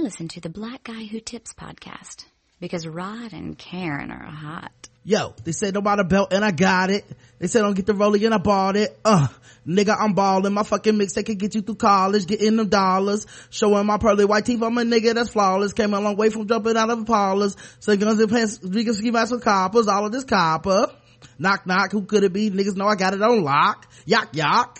[0.00, 2.24] Listen to the Black Guy Who Tips podcast
[2.58, 4.88] because Rod and Karen are hot.
[5.04, 7.04] Yo, they said no about a belt and I got it.
[7.38, 8.98] They said don't get the rolling and I bought it.
[9.04, 9.28] Uh,
[9.66, 10.54] nigga, I'm balling.
[10.54, 13.26] My fucking mixtape can get you through college, getting them dollars.
[13.50, 14.62] Showing my pearly white teeth.
[14.62, 15.74] I'm a nigga that's flawless.
[15.74, 17.54] Came a long way from jumping out of parlors.
[17.80, 19.86] So guns and pants, we can ski some coppers.
[19.86, 20.90] All of this copper.
[21.38, 22.50] Knock knock, who could it be?
[22.50, 23.86] Niggas know I got it on lock.
[24.06, 24.78] Yak yak.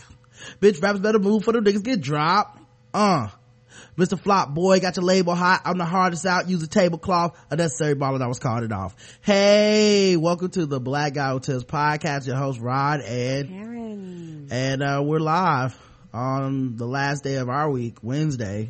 [0.63, 2.59] Bitch rappers better move for the niggas get dropped.
[2.95, 3.29] Uh.
[3.97, 4.19] Mr.
[4.19, 5.63] Flop Boy got your label hot.
[5.65, 6.49] I'm the hardest out.
[6.49, 7.37] Use a tablecloth.
[7.51, 8.23] A Unnecessary baller.
[8.23, 8.95] I was called it off.
[9.23, 12.27] Hey, welcome to the Black Guy Who Tips podcast.
[12.27, 14.49] Your host Rod and Karen.
[14.51, 15.77] and uh, we're live
[16.13, 18.69] on the last day of our week, Wednesday.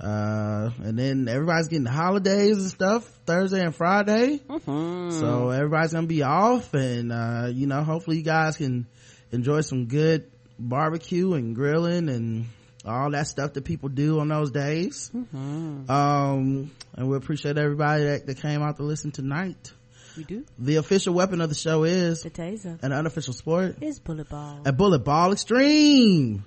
[0.00, 4.38] Uh, and then everybody's getting the holidays and stuff Thursday and Friday.
[4.48, 5.10] Mm-hmm.
[5.18, 8.86] So everybody's gonna be off, and uh, you know, hopefully you guys can
[9.32, 12.46] enjoy some good barbecue and grilling and
[12.88, 15.10] all that stuff that people do on those days.
[15.14, 15.90] Mm-hmm.
[15.90, 19.72] Um, and we appreciate everybody that, that came out to listen tonight.
[20.16, 20.44] We do.
[20.58, 24.62] The official weapon of the show is The taser an unofficial sport, is bullet ball.
[24.64, 26.44] a bullet ball extreme.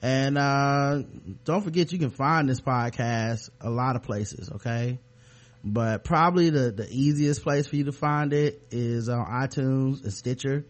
[0.00, 1.02] And, uh,
[1.44, 5.00] don't forget you can find this podcast a lot of places, okay?
[5.64, 10.12] But probably the, the easiest place for you to find it is on iTunes and
[10.12, 10.64] Stitcher.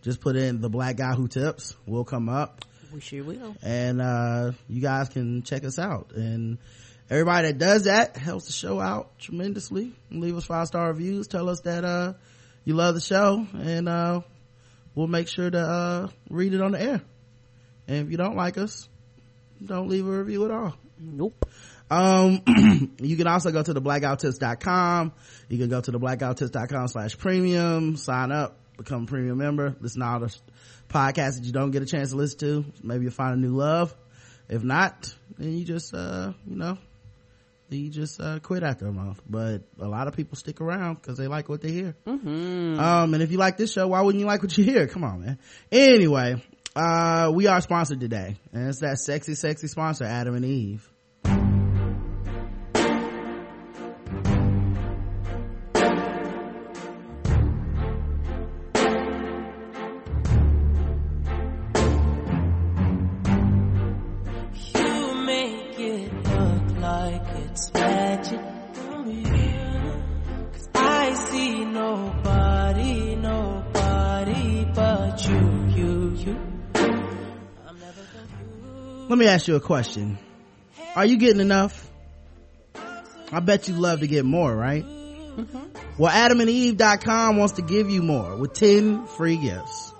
[0.00, 1.76] Just put in the black guy who tips.
[1.86, 3.56] We'll come up we sure will.
[3.62, 6.12] and uh you guys can check us out.
[6.14, 6.58] And
[7.10, 11.26] everybody that does that helps the show out tremendously leave us five star reviews.
[11.26, 12.12] Tell us that uh
[12.64, 13.46] you love the show.
[13.54, 14.20] And uh
[14.94, 17.02] we'll make sure to uh read it on the air.
[17.88, 18.88] And if you don't like us
[19.64, 20.74] don't leave a review at all.
[20.98, 21.46] Nope.
[21.90, 22.42] um
[23.00, 25.12] you can also go to the blackguywhotips.com
[25.48, 29.76] you can go to the blackguywhotips.com slash premium sign up become a premium member.
[29.80, 30.36] Listen to all the
[30.94, 33.54] podcasts that you don't get a chance to listen to maybe you'll find a new
[33.54, 33.94] love.
[34.48, 36.78] If not then you just uh you know
[37.70, 39.20] you just uh quit after a month.
[39.28, 41.96] But a lot of people stick around because they like what they hear.
[42.06, 42.78] Mm-hmm.
[42.78, 44.86] um and if you like this show why wouldn't you like what you hear?
[44.86, 45.38] Come on man.
[45.72, 46.42] Anyway
[46.76, 48.36] uh we are sponsored today.
[48.52, 50.88] And it's that sexy sexy sponsor adam and eve
[79.14, 80.18] let me ask you a question.
[80.96, 81.88] Are you getting enough?
[83.30, 84.84] I bet you love to get more right?
[85.96, 89.92] Well adamandeve.com wants to give you more with 10 free gifts.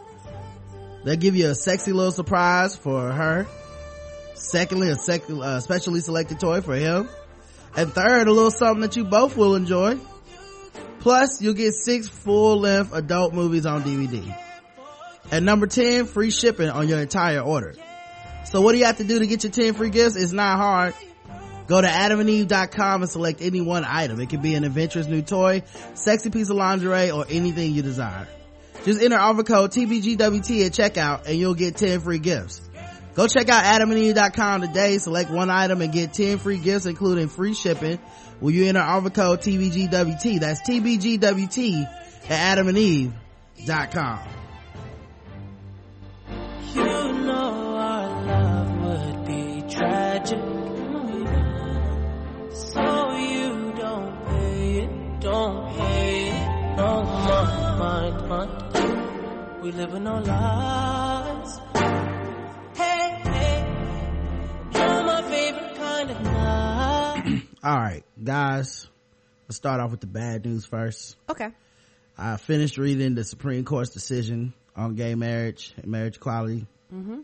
[1.04, 3.46] They'll give you a sexy little surprise for her.
[4.34, 7.08] Secondly a sec- uh, specially selected toy for him.
[7.76, 9.96] And third a little something that you both will enjoy.
[10.98, 14.36] Plus you'll get six full-length adult movies on dvd
[15.30, 17.74] and number 10 free shipping on your entire order
[18.44, 20.16] so what do you have to do to get your 10 free gifts?
[20.16, 20.94] It's not hard.
[21.66, 24.20] Go to adamandeve.com and select any one item.
[24.20, 25.62] It could be an adventurous new toy,
[25.94, 28.28] sexy piece of lingerie, or anything you desire.
[28.84, 32.60] Just enter offer code TBGWT at checkout and you'll get 10 free gifts.
[33.14, 37.54] Go check out adamandeve.com today, select one item and get 10 free gifts including free
[37.54, 37.98] shipping
[38.40, 40.40] when you enter offer code TBGWT.
[40.40, 41.84] That's TBGWT
[42.28, 44.20] at adamandeve.com.
[49.94, 50.38] be tragic.
[52.54, 59.62] So you don't pay it, don't hate it, no mind, mind, mind.
[59.62, 61.60] We live in our lives.
[62.74, 63.66] Hey, hey,
[64.74, 67.42] you're my favorite kind of night.
[67.64, 68.88] All right, guys,
[69.48, 71.16] let's start off with the bad news first.
[71.28, 71.48] Okay.
[72.16, 76.66] I finished reading the Supreme Court's decision on gay marriage and marriage equality.
[76.92, 77.20] Mm-hmm.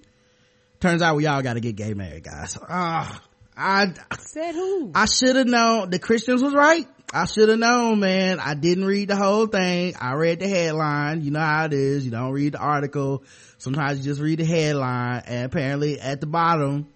[0.80, 2.56] Turns out we all got to get gay married, guys.
[2.68, 3.20] Ah,
[3.56, 4.92] I Said who?
[4.94, 6.87] I should have known the Christians was right.
[7.12, 8.40] I should have known, man.
[8.40, 9.94] I didn't read the whole thing.
[10.00, 11.22] I read the headline.
[11.22, 12.05] You know how it is.
[12.05, 13.25] You don't read the article.
[13.58, 16.88] Sometimes you just read the headline, and apparently at the bottom,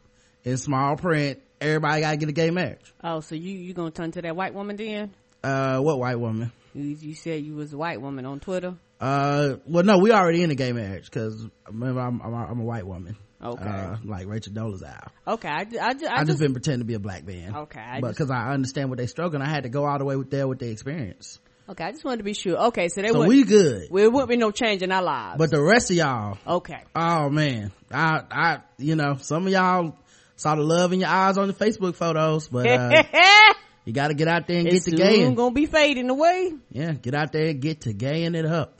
[0.44, 2.94] in small print, everybody got to get a gay marriage.
[3.02, 5.10] oh, so you you gonna turn to that white woman then?
[5.42, 6.52] Uh, what white woman?
[6.74, 8.76] You, you said you was a white woman on Twitter.
[9.04, 12.64] Uh, well, no, we already in a gay marriage because remember I'm, I'm I'm a
[12.64, 13.16] white woman.
[13.42, 13.62] Okay.
[13.62, 15.08] Uh, like Rachel Dolezal.
[15.28, 15.48] Okay.
[15.48, 17.54] I, I, I, I, just, just, been pretending to be a black man.
[17.54, 19.98] Okay, I but because I understand what they struggle, and I had to go all
[19.98, 21.38] the way with there with the experience.
[21.68, 21.84] okay.
[21.84, 22.56] I just wanted to be sure.
[22.68, 22.88] Okay.
[22.88, 23.82] So they So we good.
[23.82, 25.36] it wouldn't be no change in our lives.
[25.36, 26.84] But the rest of y'all, okay.
[26.96, 29.98] oh man, I, I, you know, some of y'all,
[30.36, 33.04] saw the love in your eyes on the facebook photos but uh
[33.84, 36.52] you gotta get out there and it's get to gaying gonna be fading away.
[36.70, 38.73] yeah get out there and get to gaying it up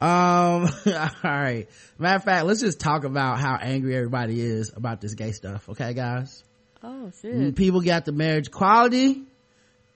[0.00, 1.68] um all right
[1.98, 5.68] matter of fact let's just talk about how angry everybody is about this gay stuff
[5.68, 6.42] okay guys
[6.86, 7.56] Oh shit!
[7.56, 9.22] People got the marriage equality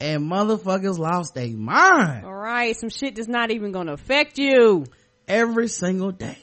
[0.01, 4.87] and motherfuckers lost their mind All right, some shit that's not even gonna affect you.
[5.27, 6.39] every single day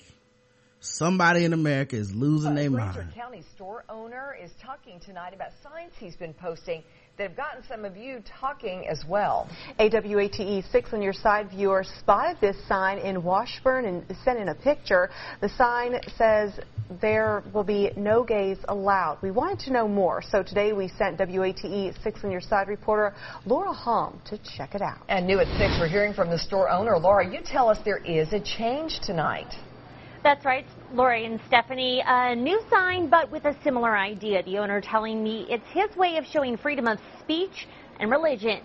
[0.80, 5.50] somebody in america is losing their Glacier mind County store owner is talking tonight about
[5.64, 6.84] signs he's been posting
[7.18, 9.50] that have gotten some of you talking as well.
[9.80, 14.56] AWATE 6 on your side viewer spotted this sign in Washburn and sent in a
[14.56, 15.10] picture.
[15.40, 16.60] The sign says
[17.02, 19.20] there will be no gays allowed.
[19.22, 23.14] We wanted to know more, so today we sent WATE 6 on your side reporter
[23.46, 25.00] Laura Hom to check it out.
[25.08, 26.98] And new at 6, we're hearing from the store owner.
[26.98, 29.54] Laura, you tell us there is a change tonight.
[30.26, 32.02] That's right, Lori and Stephanie.
[32.04, 34.42] A new sign, but with a similar idea.
[34.42, 37.68] The owner telling me it's his way of showing freedom of speech
[38.00, 38.62] and religion.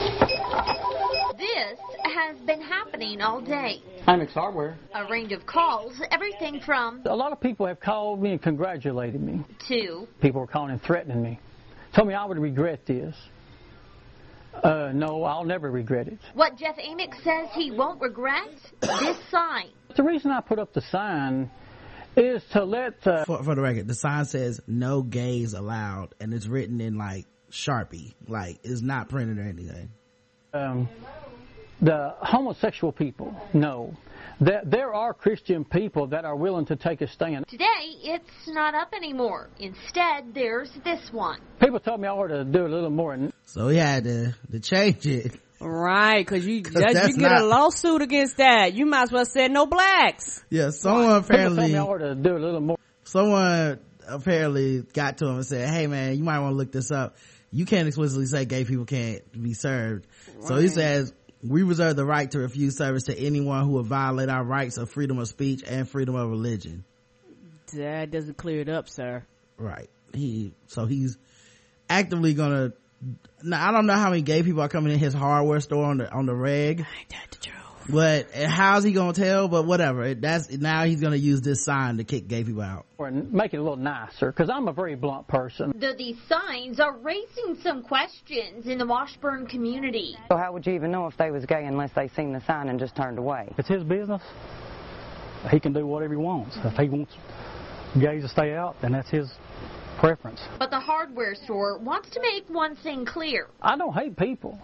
[0.00, 3.80] This has been happening all day.
[4.04, 4.76] Timex Hardware.
[4.96, 9.22] A range of calls, everything from A lot of people have called me and congratulated
[9.22, 9.40] me.
[9.68, 11.38] to People were calling and threatening me.
[11.94, 13.14] Told me I would regret this.
[14.62, 16.18] Uh, no, I'll never regret it.
[16.34, 18.48] what Jeff Amick says he won't regret
[18.80, 19.68] this sign.
[19.96, 21.50] The reason I put up the sign
[22.16, 26.32] is to let uh, for, for the record the sign says no gays allowed and
[26.32, 29.90] it's written in like sharpie like it's not printed or anything
[30.52, 30.88] um,
[31.80, 33.96] the homosexual people know
[34.40, 37.46] that there are Christian people that are willing to take a stand.
[37.48, 37.64] Today,
[38.02, 39.48] it's not up anymore.
[39.58, 41.40] Instead, there's this one.
[41.60, 43.16] People told me I ought to do a little more.
[43.46, 47.44] so he had to to change it Right, cause you, 'Cause that, you get a
[47.46, 48.74] lawsuit against that.
[48.74, 50.42] You might as well say no blacks.
[50.50, 52.76] yeah someone People told me I ought to do a little more.
[53.04, 56.90] someone apparently got to him and said hey man you might want to look this
[56.90, 57.16] up
[57.50, 60.06] you can't explicitly say gay people can't be served
[60.40, 61.14] so he says
[61.46, 64.90] we reserve the right to refuse service to anyone who would violate our rights of
[64.90, 66.84] freedom of speech and freedom of religion
[67.74, 69.24] That doesn't clear it up, sir.
[69.58, 71.18] right he so he's
[71.90, 72.72] actively gonna
[73.42, 75.98] now i don't know how many gay people are coming in his hardware store on
[75.98, 77.56] the on the reg Ain't that the truth?
[77.88, 82.04] But how's he gonna tell but whatever that's now he's gonna use this sign to
[82.04, 85.28] kick gay people out or make it a little nicer because I'm a very blunt
[85.28, 85.74] person.
[85.76, 90.16] Though these signs are raising some questions in the Washburn community.
[90.28, 92.68] So how would you even know if they was gay unless they seen the sign
[92.68, 93.52] and just turned away?
[93.58, 94.22] It's his business.
[95.50, 96.56] He can do whatever he wants.
[96.64, 97.12] If he wants
[98.00, 99.30] gays to stay out, then that's his
[99.98, 100.40] preference.
[100.58, 103.48] But the hardware store wants to make one thing clear.
[103.60, 104.58] I don't hate people.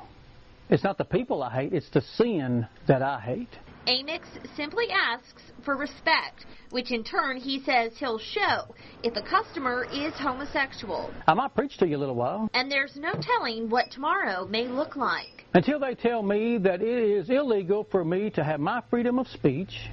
[0.70, 3.48] It's not the people I hate, it's the sin that I hate.
[3.88, 4.20] Amix
[4.56, 8.72] simply asks for respect, which in turn he says he'll show
[9.02, 11.10] if a customer is homosexual.
[11.26, 14.68] I might preach to you a little while And there's no telling what tomorrow may
[14.68, 15.44] look like.
[15.54, 19.26] until they tell me that it is illegal for me to have my freedom of
[19.28, 19.88] speech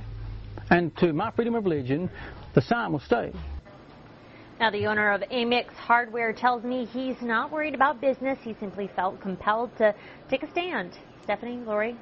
[0.70, 2.08] and to my freedom of religion,
[2.54, 3.32] the sign will stay.
[4.60, 8.40] Now, the owner of Amick's Hardware tells me he's not worried about business.
[8.44, 9.94] He simply felt compelled to
[10.32, 10.98] take a stand.
[11.24, 11.96] Stephanie, Lori?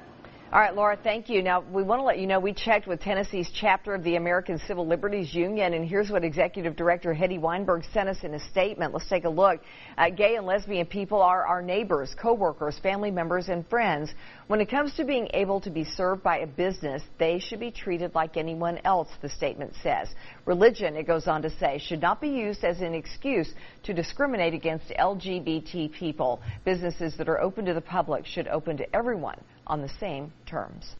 [0.52, 1.42] All right, Laura, thank you.
[1.42, 4.60] Now, we want to let you know we checked with Tennessee's chapter of the American
[4.60, 8.94] Civil Liberties Union, and here's what Executive Director Hedy Weinberg sent us in a statement.
[8.94, 9.60] Let's take a look.
[9.98, 14.14] Uh, gay and lesbian people are our neighbors, coworkers, family members, and friends.
[14.46, 17.72] When it comes to being able to be served by a business, they should be
[17.72, 20.08] treated like anyone else, the statement says.
[20.44, 24.54] Religion, it goes on to say, should not be used as an excuse to discriminate
[24.54, 26.40] against LGBT people.
[26.64, 30.94] Businesses that are open to the public should open to everyone on the same terms.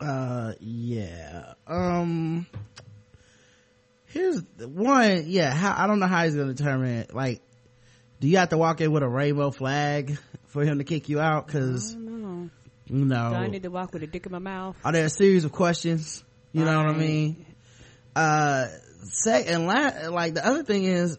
[0.00, 1.54] uh yeah.
[1.66, 2.46] Um
[4.06, 7.14] here's the one yeah how i don't know how he's gonna determine it.
[7.14, 7.40] Like
[8.20, 10.16] do you have to walk in with a rainbow flag
[10.48, 11.46] for him to kick you out?
[11.46, 12.50] Because No.
[12.86, 13.30] you know.
[13.30, 14.76] Do I need to walk with a dick in my mouth?
[14.84, 16.22] are there a series of questions?
[16.52, 17.46] You know what i mean?
[18.14, 18.66] Uh
[19.04, 21.18] say and la- like the other thing is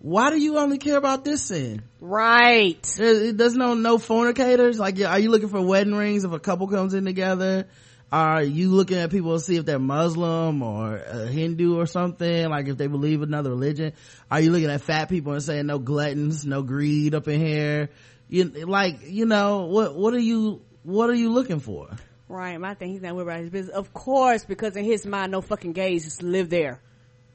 [0.00, 2.82] why do you only care about this sin Right.
[2.96, 6.68] There- there's no no fornicators like are you looking for wedding rings if a couple
[6.68, 7.66] comes in together
[8.10, 12.48] are you looking at people to see if they're muslim or a hindu or something
[12.48, 13.92] like if they believe another religion
[14.30, 17.90] are you looking at fat people and saying no gluttons no greed up in here
[18.28, 21.88] you like you know what what are you what are you looking for
[22.30, 22.60] Right.
[22.60, 23.74] My thing, he's not worried about his business.
[23.74, 26.78] Of course, because in his mind, no fucking gays just live there.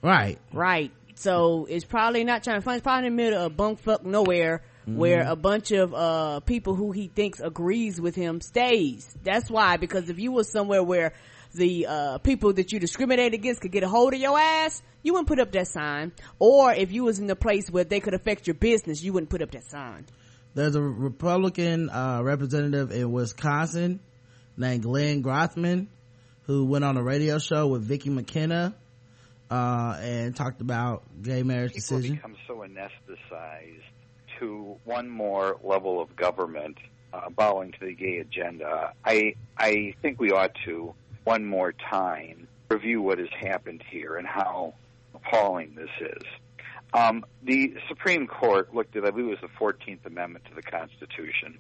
[0.04, 0.92] right Right.
[1.16, 2.78] So it's probably not trying to find.
[2.78, 6.76] It's probably in the middle of bunk fuck nowhere where a bunch of uh people
[6.76, 9.08] who he thinks agrees with him stays.
[9.24, 9.78] That's why.
[9.78, 11.14] Because if you were somewhere where
[11.54, 15.14] the uh, people that you discriminate against could get a hold of your ass, you
[15.14, 16.12] wouldn't put up that sign.
[16.40, 19.30] Or if you was in a place where they could affect your business, you wouldn't
[19.30, 20.06] put up that sign.
[20.56, 24.00] There's a Republican uh, representative in Wisconsin
[24.58, 25.88] named Glenn Grothman
[26.46, 28.76] who went on a radio show with Vicki McKenna
[29.54, 32.16] uh, and talked about gay marriage People decision.
[32.16, 33.84] become so anesthetized
[34.40, 36.80] to one more level of government
[37.14, 38.94] uh, bowing to the gay agenda.
[39.06, 44.26] I I think we ought to one more time review what has happened here and
[44.26, 44.74] how
[45.14, 46.24] appalling this is.
[46.96, 50.64] Um, the Supreme Court looked at, I believe it was the 14th Amendment to the
[50.64, 51.60] Constitution,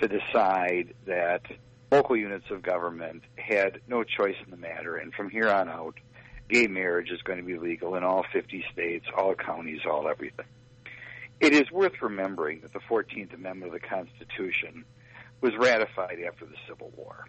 [0.00, 1.42] to decide that
[1.90, 5.94] local units of government had no choice in the matter, and from here on out,
[6.48, 10.46] gay marriage is going to be legal in all 50 states, all counties, all everything.
[11.40, 14.84] It is worth remembering that the 14th Amendment of the Constitution
[15.40, 17.26] was ratified after the Civil War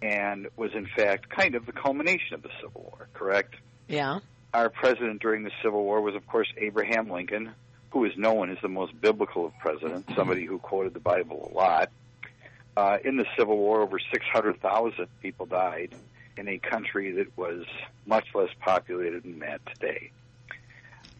[0.00, 3.54] and was in fact kind of the culmination of the Civil War, correct?
[3.86, 4.20] Yeah.
[4.54, 7.52] Our president during the Civil War was, of course, Abraham Lincoln,
[7.90, 11.54] who is known as the most biblical of presidents, somebody who quoted the Bible a
[11.54, 11.90] lot.
[12.76, 15.94] Uh, in the Civil War, over 600,000 people died
[16.40, 17.64] in a country that was
[18.06, 20.10] much less populated than that today.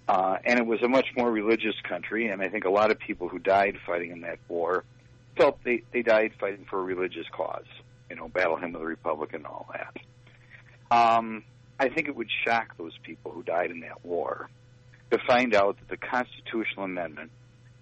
[0.09, 2.99] Uh, and it was a much more religious country, and I think a lot of
[2.99, 4.83] people who died fighting in that war
[5.37, 7.67] felt they, they died fighting for a religious cause,
[8.09, 9.97] you know, battle hymn of the Republic and all that.
[10.91, 11.45] Um,
[11.79, 14.49] I think it would shock those people who died in that war
[15.13, 17.31] to find out that the constitutional amendment,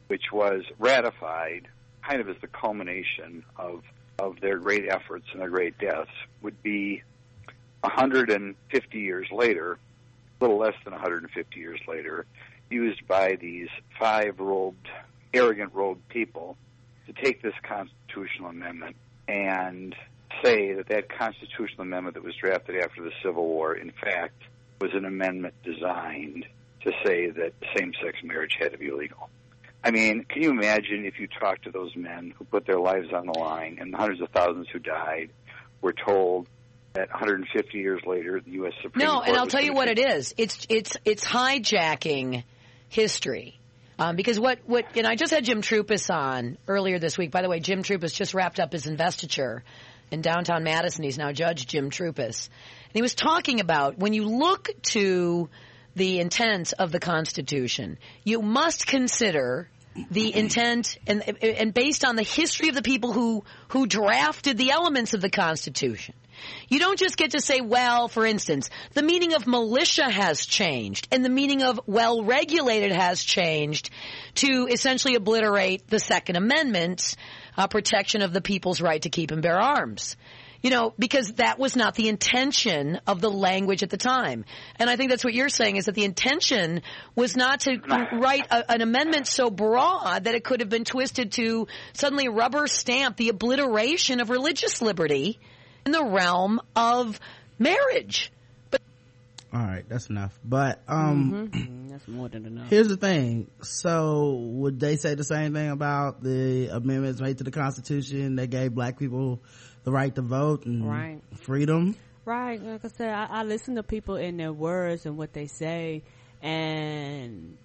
[0.09, 1.69] which was ratified
[2.07, 3.83] kind of as the culmination of
[4.19, 6.11] of their great efforts and their great deaths,
[6.43, 7.03] would be
[7.81, 9.79] 150 years later,
[10.41, 12.27] a little less than 150 years later,
[12.71, 13.69] used by these
[13.99, 14.89] five robed,
[15.33, 16.57] arrogant robed people
[17.07, 19.95] to take this constitutional amendment and
[20.43, 24.43] say that that constitutional amendment that was drafted after the Civil War, in fact,
[24.81, 26.47] was an amendment designed
[26.83, 29.29] to say that same-sex marriage had to be legal.
[29.83, 33.13] I mean, can you imagine if you talked to those men who put their lives
[33.13, 35.31] on the line and the hundreds of thousands who died
[35.81, 36.49] were told
[36.99, 38.73] that 150 years later the U.S.
[38.83, 40.35] Supreme No, Court and I'll tell you what it is.
[40.37, 42.43] It's it's it's hijacking
[42.89, 43.55] history.
[44.01, 47.33] Um, because what, what, and I just had Jim Troupis on earlier this week.
[47.33, 49.65] By the way, Jim Troupis just wrapped up his investiture
[50.13, 51.03] in downtown Madison.
[51.03, 52.49] He's now Judge Jim Troupis.
[52.49, 55.49] And he was talking about when you look to
[55.97, 59.69] the intent of the Constitution, you must consider
[60.13, 64.71] the intent and, and based on the history of the people who, who drafted the
[64.71, 66.15] elements of the Constitution.
[66.69, 71.09] You don't just get to say, well, for instance, the meaning of militia has changed
[71.11, 73.91] and the meaning of well regulated has changed
[74.37, 77.17] to essentially obliterate the Second Amendment's
[77.57, 80.17] uh, protection of the people's right to keep and bear arms.
[80.61, 84.45] You know, because that was not the intention of the language at the time.
[84.77, 86.83] And I think that's what you're saying is that the intention
[87.15, 87.79] was not to
[88.15, 92.67] write a, an amendment so broad that it could have been twisted to suddenly rubber
[92.67, 95.39] stamp the obliteration of religious liberty
[95.87, 97.19] in the realm of
[97.59, 98.33] marriage.
[98.71, 98.81] But
[99.53, 100.39] All right, that's enough.
[100.45, 101.91] But um Mhm.
[101.91, 102.69] that's more than enough.
[102.71, 103.51] here's the thing.
[103.63, 108.49] So would they say the same thing about the amendments made to the Constitution that
[108.51, 109.41] gave black people
[109.85, 111.23] the right to vote and Right.
[111.41, 111.97] freedom?
[112.25, 112.63] Right.
[112.63, 116.03] Like I said, I, I listen to people in their words and what they say,
[116.43, 117.57] and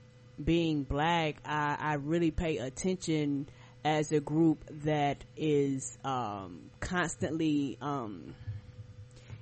[0.41, 3.47] being black, I, I really pay attention
[3.85, 8.33] as a group that is um, constantly um,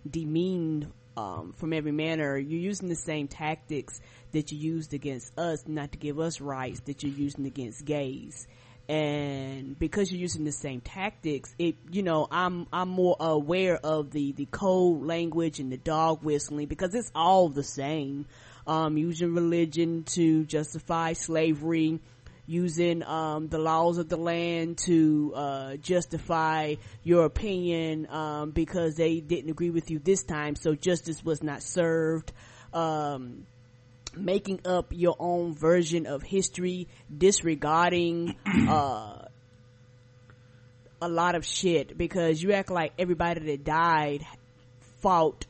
[0.09, 2.37] demeaned um, from every manner.
[2.37, 3.99] You're using the same tactics
[4.31, 8.47] that you used against us, not to give us rights that you're using against gays
[8.91, 14.11] and because you're using the same tactics it you know i'm i'm more aware of
[14.11, 18.25] the the code language and the dog whistling because it's all the same
[18.67, 21.99] um using religion to justify slavery
[22.47, 29.19] using um the laws of the land to uh justify your opinion um because they
[29.19, 32.33] didn't agree with you this time so justice was not served
[32.73, 33.45] um
[34.15, 38.35] making up your own version of history, disregarding
[38.67, 39.25] uh,
[41.01, 44.23] a lot of shit because you act like everybody that died
[44.99, 45.45] fought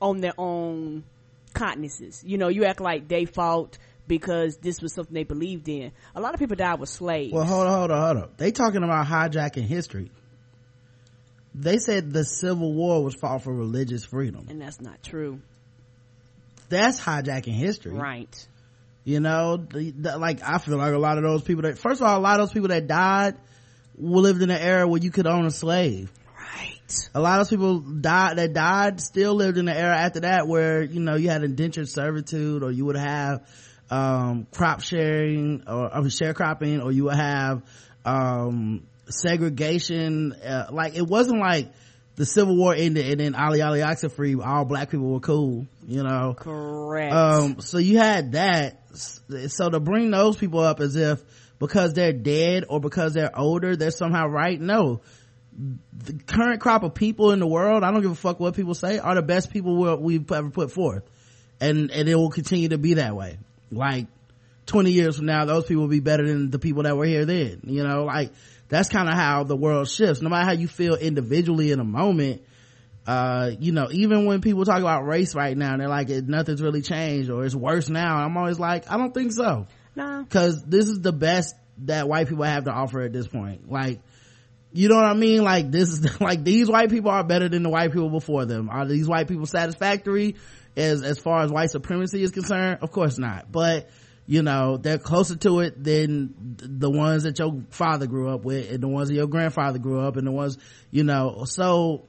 [0.00, 1.04] on their own
[1.54, 2.22] continences.
[2.24, 3.78] You know, you act like they fought
[4.10, 5.92] because this was something they believed in.
[6.16, 7.32] A lot of people died with slaves.
[7.32, 8.30] Well, hold on, hold on, hold on.
[8.38, 10.10] They talking about hijacking history.
[11.54, 14.48] They said the Civil War was fought for religious freedom.
[14.50, 15.40] and that's not true.
[16.68, 17.92] That's hijacking history.
[17.92, 18.48] Right.
[19.04, 22.00] You know, the, the, like I feel like a lot of those people that, first
[22.00, 23.36] of all, a lot of those people that died
[23.96, 26.10] lived in an era where you could own a slave.
[26.36, 27.08] Right.
[27.14, 30.82] a lot of people died that died still lived in the era after that where
[30.82, 33.46] you know you had indentured servitude or you would have
[33.90, 37.62] um, crop sharing or, or sharecropping or you would have
[38.04, 40.32] um, segregation.
[40.32, 41.72] Uh, like it wasn't like
[42.16, 46.02] the civil war ended and then ali ali free all black people were cool you
[46.02, 46.34] know?
[46.36, 47.12] Correct.
[47.14, 48.78] Um so you had that.
[48.94, 51.22] So to bring those people up as if
[51.58, 55.00] because they're dead or because they're older they're somehow right no.
[55.92, 58.74] The current crop of people in the world i don't give a fuck what people
[58.74, 61.02] say are the best people we've ever put forth.
[61.60, 63.38] And and it will continue to be that way
[63.70, 64.06] like
[64.66, 67.24] 20 years from now those people will be better than the people that were here
[67.24, 68.32] then you know like
[68.68, 71.84] that's kind of how the world shifts no matter how you feel individually in a
[71.84, 72.42] moment
[73.06, 76.82] uh, you know, even when people talk about race right now, they're like, nothing's really
[76.82, 78.18] changed or it's worse now.
[78.18, 79.66] I'm always like, I don't think so.
[79.96, 80.26] No.
[80.28, 83.70] Cause this is the best that white people have to offer at this point.
[83.70, 84.00] Like,
[84.72, 85.42] you know what I mean?
[85.42, 88.68] Like, this is, like, these white people are better than the white people before them.
[88.70, 90.36] Are these white people satisfactory
[90.76, 92.78] as, as far as white supremacy is concerned?
[92.82, 93.50] Of course not.
[93.50, 93.90] But,
[94.26, 98.70] you know, they're closer to it than the ones that your father grew up with
[98.70, 100.58] and the ones that your grandfather grew up and the ones,
[100.90, 102.06] you know, so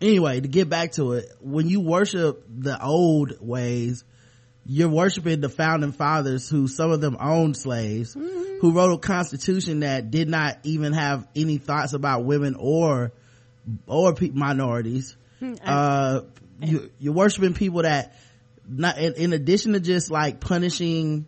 [0.00, 4.04] anyway, to get back to it, when you worship the old ways,
[4.66, 8.58] you're worshiping the founding fathers who some of them owned slaves, mm-hmm.
[8.60, 13.12] who wrote a constitution that did not even have any thoughts about women or,
[13.86, 15.16] or pe- minorities.
[15.40, 15.64] Mm-hmm.
[15.64, 16.20] Uh,
[16.60, 18.14] you, you're worshiping people that
[18.66, 21.26] not, in, in addition to just like punishing,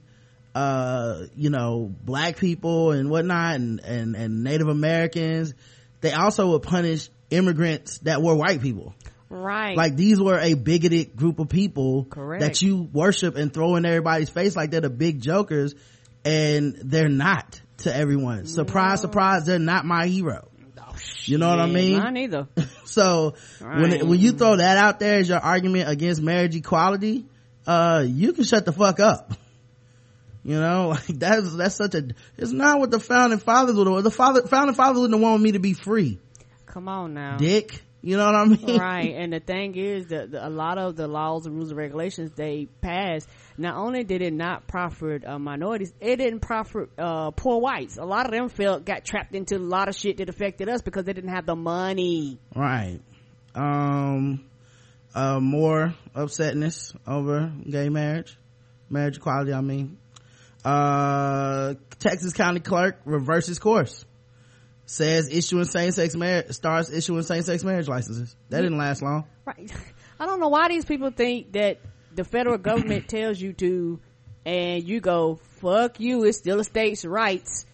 [0.54, 5.54] uh, you know, black people and whatnot and, and, and Native Americans,
[6.00, 8.94] they also would punish immigrants that were white people.
[9.28, 9.76] Right.
[9.76, 12.40] Like these were a bigoted group of people Correct.
[12.40, 15.74] that you worship and throw in everybody's face like they're the big jokers
[16.24, 18.46] and they're not to everyone.
[18.46, 19.08] Surprise, no.
[19.08, 20.49] surprise, they're not my hero.
[21.24, 21.98] You know what I mean?
[21.98, 22.48] Mine either.
[22.84, 23.80] so right.
[23.80, 27.26] when it, when you throw that out there as your argument against marriage equality,
[27.66, 29.32] uh, you can shut the fuck up.
[30.42, 32.08] You know, like that's that's such a.
[32.36, 33.88] It's not what the founding fathers would.
[33.88, 34.04] Want.
[34.04, 36.18] The father founding fathers wouldn't want me to be free.
[36.66, 37.36] Come on now.
[37.36, 37.82] Dick.
[38.02, 38.78] You know what I mean?
[38.78, 39.14] Right.
[39.14, 42.66] And the thing is that a lot of the laws and rules and regulations they
[42.80, 47.98] passed, not only did it not profit uh, minorities, it didn't profit uh, poor whites.
[47.98, 50.80] A lot of them felt got trapped into a lot of shit that affected us
[50.80, 52.38] because they didn't have the money.
[52.56, 53.00] Right.
[53.54, 54.46] Um,
[55.14, 58.38] uh, more upsetness over gay marriage,
[58.88, 59.52] marriage equality.
[59.52, 59.98] I mean,
[60.64, 64.06] uh, Texas County Clerk reverses course
[64.90, 68.34] says issuing same-sex marriage starts issuing same-sex marriage licenses.
[68.48, 69.24] That didn't last long.
[69.44, 69.72] Right.
[70.18, 71.78] I don't know why these people think that
[72.12, 74.00] the federal government tells you to
[74.44, 77.66] and you go fuck you it's still a state's rights.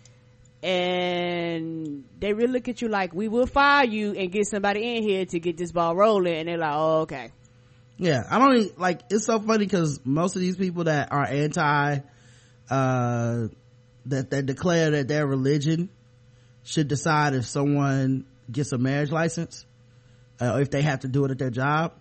[0.62, 5.02] And they really look at you like we will fire you and get somebody in
[5.02, 7.32] here to get this ball rolling and they're like oh okay.
[7.96, 12.00] Yeah i don't like it's so funny because most of these people that are anti
[12.68, 13.48] uh
[14.06, 15.88] that that declare that their religion
[16.66, 19.64] should decide if someone gets a marriage license
[20.40, 21.92] uh, or if they have to do it at their job.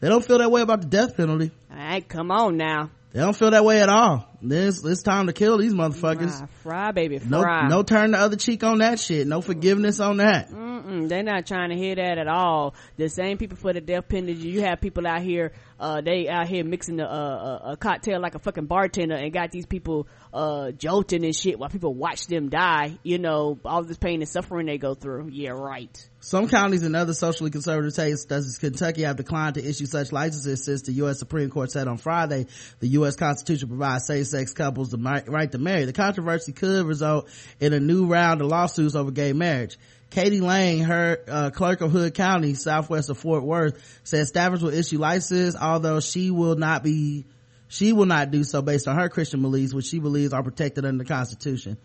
[0.00, 1.50] They don't feel that way about the death penalty.
[1.70, 2.90] All right come on now.
[3.12, 6.38] They don't feel that way at all this it's time to kill these motherfuckers.
[6.38, 7.68] fry, fry baby fry.
[7.68, 9.26] no no turn the other cheek on that shit.
[9.26, 10.50] No forgiveness on that.
[10.50, 12.74] Mm-mm, they're not trying to hear that at all.
[12.96, 14.34] The same people for the death penalty.
[14.34, 18.34] You have people out here uh, they out here mixing a, a, a, cocktail like
[18.34, 22.48] a fucking bartender and got these people uh, jolting and shit while people watch them
[22.48, 22.98] die.
[23.02, 25.28] You know all this pain and suffering they go through.
[25.30, 26.08] Yeah right.
[26.20, 30.12] Some counties and other socially conservative states such as kentucky have declined to issue such
[30.12, 32.46] licenses since the u.s supreme court said on friday
[32.80, 37.28] the u.s constitution provides same-sex couples the right to marry the controversy could result
[37.60, 41.90] in a new round of lawsuits over gay marriage Katie Lang, her uh, clerk of
[41.90, 46.84] Hood County, southwest of Fort Worth, says staffers will issue licenses, although she will not
[46.84, 47.26] be,
[47.66, 50.84] she will not do so based on her Christian beliefs, which she believes are protected
[50.84, 51.76] under the Constitution.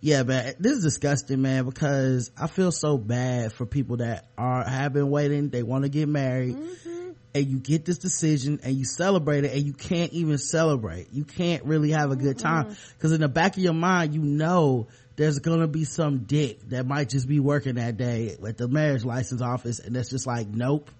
[0.00, 4.62] Yeah, man, this is disgusting, man, because I feel so bad for people that are
[4.62, 7.10] have been waiting, they want to get married, mm-hmm.
[7.34, 11.12] and you get this decision and you celebrate it, and you can't even celebrate.
[11.12, 14.22] You can't really have a good time because in the back of your mind, you
[14.22, 18.68] know there's gonna be some dick that might just be working that day at the
[18.68, 20.90] marriage license office and that's just like nope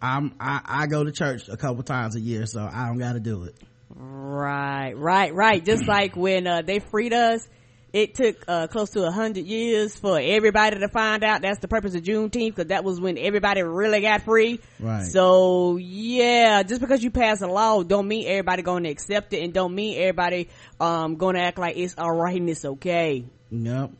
[0.00, 3.20] i'm i, I go to church a couple times a year so i don't gotta
[3.20, 3.56] do it
[3.90, 7.46] right right right just like when uh, they freed us
[7.92, 11.68] it took uh, close to a hundred years for everybody to find out that's the
[11.68, 14.60] purpose of Juneteenth because that was when everybody really got free.
[14.78, 15.04] Right.
[15.06, 19.42] So yeah, just because you pass a law don't mean everybody going to accept it
[19.42, 20.48] and don't mean everybody
[20.80, 23.24] um going to act like it's all right and it's okay.
[23.50, 23.92] Yep.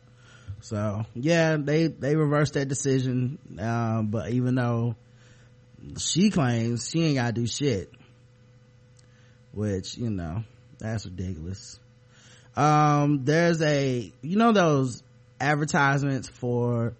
[0.61, 3.39] So yeah, they they reversed that decision.
[3.59, 4.95] Um, but even though
[5.97, 7.91] she claims she ain't gotta do shit,
[9.53, 10.43] which you know
[10.79, 11.79] that's ridiculous.
[12.57, 15.03] Um, there's a you know those
[15.39, 16.95] advertisements for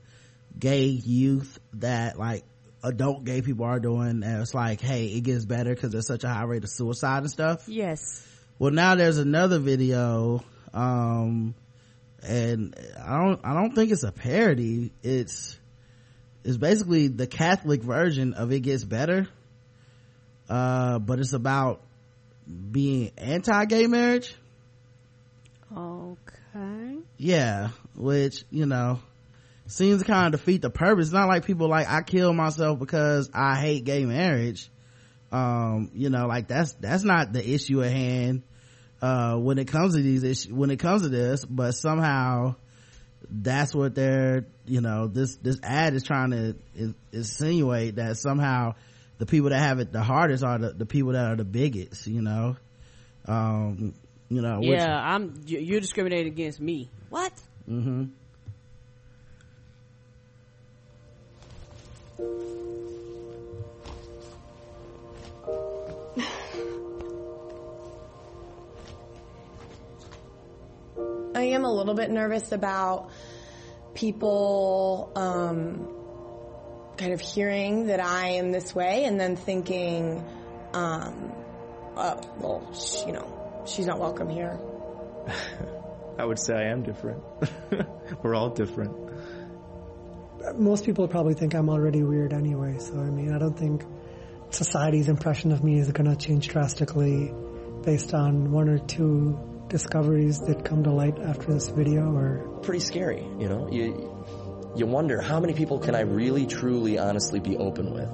[0.57, 2.43] gay youth that like
[2.83, 6.23] adult gay people are doing and it's like hey it gets better because there's such
[6.23, 8.23] a high rate of suicide and stuff Yes.
[8.59, 10.43] well now there's another video
[10.75, 11.55] um
[12.21, 15.59] and i don't i don't think it's a parody it's
[16.43, 19.27] it's basically the catholic version of it gets better
[20.49, 21.81] uh but it's about
[22.71, 24.33] being anti-gay marriage.
[27.17, 28.99] Yeah which you know
[29.65, 32.77] seems to kind of defeat the purpose it's not like people like i kill myself
[32.79, 34.69] because i hate gay marriage
[35.31, 38.43] um you know like that's that's not the issue at hand
[39.01, 42.55] uh when it comes to these issues when it comes to this but somehow
[43.29, 46.55] that's what they're you know this this ad is trying to
[47.11, 48.73] insinuate that somehow
[49.17, 52.07] the people that have it the hardest are the, the people that are the bigots
[52.07, 52.55] you know
[53.27, 53.93] um
[54.29, 55.41] you know which, yeah, I'm.
[55.45, 56.89] you- You're discriminating against me.
[57.09, 57.33] What?
[57.69, 58.05] mm-hmm
[71.35, 73.11] I am a little bit nervous about
[73.93, 75.87] people um,
[76.97, 80.25] kind of hearing that I am this way and then thinking,
[80.73, 81.31] um,
[81.95, 84.59] oh, well, sh- you know, she's not welcome here.
[86.17, 87.23] I would say I am different.
[88.23, 88.91] We're all different.
[90.57, 92.77] most people probably think I'm already weird anyway.
[92.79, 93.85] So I mean, I don't think
[94.49, 97.33] society's impression of me is going to change drastically
[97.83, 102.11] based on one or two discoveries that come to light after this video.
[102.13, 103.23] Or pretty scary.
[103.37, 104.25] You know, you
[104.75, 108.09] you wonder how many people can I really, truly, honestly be open with.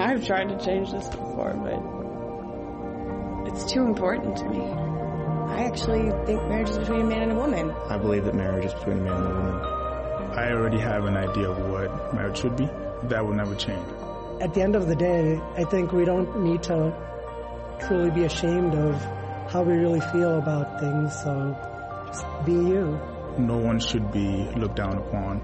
[0.00, 5.01] I've tried to change this before, but it's too important to me.
[5.52, 7.70] I actually think marriage is between a man and a woman.
[7.88, 9.54] I believe that marriage is between a man and a woman.
[10.38, 12.68] I already have an idea of what marriage should be.
[13.04, 13.86] That will never change.
[14.40, 16.92] at the end of the day, I think we don't need to
[17.86, 18.94] truly be ashamed of
[19.50, 21.12] how we really feel about things.
[21.22, 21.56] So
[22.06, 22.98] just be you.
[23.38, 25.42] No one should be looked down upon.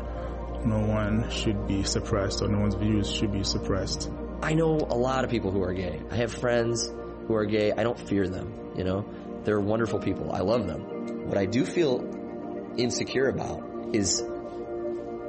[0.64, 4.10] No one should be suppressed, or no one's views should be suppressed.
[4.42, 6.00] I know a lot of people who are gay.
[6.10, 6.90] I have friends
[7.26, 7.72] who are gay.
[7.72, 9.04] I don't fear them, you know?
[9.48, 10.30] They're wonderful people.
[10.30, 11.26] I love them.
[11.26, 12.04] What I do feel
[12.76, 13.62] insecure about
[13.94, 14.22] is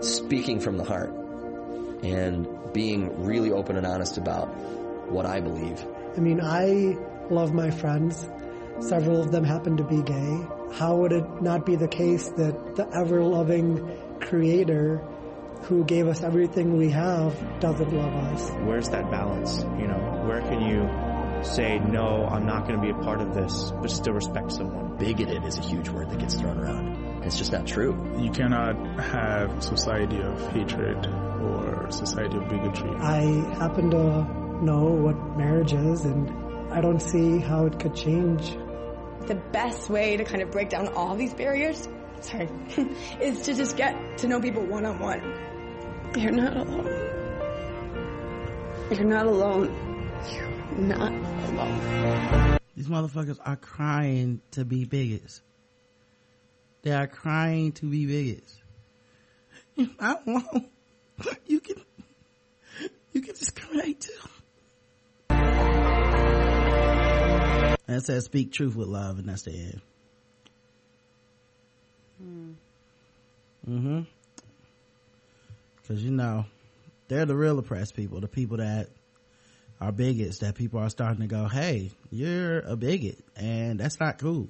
[0.01, 1.11] speaking from the heart
[2.03, 4.47] and being really open and honest about
[5.09, 5.81] what I believe.
[6.17, 6.97] I mean, I
[7.29, 8.27] love my friends.
[8.81, 10.45] Several of them happen to be gay.
[10.73, 14.97] How would it not be the case that the ever loving creator
[15.61, 18.49] who gave us everything we have doesn't love us?
[18.65, 19.59] Where's that balance?
[19.79, 21.08] You know, where can you
[21.43, 24.97] say, no, I'm not going to be a part of this, but still respect someone?
[24.97, 27.23] Bigoted is a huge word that gets thrown around.
[27.23, 27.95] It's just not true.
[28.17, 32.89] You cannot have society of hatred or society of bigotry.
[32.91, 33.21] I
[33.55, 36.29] happen to know what marriage is, and
[36.71, 38.57] I don't see how it could change.
[39.27, 41.87] The best way to kind of break down all these barriers,
[42.21, 42.49] sorry,
[43.21, 45.21] is to just get to know people one on one.
[46.17, 47.09] You're not alone.
[48.91, 50.11] You're not alone.
[50.33, 52.57] You're not alone.
[52.75, 55.41] These motherfuckers are crying to be bigots.
[56.81, 58.55] They are crying to be bigots.
[59.99, 60.69] I won't.
[61.45, 61.75] You can,
[63.11, 64.13] you can discriminate too.
[67.89, 69.81] It says speak truth with love and that's the end.
[73.67, 74.01] Mm-hmm.
[75.87, 76.45] Cause you know,
[77.07, 78.89] they're the real oppressed people, the people that
[79.81, 84.17] are bigots, that people are starting to go, hey, you're a bigot and that's not
[84.19, 84.49] cool.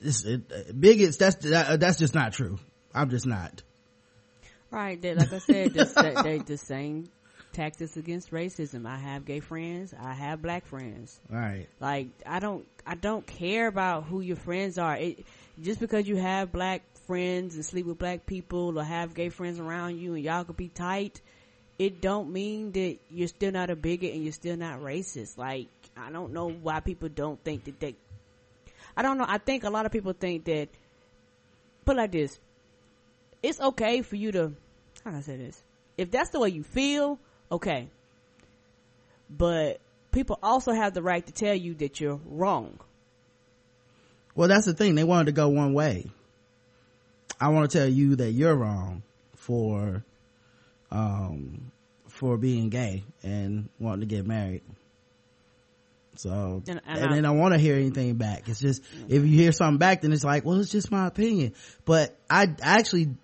[0.00, 2.58] This, it, bigots, that's, that, uh, that's just not true.
[2.94, 3.62] I'm just not.
[4.70, 5.00] Right.
[5.00, 7.08] They, like I said, they, they the same
[7.52, 8.86] tactics against racism.
[8.86, 9.94] I have gay friends.
[9.98, 11.20] I have black friends.
[11.28, 11.68] Right.
[11.78, 14.96] Like I don't, I don't care about who your friends are.
[14.96, 15.26] It
[15.60, 19.58] just because you have black friends and sleep with black people or have gay friends
[19.58, 21.20] around you and y'all could be tight.
[21.82, 25.36] It don't mean that you're still not a bigot and you're still not racist.
[25.36, 25.66] Like
[25.96, 27.96] I don't know why people don't think that they.
[28.96, 29.24] I don't know.
[29.26, 30.68] I think a lot of people think that.
[31.84, 32.38] Put like this.
[33.42, 34.52] It's okay for you to.
[35.02, 35.60] How can I say this?
[35.98, 37.18] If that's the way you feel,
[37.50, 37.88] okay.
[39.28, 39.80] But
[40.12, 42.78] people also have the right to tell you that you're wrong.
[44.36, 44.94] Well, that's the thing.
[44.94, 46.12] They wanted to go one way.
[47.40, 49.02] I want to tell you that you're wrong
[49.34, 50.04] for,
[50.92, 51.72] um,
[52.08, 54.62] for being gay and wanting to get married.
[56.16, 58.48] So, And- and, and I- then I want to hear anything back.
[58.48, 61.54] It's just, if you hear something back, then it's like, well, it's just my opinion.
[61.84, 63.14] But I actually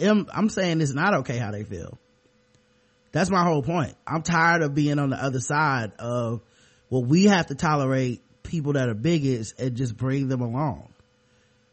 [0.00, 1.98] am, I'm saying it's not okay how they feel.
[3.12, 3.94] That's my whole point.
[4.06, 6.40] I'm tired of being on the other side of,
[6.88, 10.88] well, we have to tolerate people that are bigots and just bring them along.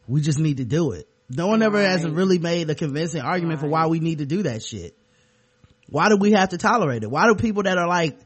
[0.07, 1.07] We just need to do it.
[1.29, 4.43] No one ever has really made a convincing argument for why we need to do
[4.43, 4.95] that shit.
[5.93, 7.11] Why do we have to tolerate it?
[7.11, 8.17] Why do people that are like,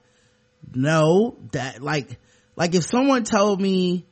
[0.74, 2.18] no, that like,
[2.56, 4.06] like if someone told me,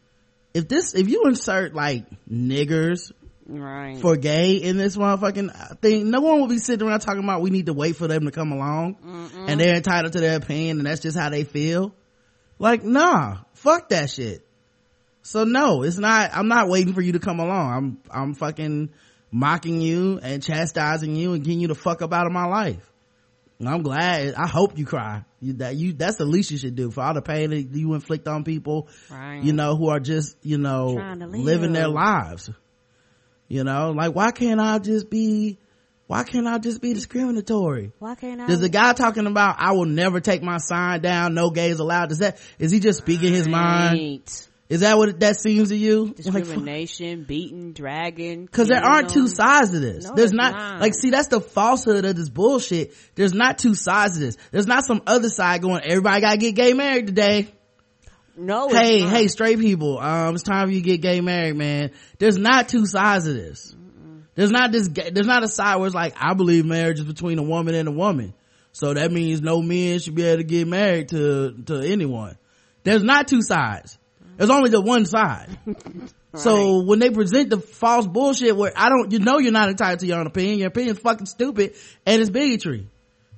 [0.53, 3.13] if this, if you insert like niggers
[3.47, 4.01] Right.
[4.01, 7.41] for gay in this motherfucking uh, thing, no one will be sitting around talking about
[7.43, 8.97] we need to wait for them to come along
[9.47, 11.95] and they're entitled to their opinion and that's just how they feel.
[12.59, 14.45] Like, nah, fuck that shit.
[15.21, 17.71] So no, it's not, I'm not waiting for you to come along.
[17.71, 18.89] I'm, I'm fucking
[19.31, 22.91] mocking you and chastising you and getting you the fuck up out of my life.
[23.59, 25.23] And I'm glad, I hope you cry.
[25.39, 27.93] You, that you, that's the least you should do for all the pain that you
[27.93, 29.41] inflict on people, Right.
[29.43, 30.89] you know, who are just, you know
[31.43, 32.49] living their lives.
[33.47, 35.57] You know, like why can't I just be,
[36.07, 37.91] why can't I just be discriminatory?
[37.99, 38.47] Why can't I?
[38.47, 42.09] Does the guy talking about I will never take my sign down, no gays allowed?
[42.09, 44.29] Does that is he just speaking his mind?
[44.67, 46.05] Is that what that seems to you?
[46.05, 48.47] Like, discrimination, beating, dragging.
[48.47, 50.05] Cause there aren't two sides to this.
[50.05, 50.81] No, There's not, not.
[50.81, 52.95] like, see, that's the falsehood of this bullshit.
[53.13, 54.37] There's not two sides to this.
[54.51, 57.47] There's not some other side going, everybody gotta get gay married today.
[58.37, 61.91] No, Hey, hey, straight people, um, it's time for you to get gay married, man.
[62.17, 63.73] There's not two sides of this.
[64.33, 67.37] There's not this, there's not a side where it's like, I believe marriage is between
[67.39, 68.33] a woman and a woman.
[68.73, 72.35] So that means no men should be able to get married to, to anyone.
[72.83, 73.97] There's not two sides.
[74.37, 75.57] There's only the one side.
[76.35, 79.99] So when they present the false bullshit where I don't, you know you're not entitled
[79.99, 82.87] to your own opinion, your opinion's fucking stupid and it's bigotry.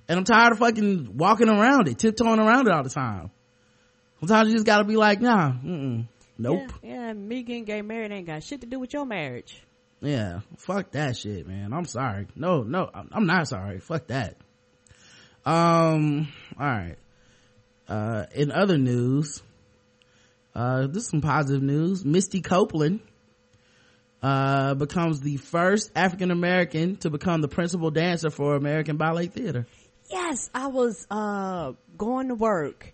[0.07, 3.31] And I'm tired of fucking walking around it, tiptoeing around it all the time.
[4.19, 6.07] Sometimes you just gotta be like, nah, mm-mm,
[6.37, 6.71] nope.
[6.81, 9.61] Yeah, yeah, me getting gay married ain't got shit to do with your marriage.
[10.01, 11.73] Yeah, fuck that shit, man.
[11.73, 12.27] I'm sorry.
[12.35, 13.79] No, no, I'm I'm not sorry.
[13.79, 14.37] Fuck that.
[15.45, 16.29] Um,
[16.59, 16.97] alright.
[17.87, 19.41] Uh, in other news,
[20.57, 22.03] uh, this is some positive news.
[22.03, 22.99] Misty Copeland,
[24.21, 29.67] uh, becomes the first African American to become the principal dancer for American Ballet Theater.
[30.09, 32.93] Yes, I was uh going to work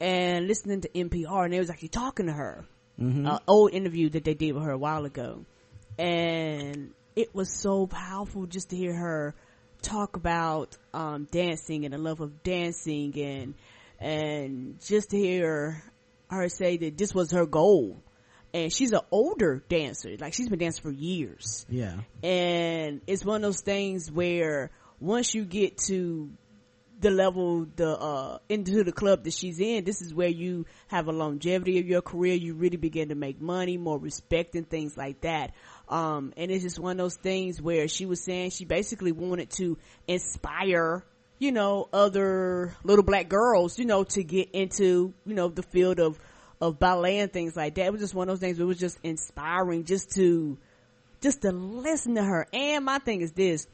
[0.00, 2.64] and listening to NPR, and they was actually talking to her.
[2.98, 3.28] Mhm.
[3.28, 5.44] Uh, old interview that they did with her a while ago,
[5.98, 9.34] and it was so powerful just to hear her
[9.82, 13.54] talk about um, dancing and the love of dancing, and
[14.00, 15.82] and just to hear
[16.30, 18.02] her say that this was her goal.
[18.52, 21.96] And she's an older dancer, like she's been dancing for years Yeah.
[22.22, 26.30] and it's one of those things where once you get to
[27.00, 31.08] the level the uh into the club that she's in this is where you have
[31.08, 34.96] a longevity of your career you really begin to make money more respect and things
[34.96, 35.52] like that
[35.88, 39.50] um and it's just one of those things where she was saying she basically wanted
[39.50, 41.04] to inspire
[41.44, 46.00] you know other little black girls you know to get into you know the field
[46.00, 46.18] of
[46.60, 48.78] of ballet and things like that it was just one of those things it was
[48.78, 50.56] just inspiring just to
[51.24, 52.46] just to listen to her.
[52.52, 53.66] And my thing is this,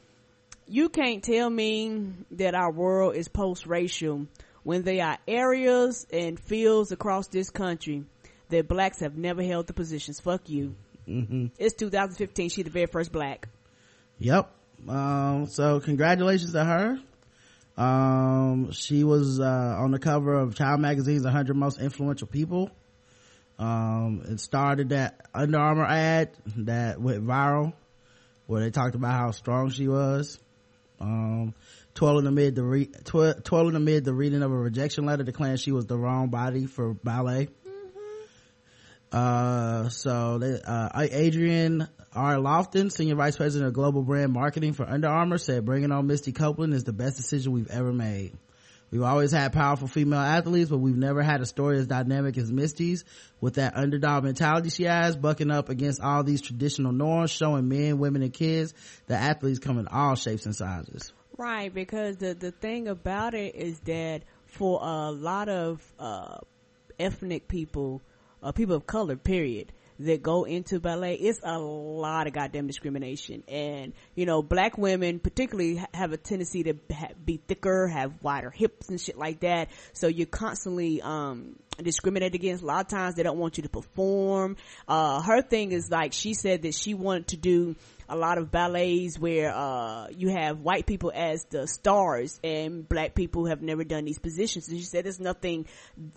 [0.67, 4.25] you can't tell me that our world is post-racial
[4.63, 8.05] when there are areas and fields across this country
[8.49, 10.21] that blacks have never held the positions.
[10.21, 10.75] Fuck you.
[11.05, 12.49] hmm It's 2015.
[12.49, 13.49] She the very first black.
[14.19, 14.49] Yep.
[14.87, 16.99] Um, so congratulations to her.
[17.77, 22.69] Um, she was, uh, on the cover of Child Magazine's 100 Most Influential People.
[23.57, 27.73] Um, it started that Under Armour ad that went viral
[28.47, 30.39] where they talked about how strong she was.
[30.99, 31.53] Um,
[31.95, 35.71] twirling amid the re- twi- twirling amid the reading of a rejection letter declaring she
[35.71, 37.49] was the wrong body for ballet.
[39.11, 42.35] Uh, so they, uh, Adrienne R.
[42.35, 46.33] Lofton, Senior Vice President of Global Brand Marketing for Under Armour said bringing on Misty
[46.33, 48.33] Copeland is the best decision we've ever made.
[48.91, 52.51] We've always had powerful female athletes, but we've never had a story as dynamic as
[52.51, 53.05] Misty's
[53.39, 57.99] with that underdog mentality she has, bucking up against all these traditional norms, showing men,
[57.99, 58.73] women, and kids
[59.07, 61.13] that athletes come in all shapes and sizes.
[61.37, 66.39] Right, because the the thing about it is that for a lot of uh,
[66.99, 68.01] ethnic people,
[68.43, 69.71] uh, people of color, period,
[70.05, 73.43] that go into ballet, it's a lot of goddamn discrimination.
[73.47, 76.73] And you know, black women particularly have a tendency to
[77.23, 79.69] be thicker, have wider hips and shit like that.
[79.93, 82.63] So you're constantly um, discriminated against.
[82.63, 84.57] A lot of times they don't want you to perform.
[84.87, 87.75] Uh, her thing is like, she said that she wanted to do
[88.09, 93.15] a lot of ballets where uh, you have white people as the stars and black
[93.15, 94.67] people have never done these positions.
[94.67, 95.65] And she said there's nothing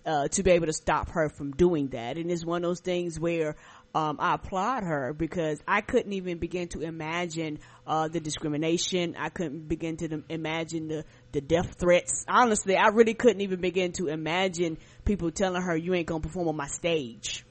[0.05, 2.17] uh, to be able to stop her from doing that.
[2.17, 3.55] And it's one of those things where
[3.95, 9.15] um, I applaud her because I couldn't even begin to imagine uh, the discrimination.
[9.19, 12.25] I couldn't begin to imagine the the death threats.
[12.29, 16.49] Honestly, I really couldn't even begin to imagine people telling her you ain't gonna perform
[16.49, 17.45] on my stage.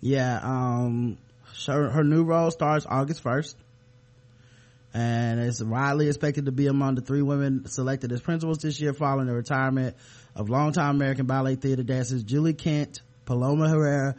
[0.00, 1.18] Yeah, um,
[1.66, 3.56] her, her new role starts August first
[4.92, 8.92] and it's widely expected to be among the three women selected as principals this year
[8.92, 9.96] following the retirement
[10.34, 14.16] of longtime American Ballet Theater dancers Julie Kent, Paloma Herrera,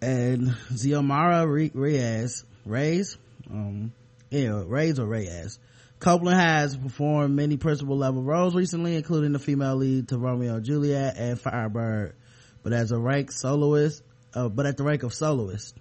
[0.00, 2.44] and Xiomara Reyes.
[2.64, 3.18] Reyes?
[3.50, 3.92] Um,
[4.30, 5.58] yeah, Reyes or Reyes.
[5.98, 10.64] Copeland has performed many principal level roles recently, including the female lead to Romeo and
[10.64, 12.14] Juliet and Firebird,
[12.62, 14.02] but as a rank soloist,
[14.34, 15.74] uh, but at the rank of soloist.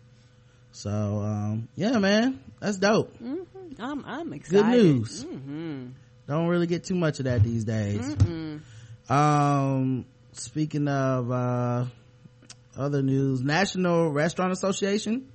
[0.72, 3.14] So, um, yeah, man, that's dope.
[3.22, 3.82] Mm-hmm.
[3.82, 4.66] I'm I'm excited.
[4.66, 5.26] Good news.
[5.26, 5.86] Mm-hmm.
[6.28, 8.16] Don't really get too much of that these days.
[8.16, 8.62] Mm-mm.
[9.10, 11.86] Um, speaking of uh,
[12.78, 15.32] other news, National Restaurant Association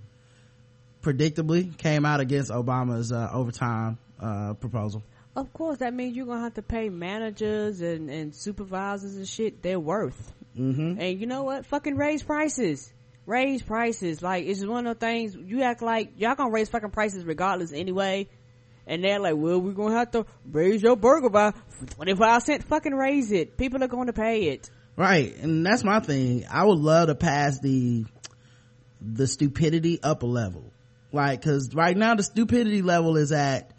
[1.03, 5.03] predictably came out against Obama's uh, overtime uh, proposal.
[5.35, 9.63] Of course, that means you're gonna have to pay managers and, and supervisors and shit
[9.63, 10.33] their worth.
[10.59, 11.01] Mm-hmm.
[11.01, 11.67] And you know what?
[11.67, 12.93] Fucking raise prices
[13.31, 14.23] raise prices.
[14.23, 17.25] Like it's just one of those things you act like y'all gonna raise fucking prices
[17.25, 18.29] regardless anyway.
[18.87, 21.53] And they're like, well, we're gonna have to raise your burger by
[21.95, 22.65] 25 cents.
[22.65, 23.57] Fucking raise it.
[23.57, 24.69] People are going to pay it.
[25.01, 25.35] Right.
[25.39, 26.45] And that's my thing.
[26.51, 28.05] I would love to pass the,
[29.01, 30.63] the stupidity up a level.
[31.11, 33.71] Like, cause right now the stupidity level is at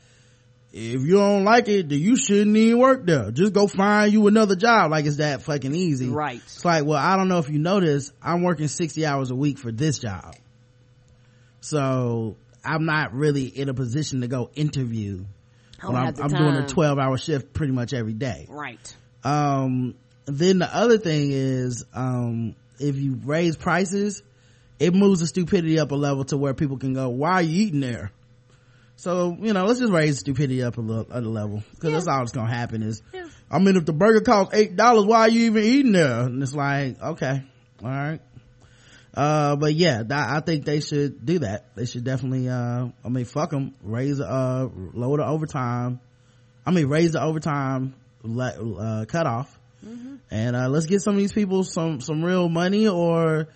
[0.74, 3.30] if you don't like it, then you shouldn't even work there.
[3.30, 4.90] Just go find you another job.
[4.90, 6.10] Like it's that fucking easy.
[6.10, 6.38] Right.
[6.38, 9.60] It's like, well, I don't know if you notice, I'm working 60 hours a week
[9.60, 10.36] for this job.
[11.60, 15.26] So I'm not really in a position to go interview.
[15.84, 18.48] When I'm, I'm doing a 12 hour shift pretty much every day.
[18.50, 18.96] Right.
[19.24, 19.94] Um,
[20.26, 24.22] then the other thing is, um, if you raise prices,
[24.80, 27.68] it moves the stupidity up a level to where people can go, why are you
[27.68, 28.12] eating there?
[28.96, 31.64] So, you know, let's just raise stupidity up a little, a level.
[31.80, 31.96] Cause yeah.
[31.96, 33.28] that's all that's gonna happen is, yeah.
[33.50, 36.22] I mean, if the burger costs eight dollars, why are you even eating there?
[36.22, 37.44] And it's like, okay,
[37.84, 38.22] alright.
[39.14, 41.76] Uh, but yeah, I think they should do that.
[41.76, 46.00] They should definitely, uh, I mean, fuck them, raise, uh, lower the overtime.
[46.66, 49.60] I mean, raise the overtime, uh, cutoff.
[49.86, 50.11] Mm-hmm.
[50.32, 53.50] And, uh, let's get some of these people some, some real money or,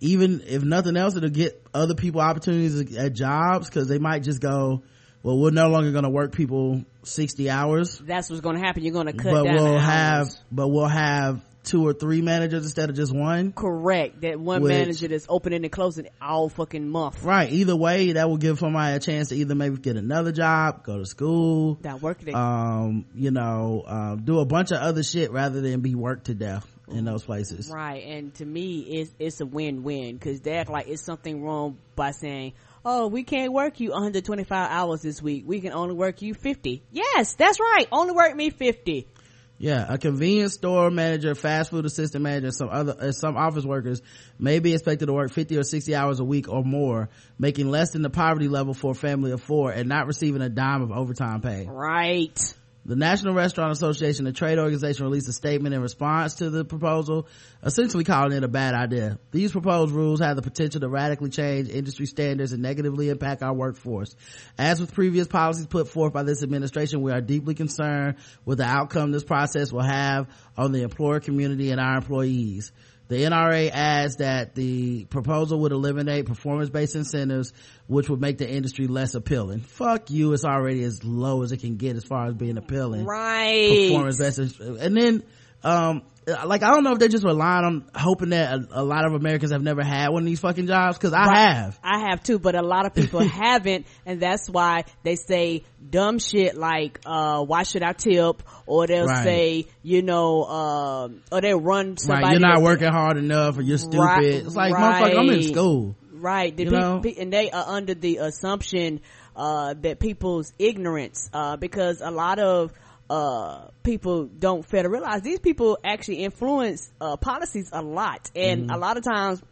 [0.00, 4.40] even if nothing else, it'll get other people opportunities at jobs because they might just
[4.40, 4.82] go,
[5.22, 7.98] well, we're no longer going to work people 60 hours.
[7.98, 8.84] That's what's going to happen.
[8.84, 12.88] You're going to cut but we'll have, but we'll have two or three managers instead
[12.88, 13.52] of just one.
[13.52, 14.22] Correct.
[14.22, 17.22] That one which, manager that's opening and closing all fucking month.
[17.22, 17.52] Right.
[17.52, 20.98] Either way, that will give somebody a chance to either maybe get another job, go
[20.98, 21.78] to school.
[21.82, 22.32] That work day.
[22.32, 26.34] Um, you know, uh, do a bunch of other shit rather than be worked to
[26.34, 27.68] death in those places.
[27.68, 28.04] Right.
[28.04, 32.12] And to me, it's, it's a win-win because they act like it's something wrong by
[32.12, 32.52] saying,
[32.84, 35.44] oh, we can't work you 125 hours this week.
[35.44, 36.84] We can only work you 50.
[36.92, 37.86] Yes, that's right.
[37.90, 39.08] Only work me 50.
[39.58, 44.02] Yeah, a convenience store manager, fast food assistant manager, some other, uh, some office workers
[44.38, 47.92] may be expected to work 50 or 60 hours a week or more, making less
[47.92, 50.92] than the poverty level for a family of four and not receiving a dime of
[50.92, 51.66] overtime pay.
[51.66, 52.38] Right.
[52.86, 57.26] The National Restaurant Association, a trade organization, released a statement in response to the proposal,
[57.64, 59.18] essentially calling it a bad idea.
[59.32, 63.52] These proposed rules have the potential to radically change industry standards and negatively impact our
[63.52, 64.14] workforce.
[64.56, 68.64] As with previous policies put forth by this administration, we are deeply concerned with the
[68.64, 72.70] outcome this process will have on the employer community and our employees.
[73.08, 77.52] The NRA adds that the proposal would eliminate performance-based incentives,
[77.86, 79.60] which would make the industry less appealing.
[79.60, 83.04] Fuck you, it's already as low as it can get as far as being appealing.
[83.04, 83.90] Right.
[83.90, 85.22] Performance-based, and then,
[85.66, 86.02] um,
[86.44, 89.14] like I don't know if they're just relying on hoping that a, a, lot of
[89.14, 91.54] Americans have never had one of these fucking jobs because I right.
[91.54, 91.80] have.
[91.82, 96.18] I have too, but a lot of people haven't, and that's why they say dumb
[96.18, 99.24] shit like, uh, "Why should I tip?" or they'll right.
[99.24, 102.24] say, you know, uh, or they'll run somebody.
[102.24, 104.24] Right, you're not working hard enough, or you're stupid.
[104.24, 105.96] It's like, motherfucker, I'm in school.
[106.12, 107.02] Right, you know?
[107.18, 109.00] and they are under the assumption
[109.36, 112.72] uh, that people's ignorance, uh, because a lot of
[113.08, 118.62] uh, people don't fail to realize these people actually influence uh, policies a lot and
[118.62, 118.70] mm-hmm.
[118.70, 119.42] a lot of times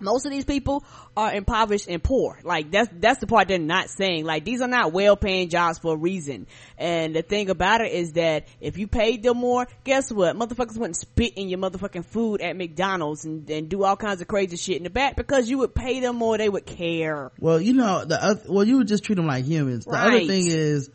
[0.00, 0.84] most of these people
[1.16, 2.38] are impoverished and poor.
[2.42, 4.24] Like that's that's the part they're not saying.
[4.24, 6.46] Like these are not well paying jobs for a reason.
[6.78, 10.36] And the thing about it is that if you paid them more, guess what?
[10.36, 14.28] Motherfuckers wouldn't spit in your motherfucking food at McDonald's and, and do all kinds of
[14.28, 17.30] crazy shit in the back because you would pay them more, they would care.
[17.38, 19.84] Well, you know, the other, well, you would just treat them like humans.
[19.84, 20.90] The other thing is,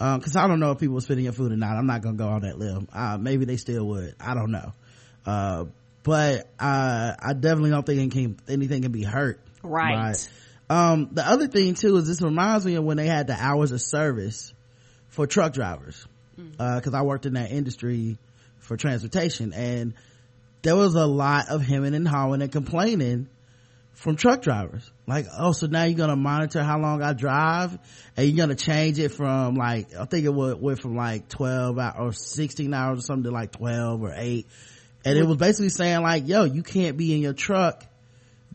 [0.00, 1.76] um, cause I don't know if people were spitting your food or not.
[1.76, 2.88] I'm not gonna go on that limb.
[2.92, 4.16] Uh, maybe they still would.
[4.18, 4.72] I don't know.
[5.26, 5.64] Uh,
[6.02, 9.38] but, uh, I definitely don't think anything, anything can be hurt.
[9.62, 10.16] Right.
[10.70, 13.72] Um, the other thing too is this reminds me of when they had the hours
[13.72, 14.54] of service
[15.08, 16.06] for truck drivers.
[16.58, 18.16] Uh, cause I worked in that industry
[18.58, 19.92] for transportation and
[20.62, 23.28] there was a lot of hemming and hawing and complaining
[24.00, 24.90] from truck drivers.
[25.06, 27.78] Like, oh, so now you're gonna monitor how long I drive
[28.16, 31.78] and you're gonna change it from like, I think it went, went from like 12
[31.78, 34.46] hours or 16 hours or something to like 12 or 8.
[35.04, 37.84] And it was basically saying like, yo, you can't be in your truck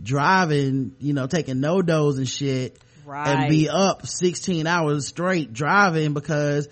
[0.01, 3.27] driving, you know, taking no dos and shit right.
[3.27, 6.67] and be up 16 hours straight driving because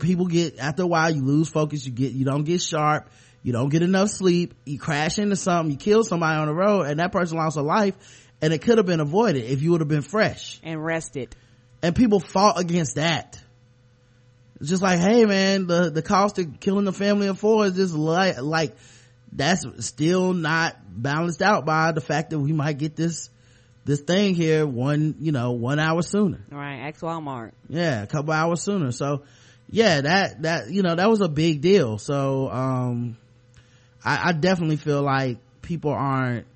[0.00, 3.08] people get after a while you lose focus you get you don't get sharp
[3.46, 4.54] you don't get enough sleep.
[4.64, 5.70] You crash into something.
[5.70, 7.94] You kill somebody on the road and that person lost a life
[8.42, 10.58] and it could have been avoided if you would have been fresh.
[10.64, 11.36] And rested.
[11.80, 13.40] And people fought against that.
[14.58, 17.74] It's just like hey man the the cost of killing the family of four is
[17.74, 18.74] just like like
[19.30, 23.30] that's still not balanced out by the fact that we might get this
[23.84, 26.44] this thing here one you know one hour sooner.
[26.50, 26.78] Right.
[26.80, 27.52] Ask Walmart.
[27.68, 28.90] yeah a couple hours sooner.
[28.90, 29.22] So
[29.70, 31.98] yeah that that you know that was a big deal.
[31.98, 33.16] So um
[34.06, 36.46] i, I definitely feel like people aren't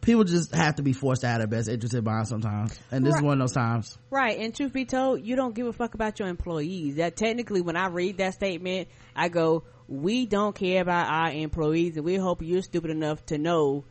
[0.00, 3.04] people just have to be forced out of their best interest in mind sometimes and
[3.04, 5.72] this is one of those times Right, and truth be told, you don't give a
[5.72, 6.96] fuck about your employees.
[6.96, 11.96] That technically, when I read that statement, I go, "We don't care about our employees,
[11.96, 13.84] and we hope you're stupid enough to know.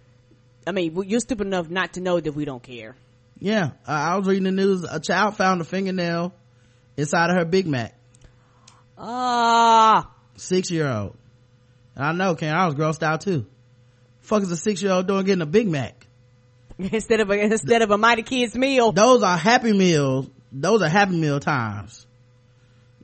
[0.66, 2.96] I mean, you're stupid enough not to know that we don't care."
[3.40, 6.34] yeah uh, i was reading the news a child found a fingernail
[6.98, 7.94] inside of her big mac
[8.98, 11.16] Ah, six year old
[11.98, 13.46] and i know Ken, i was grossed out too.
[14.22, 16.08] Fuck is a six year old doing getting a big mac?
[16.78, 18.92] Instead of a, instead of a mighty kids meal.
[18.92, 20.30] those are happy meals.
[20.52, 22.06] Those are happy meal times.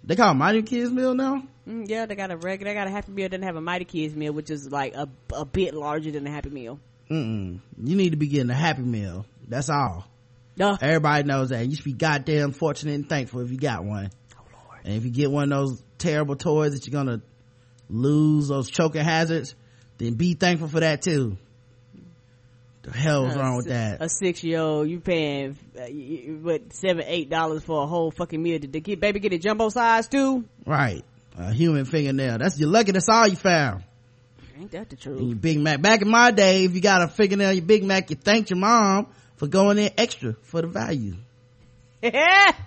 [0.03, 1.43] They call mighty kids meal now?
[1.67, 3.85] Mm, yeah, they got a regular, they got a Happy Meal, then have a Mighty
[3.85, 6.79] Kids meal, which is like a a bit larger than a Happy Meal.
[7.09, 7.59] Mm-mm.
[7.81, 9.25] you need to be getting a happy meal.
[9.47, 10.05] That's all.
[10.57, 10.77] Duh.
[10.81, 11.65] everybody knows that.
[11.67, 14.11] You should be goddamn fortunate and thankful if you got one.
[14.83, 17.21] And if you get one of those terrible toys that you're gonna
[17.89, 19.55] lose those choking hazards
[19.97, 21.37] then be thankful for that too
[22.83, 25.83] the hell is wrong with that A six year old, you paying uh,
[26.41, 28.59] what seven, eight dollars for a whole fucking meal?
[28.59, 30.43] Did the kid, baby get a jumbo size too?
[30.65, 31.03] right
[31.37, 33.83] a human fingernail that's you're lucky that's all you found
[34.59, 35.19] Ain't that the truth?
[35.21, 35.81] your Big Mac.
[35.81, 38.51] Back in my day, if you got a fingernail in your Big Mac, you thanked
[38.51, 39.07] your mom
[39.37, 41.15] for going in extra for the value.
[42.01, 42.51] Yeah.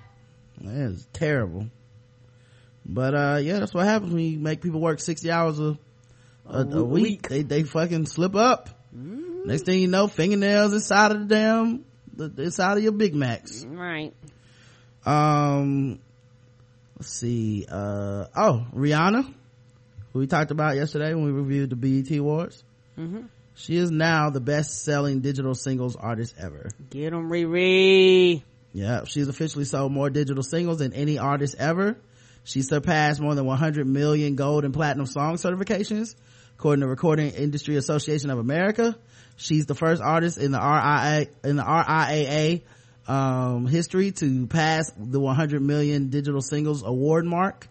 [0.63, 1.67] That is terrible.
[2.89, 5.79] But uh yeah, that's what happens when you make people work sixty hours a
[6.49, 7.29] a, a week.
[7.29, 8.71] They they fucking slip up.
[8.93, 11.85] Next thing you know, fingernails inside of the damn
[12.15, 13.65] the inside of your Big Macs.
[13.65, 14.15] Right.
[15.05, 15.99] Um
[16.97, 17.67] let's see.
[17.69, 19.33] Uh oh, Rihanna,
[20.13, 22.63] who we talked about yesterday when we reviewed the BET Awards.
[22.99, 23.23] Mm-hmm.
[23.57, 26.69] She is now the best selling digital singles artist ever.
[26.91, 28.43] Get them, Riri.
[28.75, 31.97] Yeah, she's officially sold more digital singles than any artist ever.
[32.47, 36.15] She surpassed more than 100 million gold and platinum song certifications,
[36.57, 38.97] according to Recording Industry Association of America.
[39.37, 42.63] She's the first artist in the RIA in the RIAA
[43.09, 47.67] um, history to pass the 100 million digital singles award mark.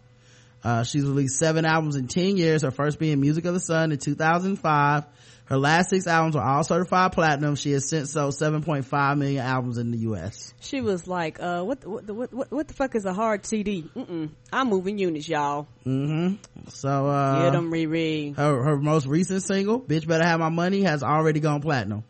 [0.62, 3.94] Uh, she's released seven albums in 10 years, her first being Music of the Sun
[3.94, 5.06] in 2005.
[5.46, 7.56] Her last six albums were all certified platinum.
[7.56, 10.54] She has since sold 7.5 million albums in the U.S.
[10.60, 13.88] She was like, uh, what, what, what, what, what the fuck is a hard CD?
[13.96, 14.32] Mm-mm.
[14.52, 15.68] I'm moving units, y'all.
[15.86, 16.36] Mm-hmm.
[16.70, 18.36] So, uh, Get them, Riri.
[18.36, 22.04] her, her most recent single, Bitch Better Have My Money, has already gone platinum.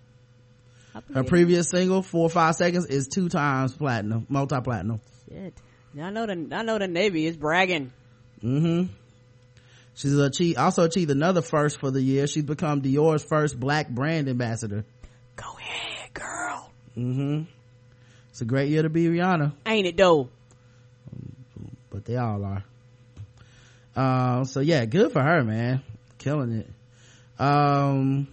[1.13, 5.01] Her previous single, Four or Five Seconds, is two times platinum, multi-platinum.
[5.27, 5.53] Shit.
[6.01, 7.91] I know the, I know the Navy is bragging.
[8.41, 8.93] Mm-hmm.
[9.95, 12.27] She's achieved, also achieved another first for the year.
[12.27, 14.85] She's become Dior's first black brand ambassador.
[15.37, 16.69] Go ahead, girl.
[16.97, 17.43] Mm-hmm.
[18.29, 20.29] It's a great year to be Rihanna, Ain't it though?
[21.89, 22.63] but they all are.
[23.95, 25.81] Uh, so yeah, good for her, man.
[26.17, 26.69] Killing it.
[27.39, 28.27] Um,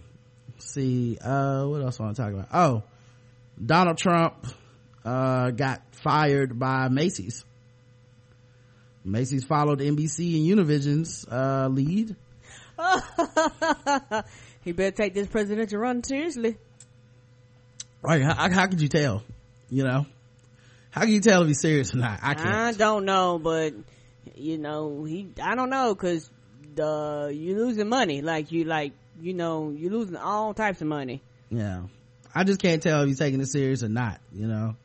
[0.51, 2.47] let's see, uh, what else I want to talk about?
[2.53, 2.83] Oh,
[3.65, 4.45] Donald Trump,
[5.05, 7.45] uh, got fired by Macy's.
[9.05, 12.15] Macy's followed NBC and Univision's, uh, lead.
[14.63, 16.57] he better take this presidential run seriously.
[18.01, 18.21] Right?
[18.21, 19.23] How, how could you tell?
[19.69, 20.05] You know,
[20.91, 22.19] how can you tell if he's serious or not?
[22.21, 22.47] I can't.
[22.47, 23.73] I don't know, but
[24.35, 25.29] you know, he.
[25.41, 26.29] I don't know because
[26.75, 28.21] the you losing money.
[28.21, 31.21] Like you, like you know, you're losing all types of money.
[31.49, 31.83] Yeah,
[32.35, 34.19] I just can't tell if he's taking it serious or not.
[34.31, 34.75] You know,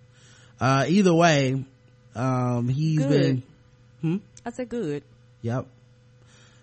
[0.61, 1.64] uh, either way,
[2.14, 3.11] um, he's Good.
[3.11, 3.43] been.
[4.01, 4.17] Hmm?
[4.45, 5.03] I said good.
[5.43, 5.67] Yep.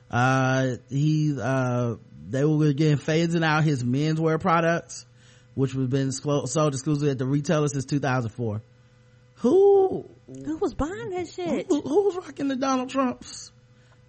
[0.09, 1.95] Uh, he, uh,
[2.29, 5.05] they were getting phasing out his menswear products,
[5.53, 8.61] which was been sold exclusively at the retailer since 2004.
[9.39, 11.67] Who, Who was buying that shit?
[11.67, 13.51] who, who was rocking the Donald Trump's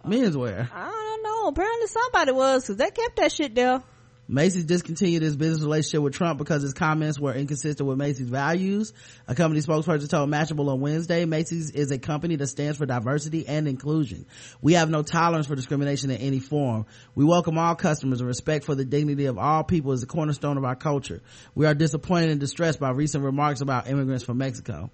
[0.05, 0.68] menswear?
[0.72, 1.49] I don't know.
[1.49, 3.83] Apparently somebody was because they kept that shit there.
[4.29, 8.93] Macy's discontinued its business relationship with Trump because his comments were inconsistent with Macy's values.
[9.29, 13.47] A company spokesperson told Mashable on Wednesday, Macy's is a company that stands for diversity
[13.47, 14.27] and inclusion.
[14.61, 16.87] We have no tolerance for discrimination in any form.
[17.14, 20.57] We welcome all customers and respect for the dignity of all people is the cornerstone
[20.57, 21.20] of our culture.
[21.55, 24.91] We are disappointed and distressed by recent remarks about immigrants from Mexico.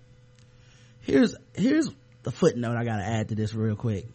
[1.01, 1.91] Here's, here's
[2.23, 4.07] the footnote I gotta add to this real quick.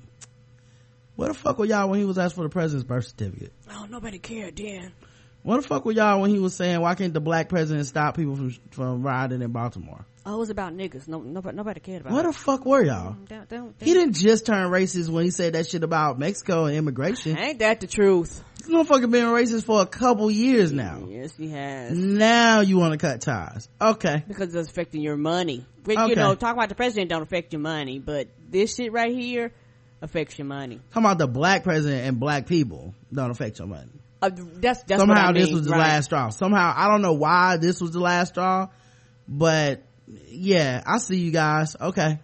[1.18, 3.52] Where the fuck were y'all when he was asked for the president's birth certificate?
[3.72, 4.94] Oh, nobody cared then.
[5.42, 8.16] What the fuck were y'all when he was saying why can't the black president stop
[8.16, 10.06] people from from riding in Baltimore?
[10.28, 11.08] Oh, it was about niggas.
[11.08, 13.14] No, nobody, nobody cared about What the fuck were y'all?
[13.14, 16.66] Mm, don't, don't, He didn't just turn racist when he said that shit about Mexico
[16.66, 17.36] and immigration.
[17.38, 18.44] Ain't that the truth?
[18.58, 21.08] This motherfucker been racist for a couple years now.
[21.08, 21.98] Yes, he has.
[21.98, 23.70] Now you want to cut ties?
[23.82, 24.24] Okay.
[24.28, 25.66] Because it's affecting your money.
[25.84, 26.10] But, Okay.
[26.10, 29.54] You know, talk about the president don't affect your money, but this shit right here
[30.02, 30.80] affects your money.
[30.92, 33.90] Talking about the black president and black people don't affect your money.
[34.22, 35.80] Uh, that's that's Somehow what I this mean, was the right.
[35.80, 36.30] last straw.
[36.30, 38.68] Somehow I don't know why this was the last straw,
[39.28, 39.84] but
[40.30, 41.76] yeah, I see you guys.
[41.80, 42.20] Okay.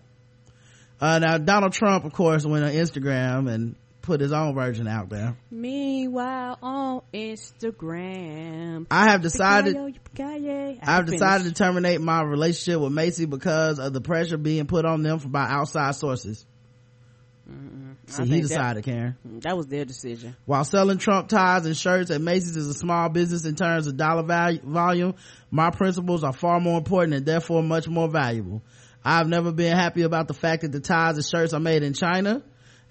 [1.00, 5.10] Uh, now Donald Trump, of course, went on Instagram and put his own version out
[5.10, 5.38] there.
[5.52, 10.78] Meanwhile, on Instagram, I have decided- Yippee-ki-yo.
[10.82, 14.86] I I've decided to terminate my relationship with Macy because of the pressure being put
[14.86, 16.46] on them by outside sources.
[17.54, 17.92] Mm-hmm.
[18.08, 19.16] I See, he think that- decided, Karen.
[19.28, 20.36] Mm, that was their decision.
[20.46, 23.96] While selling Trump ties and shirts at Macy's is a small business in terms of
[23.98, 25.16] dollar value, volume,
[25.52, 28.62] my principles are far more important and therefore much more valuable.
[29.06, 31.94] I've never been happy about the fact that the ties and shirts are made in
[31.94, 32.42] China.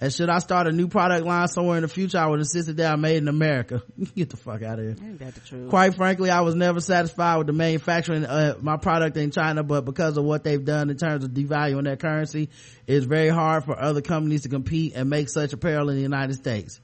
[0.03, 2.67] And should I start a new product line somewhere in the future, I would insist
[2.67, 3.85] that they are made in America.
[4.17, 4.97] Get the fuck out of here.
[5.01, 5.71] Ain't that the truth?
[5.71, 9.85] Quite frankly, I was never satisfied with the manufacturing uh, my product in China, but
[9.85, 12.49] because of what they've done in terms of devaluing their currency,
[12.89, 16.35] it's very hard for other companies to compete and make such apparel in the United
[16.35, 16.81] States.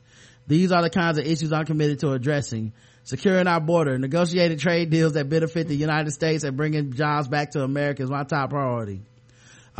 [0.47, 2.73] These are the kinds of issues I'm committed to addressing.
[3.03, 7.51] Securing our border, negotiating trade deals that benefit the United States and bringing jobs back
[7.53, 9.01] to America is my top priority.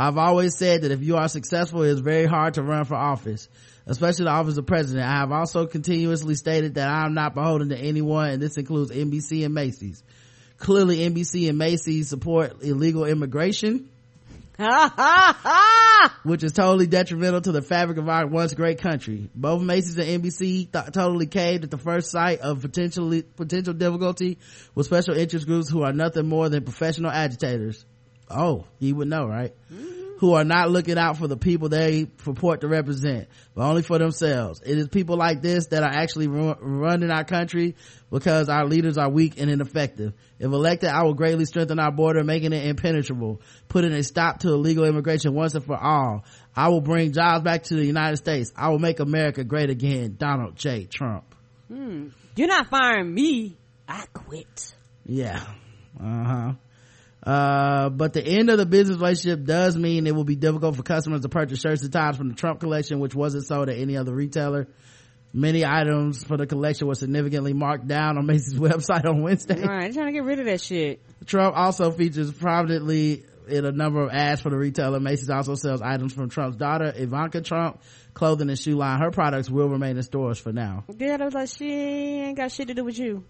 [0.01, 2.95] I've always said that if you are successful, it is very hard to run for
[2.95, 3.49] office,
[3.85, 5.05] especially the office of president.
[5.05, 8.93] I have also continuously stated that I am not beholden to anyone, and this includes
[8.93, 10.05] NBC and Macy's.
[10.59, 13.89] Clearly, NBC and Macy's support illegal immigration,
[16.23, 19.29] which is totally detrimental to the fabric of our once great country.
[19.35, 24.39] Both Macy's and NBC th- totally caved at the first sight of potentially potential difficulty
[24.77, 27.85] with special interest groups who are nothing more than professional agitators.
[28.31, 29.55] Oh, you would know, right?
[30.19, 33.99] Who are not looking out for the people they purport to represent, but only for
[33.99, 34.61] themselves.
[34.67, 37.77] It is people like this that are actually ru- running our country
[38.11, 40.15] because our leaders are weak and ineffective.
[40.41, 44.49] If elected, I will greatly strengthen our border, making it impenetrable, putting a stop to
[44.49, 46.25] illegal immigration once and for all.
[46.57, 48.53] I will bring jobs back to the United States.
[48.57, 50.17] I will make America great again.
[50.19, 50.87] Donald J.
[50.87, 51.33] Trump.
[51.69, 52.09] Hmm.
[52.35, 53.57] You're not firing me.
[53.87, 54.75] I quit.
[55.07, 55.45] Yeah.
[56.03, 56.53] Uh-huh.
[57.29, 60.83] Uh, but the end of the business relationship does mean it will be difficult for
[60.83, 63.99] customers to purchase shirts and ties from the Trump collection, which wasn't sold at any
[63.99, 64.67] other retailer.
[65.35, 69.61] Many items for the collection were significantly marked down on Macy's website on Wednesday.
[69.61, 71.03] All right, trying to get rid of that shit.
[71.27, 74.99] Trump also features prominently in a number of ads for the retailer.
[74.99, 77.83] Macy's also sells items from Trump's daughter, Ivanka Trump,
[78.15, 79.01] clothing and shoe line.
[79.03, 80.85] Her products will remain in stores for now.
[80.97, 83.25] Yeah, I was like, she ain't got shit to do with you.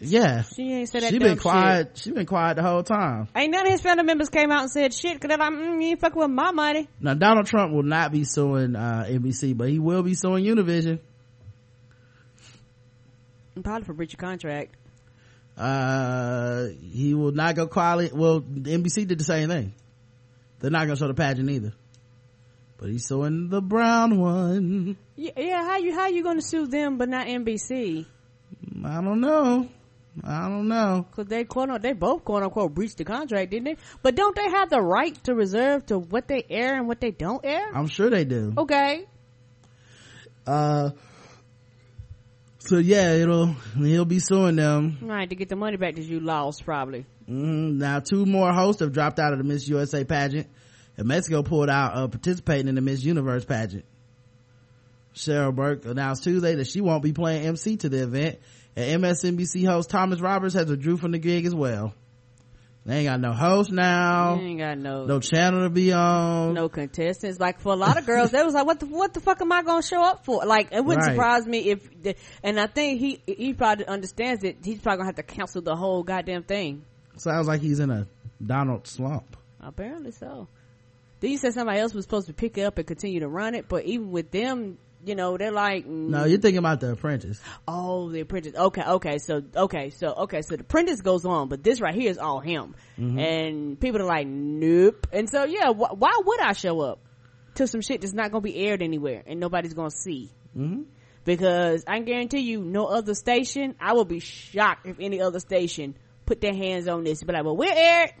[0.00, 0.42] Yeah.
[0.42, 1.88] She ain't said that She been quiet.
[1.94, 1.98] shit.
[1.98, 3.28] She been quiet the whole time.
[3.36, 5.74] Ain't none of his family members came out and said shit because they're like, mm,
[5.82, 6.88] you ain't fucking with my money.
[7.00, 11.00] Now Donald Trump will not be suing uh, NBC, but he will be suing Univision.
[13.62, 14.74] Probably for breach of contract.
[15.56, 18.10] Uh, he will not go quality.
[18.14, 19.74] Well, NBC did the same thing.
[20.60, 21.74] They're not gonna show the pageant either.
[22.78, 24.96] But he's suing the brown one.
[25.16, 28.06] Yeah, yeah, how you how you gonna sue them but not NBC?
[28.82, 29.68] I don't know.
[30.24, 31.06] I don't know.
[31.16, 33.76] Cause they quote unquote, they both quote unquote breached the contract, didn't they?
[34.02, 37.10] But don't they have the right to reserve to what they air and what they
[37.10, 37.70] don't air?
[37.74, 38.52] I'm sure they do.
[38.56, 39.06] Okay.
[40.46, 40.90] Uh,
[42.58, 44.98] So yeah, it'll he'll be suing them.
[45.02, 47.06] Right to get the money back that you lost, probably.
[47.28, 50.46] Mm, now two more hosts have dropped out of the Miss USA pageant,
[50.96, 53.84] and Mexico pulled out of participating in the Miss Universe pageant.
[55.14, 58.38] Cheryl Burke announced Tuesday that she won't be playing MC to the event,
[58.76, 61.94] and MSNBC host Thomas Roberts has withdrew from the gig as well.
[62.86, 64.36] They ain't got no host now.
[64.36, 66.54] You ain't got no no channel to be on.
[66.54, 67.38] no contestants.
[67.38, 69.52] Like for a lot of girls, they was like, "What the what the fuck am
[69.52, 71.12] I gonna show up for?" Like it wouldn't Right.
[71.12, 72.02] surprise me if.
[72.02, 74.58] The, and I think he he probably understands it.
[74.64, 76.82] He's probably gonna have to cancel the whole goddamn thing.
[77.18, 78.06] Sounds like he's in a
[78.44, 79.36] Donald slump.
[79.60, 80.48] Apparently so.
[81.20, 83.54] Then you said somebody else was supposed to pick it up and continue to run
[83.54, 87.40] it, but even with them, you know, they're like, No, you're thinking about the apprentice.
[87.66, 88.54] Oh, the apprentice.
[88.54, 92.10] Okay, okay, so okay, so okay, so the apprentice goes on, but this right here
[92.10, 93.18] is all him, Mhm.
[93.20, 95.06] and people are like, nope.
[95.12, 97.00] And so yeah, wh- why would I show up
[97.54, 100.30] to some shit that's not gonna be aired anywhere and nobody's gonna see?
[100.56, 100.82] Mm-hmm.
[101.24, 103.74] Because I guarantee you, no other station.
[103.80, 105.94] I will be shocked if any other station
[106.26, 107.22] put their hands on this.
[107.22, 108.12] But like, well, we're aired.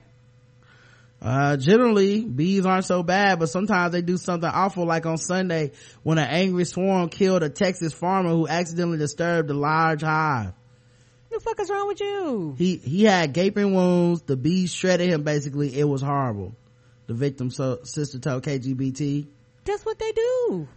[1.22, 5.72] Uh, generally, bees aren't so bad, but sometimes they do something awful like on Sunday
[6.02, 10.54] when an angry swarm killed a Texas farmer who accidentally disturbed a large hive.
[11.30, 12.54] The fuck is wrong with you?
[12.56, 14.22] He, he had gaping wounds.
[14.22, 15.78] The bees shredded him basically.
[15.78, 16.56] It was horrible.
[17.06, 19.26] The victim's so, sister told KGBT.
[19.64, 20.68] That's what they do.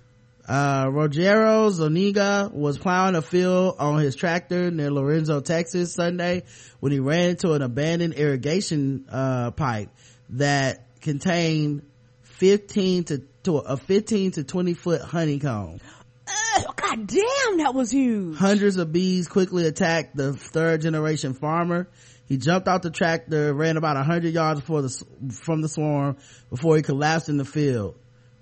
[0.46, 6.44] Uh, Rogelio Zuniga was plowing a field on his tractor near Lorenzo, Texas Sunday
[6.82, 9.90] when he ran into an abandoned irrigation, uh, pipe
[10.30, 11.84] that contained
[12.24, 15.80] 15 to, to a 15 to 20 foot honeycomb.
[16.28, 18.38] Ugh, God damn, that was huge.
[18.38, 21.88] Hundreds of bees quickly attacked the third generation farmer.
[22.26, 25.06] He jumped out the tractor, ran about a hundred yards before the,
[25.44, 26.18] from the swarm
[26.50, 27.96] before he collapsed in the field.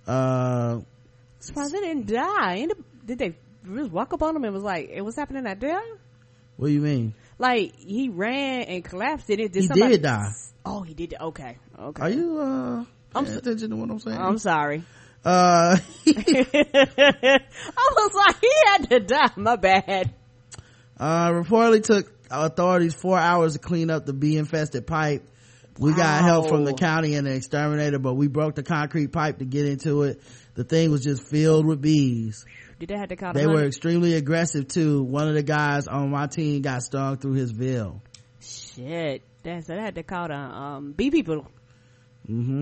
[0.05, 0.81] Uh,
[1.39, 2.67] Surprised they didn't die.
[3.05, 3.35] Did they
[3.75, 5.81] just walk up on him and was like, "It was happening out there"?
[6.57, 7.15] what do you mean?
[7.39, 9.27] Like he ran and collapsed.
[9.27, 9.51] Did it?
[9.51, 10.31] Did He somebody- did die.
[10.63, 11.15] Oh, he did.
[11.19, 12.01] Okay, okay.
[12.01, 14.17] Are you, uh, I'm paying attention to what I'm saying?
[14.17, 14.83] I'm sorry.
[15.23, 15.77] Uh,
[16.07, 17.39] I
[17.75, 19.31] was like, he had to die.
[19.35, 20.13] My bad.
[20.99, 25.27] uh, reportedly took authorities four hours to clean up the bee infested pipe.
[25.77, 29.39] We got help from the county and the exterminator, but we broke the concrete pipe
[29.39, 30.21] to get into it.
[30.53, 32.45] The thing was just filled with bees.
[32.79, 33.33] Did they have to call?
[33.33, 35.01] They the were extremely aggressive too.
[35.03, 38.01] One of the guys on my team got stung through his veil.
[38.41, 39.23] Shit.
[39.43, 41.47] That's they had to call the um bee people.
[42.25, 42.61] Hmm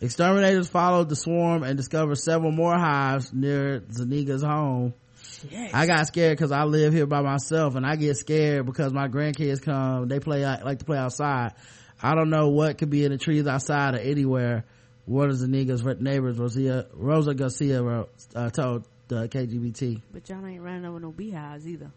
[0.00, 4.92] Exterminators followed the swarm and discovered several more hives near Zuniga's home.
[5.22, 5.74] Shit.
[5.74, 9.08] I got scared because I live here by myself and I get scared because my
[9.08, 11.54] grandkids come, they play, out- like to play outside.
[12.02, 14.64] I don't know what could be in the trees outside or anywhere.
[15.06, 20.02] One of Zuniga's neighbors, Rosia, Rosa Garcia, wrote, uh, told the KGBT.
[20.12, 21.90] But y'all ain't running over no beehives either.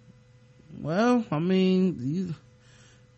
[0.80, 2.36] Well, I mean, you,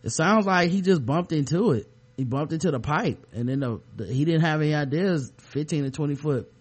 [0.02, 1.88] it sounds like he just bumped into it.
[2.18, 5.32] He bumped into the pipe and then the, the, he didn't have any ideas.
[5.38, 6.52] 15 to 20 foot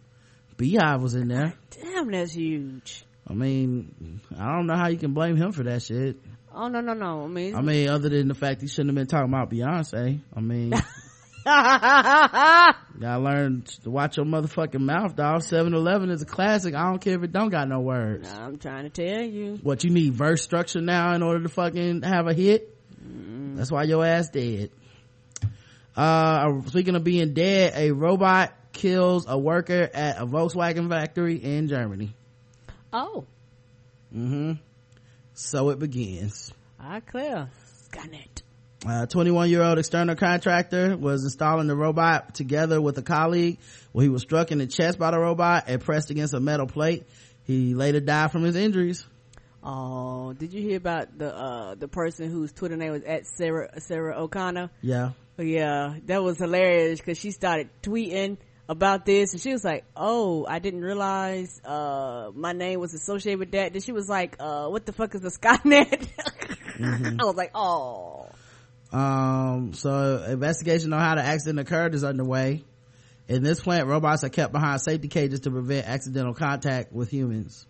[0.56, 1.54] beehive was in there.
[1.70, 3.04] Damn, that's huge.
[3.26, 6.16] I mean, I don't know how you can blame him for that shit.
[6.52, 7.24] Oh no no no.
[7.24, 10.20] I mean, I mean, other than the fact he shouldn't have been talking about Beyonce.
[10.34, 10.70] I mean,
[11.44, 15.42] gotta learn to watch your motherfucking mouth, dog.
[15.42, 16.74] 7-Eleven is a classic.
[16.74, 18.28] I don't care if it don't got no words.
[18.28, 19.58] I'm trying to tell you.
[19.62, 22.76] What you need verse structure now in order to fucking have a hit?
[23.56, 24.70] That's why your ass dead.
[25.96, 31.68] Uh, speaking of being dead, a robot kills a worker at a Volkswagen factory in
[31.68, 32.14] Germany.
[32.92, 33.24] Oh,
[34.14, 34.52] Mm-hmm.
[35.34, 36.52] So it begins.
[36.78, 37.48] I clear.
[37.90, 38.42] Skynet.
[38.86, 43.58] A 21 year old external contractor was installing the robot together with a colleague
[43.92, 46.66] when he was struck in the chest by the robot and pressed against a metal
[46.66, 47.04] plate.
[47.44, 49.04] He later died from his injuries.
[49.62, 53.78] Oh, did you hear about the uh the person whose Twitter name was at Sarah
[53.80, 54.70] Sarah O'Connor?
[54.80, 55.10] Yeah.
[55.40, 58.36] Yeah, that was hilarious because she started tweeting
[58.68, 63.38] about this and she was like, "Oh, I didn't realize uh my name was associated
[63.40, 66.08] with that." Then she was like, "Uh, what the fuck is a Skynet?"
[66.78, 67.20] Mhm.
[67.20, 68.28] I was like, "Oh."
[68.92, 72.64] Um, so investigation on how the accident occurred is underway.
[73.28, 77.64] In this plant, robots are kept behind safety cages to prevent accidental contact with humans.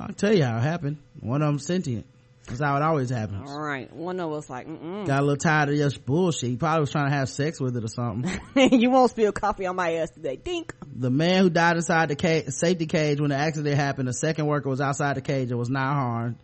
[0.00, 0.98] I'll tell you how it happened.
[1.20, 2.06] One of them sentient.
[2.46, 3.50] That's how it always happens.
[3.50, 5.06] All right, one of us like, Mm-mm.
[5.06, 6.50] Got a little tired of your bullshit.
[6.50, 8.40] He probably was trying to have sex with it or something.
[8.72, 10.36] you won't spill coffee on my ass today.
[10.36, 10.74] Dink.
[10.94, 14.68] the man who died inside the safety cage when the accident happened, the second worker
[14.68, 16.36] was outside the cage and was not harmed.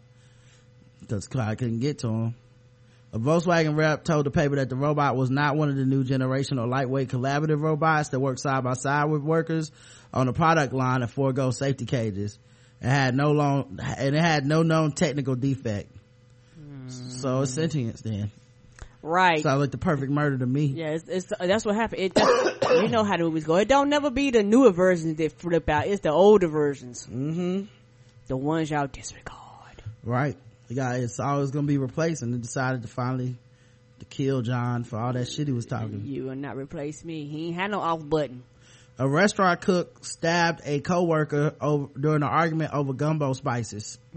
[1.01, 2.35] Because I couldn't get to him.
[3.15, 6.03] A Volkswagen rep told the paper that the robot was not one of the new
[6.03, 9.71] generation or lightweight collaborative robots that work side by side with workers
[10.15, 12.39] on the product line and forego safety cages.
[12.83, 15.89] It had no long, and it had no known technical defect.
[16.89, 18.33] So it's sentience then.
[19.03, 19.43] Right.
[19.43, 20.67] Sounds like the perfect murder to me.
[20.67, 22.03] Yeah, it's, it's that's what happened.
[22.03, 22.19] It
[22.83, 23.57] you know how the movies go.
[23.57, 25.87] It don't never be the newer versions that flip out.
[25.87, 27.07] It's the older versions.
[27.07, 27.65] Mm-hmm.
[28.27, 29.83] The ones y'all disregard.
[30.03, 30.37] Right.
[30.69, 33.37] The guy it's always gonna be replaced and they decided to finally
[34.01, 36.03] to kill John for all that shit he was talking.
[36.05, 37.27] You will not replace me.
[37.27, 38.43] He ain't had no off button.
[38.99, 43.99] A restaurant cook stabbed a coworker over during an argument over gumbo spices.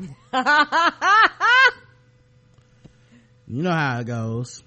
[3.48, 4.64] You know how it goes.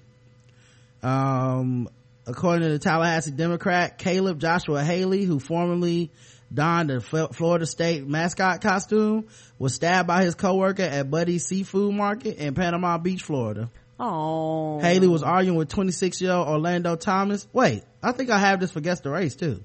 [1.03, 1.89] Um,
[2.25, 6.11] according to the Tallahassee Democrat, Caleb Joshua Haley, who formerly
[6.53, 11.93] donned a F- Florida State mascot costume, was stabbed by his coworker at Buddy's Seafood
[11.93, 13.69] Market in Panama Beach, Florida.
[13.99, 14.79] Oh.
[14.79, 17.47] Haley was arguing with 26 year old Orlando Thomas.
[17.51, 19.61] Wait, I think I have this for guess the race too.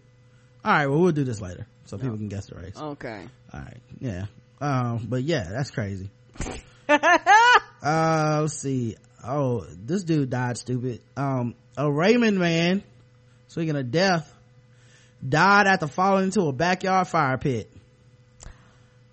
[0.64, 2.76] All right, well we'll do this later so people can guess the race.
[2.76, 3.26] Okay.
[3.52, 4.26] All right, yeah.
[4.60, 6.10] Um, but yeah, that's crazy.
[6.88, 8.96] uh, let's see.
[9.22, 11.00] Oh, this dude died stupid.
[11.16, 12.82] Um, a Raymond man,
[13.48, 14.32] speaking of death,
[15.26, 17.70] died after falling into a backyard fire pit.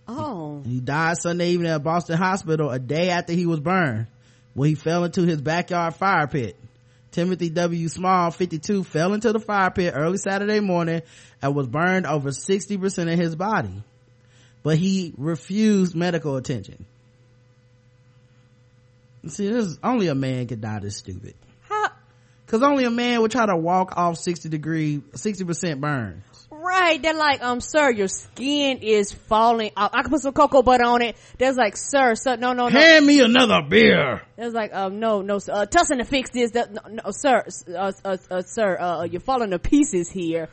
[0.08, 0.62] Oh.
[0.66, 4.08] He died Sunday evening at Boston Hospital a day after he was burned
[4.54, 6.58] when he fell into his backyard fire pit.
[7.12, 7.90] Timothy W.
[7.90, 11.02] Small, 52, fell into the fire pit early Saturday morning
[11.42, 13.84] and was burned over 60% of his body.
[14.64, 16.86] But he refused medical attention.
[19.28, 21.36] See, this only a man could die this stupid.
[21.68, 21.90] How?
[22.48, 26.24] Cause only a man would try to walk off 60 degree, 60% burn.
[26.64, 27.02] Right.
[27.02, 29.72] They're like, um, sir, your skin is falling.
[29.76, 31.18] I, I can put some cocoa butter on it.
[31.40, 32.80] There's like, sir, sir, no, no, no.
[32.80, 34.22] Hand me another beer.
[34.38, 36.52] There's like, um, no, no, sir, uh, Tussin to fix this.
[36.52, 37.44] That, no, no, sir,
[37.76, 40.50] uh, uh, uh, sir, uh, you're falling to pieces here.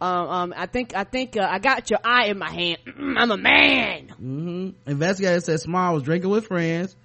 [0.00, 2.78] Um, um, I think, I think, uh, I got your eye in my hand.
[3.16, 4.08] I'm a man.
[4.08, 6.96] hmm Investigators said Small was drinking with friends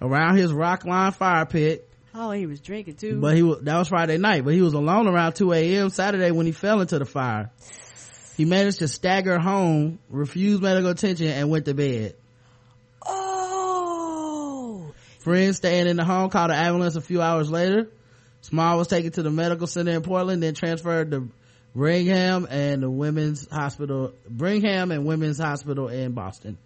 [0.00, 1.89] around his rock line fire pit.
[2.14, 3.20] Oh, he was drinking too.
[3.20, 5.90] But he was, that was Friday night, but he was alone around 2 a.m.
[5.90, 7.50] Saturday when he fell into the fire.
[8.36, 12.16] He managed to stagger home, refused medical attention, and went to bed.
[13.06, 14.92] Oh.
[15.20, 17.88] Friends staying in the home called an ambulance a few hours later.
[18.40, 21.28] Small was taken to the medical center in Portland, then transferred to
[21.74, 26.58] Brigham and the Women's Hospital, Brigham and Women's Hospital in Boston.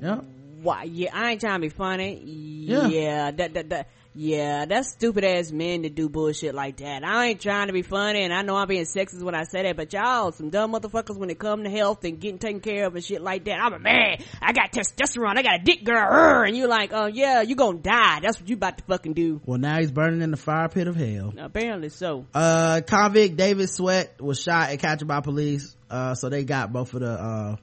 [0.00, 0.20] Yeah.
[0.62, 0.84] Why?
[0.84, 2.22] Yeah, I ain't trying to be funny.
[2.24, 2.88] Yeah.
[2.88, 7.04] Yeah, that, that, that, yeah, that's stupid ass men to do bullshit like that.
[7.04, 9.62] I ain't trying to be funny, and I know I'm being sexist when I say
[9.62, 12.86] that, but y'all some dumb motherfuckers when it come to health and getting taken care
[12.86, 13.60] of and shit like that.
[13.60, 14.22] I'm a man.
[14.42, 15.38] I got testosterone.
[15.38, 16.44] I got a dick girl.
[16.44, 18.20] And you're like, oh yeah, you gonna die.
[18.20, 19.40] That's what you about to fucking do.
[19.44, 21.32] Well, now he's burning in the fire pit of hell.
[21.38, 22.26] Apparently so.
[22.34, 25.76] Uh, convict David Sweat was shot and captured by police.
[25.90, 27.56] Uh, so they got both of the, uh,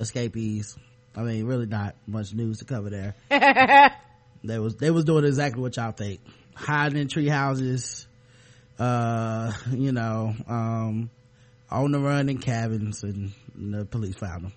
[0.00, 0.76] escapees.
[1.14, 3.14] I mean, really not much news to cover there.
[4.46, 6.20] they was, they was doing exactly what y'all think.
[6.54, 8.06] Hiding in tree houses,
[8.78, 11.10] uh, you know, um,
[11.70, 14.52] on the run in cabins and the police found them.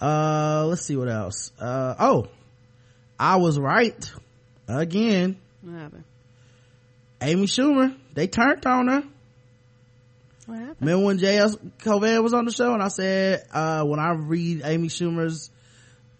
[0.00, 1.52] Uh, let's see what else.
[1.60, 2.26] Uh, oh,
[3.18, 4.12] I was right
[4.68, 5.36] again.
[5.60, 6.04] What happened?
[7.20, 9.02] Amy Schumer, they turned on her.
[10.46, 10.76] What happened?
[10.80, 11.56] Remember when J.S.
[11.78, 15.50] Covan was on the show and I said, uh, when I read Amy Schumer's,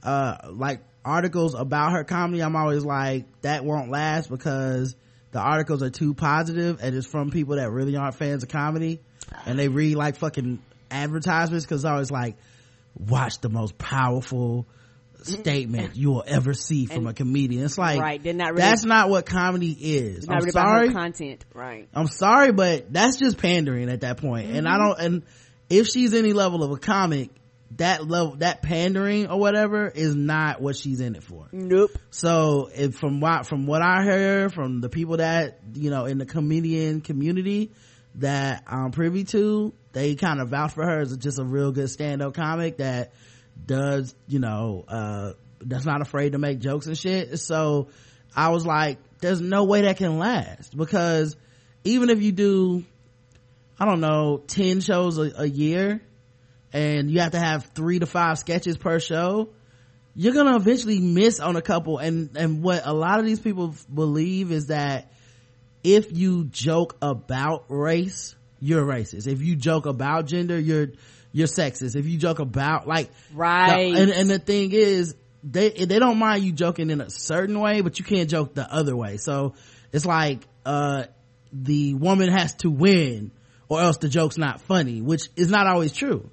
[0.04, 4.94] uh, like articles about her comedy, I'm always like, that won't last because
[5.32, 9.00] the articles are too positive and it's from people that really aren't fans of comedy
[9.46, 12.36] and they read like fucking advertisements because i always like,
[12.94, 14.66] watch the most powerful
[15.22, 17.64] statement you will ever see from And- a comedian.
[17.64, 20.26] It's like, Right, they're not really- that's not what comedy is.
[20.26, 20.92] Not I'm really sorry.
[20.92, 21.44] content.
[21.54, 21.88] Right.
[21.94, 24.50] I'm sorry, but that's just pandering at that point.
[24.50, 24.78] And I Mhm.
[24.78, 25.22] don't, and
[25.70, 27.30] if she's any level of a comic,
[27.76, 31.48] that level, that pandering or whatever is not what she's in it for.
[31.52, 31.90] Nope.
[32.10, 36.18] So if from what, from what I heard from the people that, you know, in
[36.18, 37.70] the comedian community
[38.16, 41.88] that I'm privy to, they kind of vouch for her as just a real good
[41.88, 43.12] stand-up comic that
[43.64, 47.38] does, you know, uh, that's not afraid to make jokes and shit.
[47.38, 47.88] So
[48.34, 51.36] I was like, there's no way that can last because
[51.84, 52.84] even if you do,
[53.78, 56.00] I don't know, 10 shows a, a year
[56.72, 59.50] and you have to have three to five sketches per show,
[60.14, 61.98] you're gonna eventually miss on a couple.
[61.98, 65.12] And, and what a lot of these people believe is that
[65.82, 69.26] if you joke about race, you're racist.
[69.26, 70.88] If you joke about gender, you're,
[71.32, 71.96] you're sexist.
[71.96, 73.94] If you joke about like, Right.
[73.94, 77.80] and, and the thing is, they, they don't mind you joking in a certain way,
[77.80, 79.16] but you can't joke the other way.
[79.16, 79.54] So
[79.92, 81.04] it's like, uh,
[81.52, 83.32] the woman has to win
[83.68, 86.30] or else the joke's not funny, which is not always true.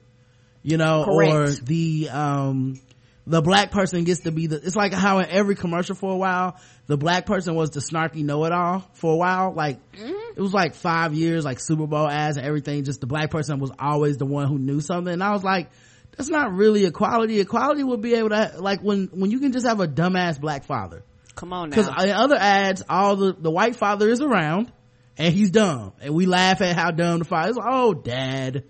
[0.63, 1.33] You know Correct.
[1.33, 2.79] or the um
[3.27, 6.17] the black person gets to be the it's like how in every commercial for a
[6.17, 6.57] while
[6.89, 9.53] the black person was the snarky know-it-all for a while.
[9.53, 12.83] Like it was like five years like super bowl ads and everything.
[12.83, 15.13] Just the black person was always the one who knew something.
[15.13, 15.69] And i was like
[16.17, 17.39] that's not really equality.
[17.39, 20.63] Equality would be able to like when when you can just have a dumbass black
[20.63, 21.03] father.
[21.35, 24.71] Come on because in other ads all the the white father is around
[25.15, 25.93] and he's dumb.
[26.01, 27.59] And we laugh at how dumb the father is.
[27.63, 28.63] Oh dad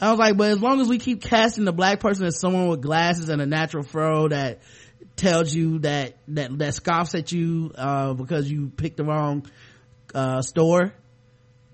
[0.00, 2.68] I was like, but as long as we keep casting the black person as someone
[2.68, 4.60] with glasses and a natural fro that
[5.16, 9.44] tells you that, that, that scoffs at you, uh, because you picked the wrong,
[10.14, 10.94] uh, store,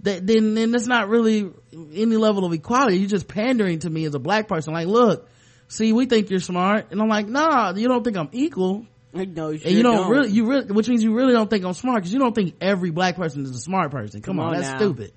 [0.00, 1.50] that, then, then that's not really
[1.94, 2.98] any level of equality.
[2.98, 4.72] You're just pandering to me as a black person.
[4.72, 5.28] Like, look,
[5.68, 6.92] see, we think you're smart.
[6.92, 8.86] And I'm like, nah, you don't think I'm equal.
[9.12, 10.10] No, you, and you don't, don't.
[10.10, 12.56] really, you really, which means you really don't think I'm smart because you don't think
[12.60, 14.22] every black person is a smart person.
[14.22, 14.78] Come, Come on, on that's now.
[14.78, 15.12] stupid.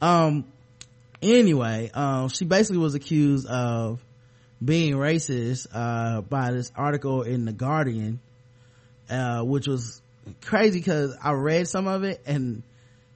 [0.00, 0.44] Um,
[1.24, 4.04] anyway, um, she basically was accused of
[4.64, 8.20] being racist, uh, by this article in the Guardian,
[9.10, 10.00] uh, which was
[10.40, 12.62] crazy because I read some of it and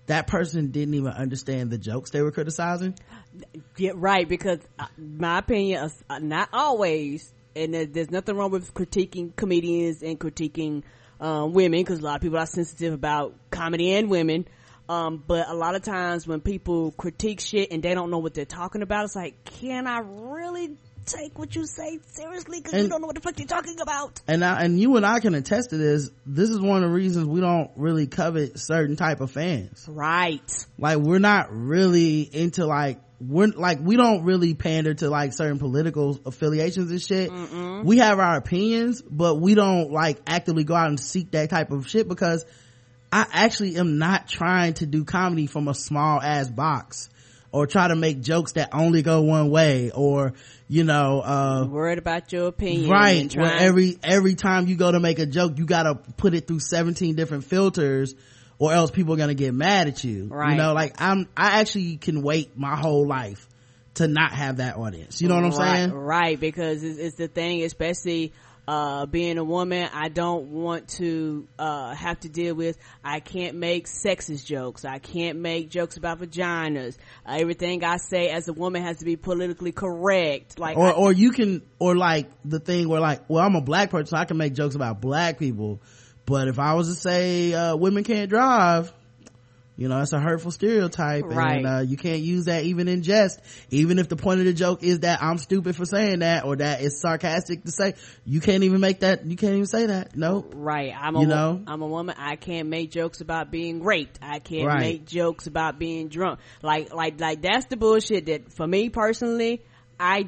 [0.06, 2.98] that person didn't even understand the jokes they were criticizing.
[3.76, 4.28] Yeah, right.
[4.28, 10.02] Because uh, my opinion, is, uh, not always, and there's nothing wrong with critiquing comedians
[10.02, 10.82] and critiquing
[11.20, 14.46] um, women because a lot of people are sensitive about comedy and women.
[14.88, 18.34] Um, but a lot of times when people critique shit and they don't know what
[18.34, 22.60] they're talking about, it's like, can I really take what you say seriously?
[22.60, 24.20] Because you don't know what the fuck you're talking about.
[24.28, 26.10] and I, and you and I can attest to this.
[26.26, 29.86] This is one of the reasons we don't really covet certain type of fans.
[29.88, 30.66] Right.
[30.78, 35.58] Like we're not really into like we're like we don't really pander to like certain
[35.58, 37.30] political affiliations and shit.
[37.84, 41.72] We have our opinions, but we don't like actively go out and seek that type
[41.72, 42.44] of shit because
[43.12, 47.08] I actually am not trying to do comedy from a small ass box
[47.50, 50.34] or try to make jokes that only go one way or
[50.68, 52.90] you know uh Worried about your opinion.
[52.90, 56.46] right where every every time you go to make a joke you gotta put it
[56.46, 58.14] through 17 different filters
[58.58, 60.26] or else people are gonna get mad at you.
[60.26, 60.52] Right.
[60.52, 63.48] you know like i'm i actually can wait my whole life
[63.94, 65.20] to not have that audience.
[65.20, 65.92] You know what i'm right, saying?
[65.92, 68.32] Right, because it's, it's the thing, especially
[68.68, 69.88] uh, being a woman.
[69.94, 72.76] I don't want to uh, have to deal with.
[73.02, 74.84] I can't make sexist jokes.
[74.84, 76.98] I can't make jokes about vaginas.
[77.26, 80.58] Uh, everything I say as a woman has to be politically correct.
[80.58, 83.60] Like, or I- or you can or like the thing where like well i'm a
[83.62, 85.80] black person so i can make jokes about black people
[86.26, 88.92] but if i was to say uh women can't drive
[89.78, 91.58] you know it's a hurtful stereotype Right.
[91.58, 94.52] and uh you can't use that even in jest even if the point of the
[94.52, 97.94] joke is that i'm stupid for saying that or that it's sarcastic to say
[98.26, 100.92] you can't even make that you can't even say that no Right.
[100.98, 101.62] I'm a You know?
[101.66, 102.16] I'm a woman.
[102.18, 104.18] I can't make jokes about being raped.
[104.20, 104.80] I can't Right.
[104.80, 106.40] make jokes about being drunk.
[106.62, 109.62] Like like like that's the bullshit that for me personally,
[110.00, 110.26] I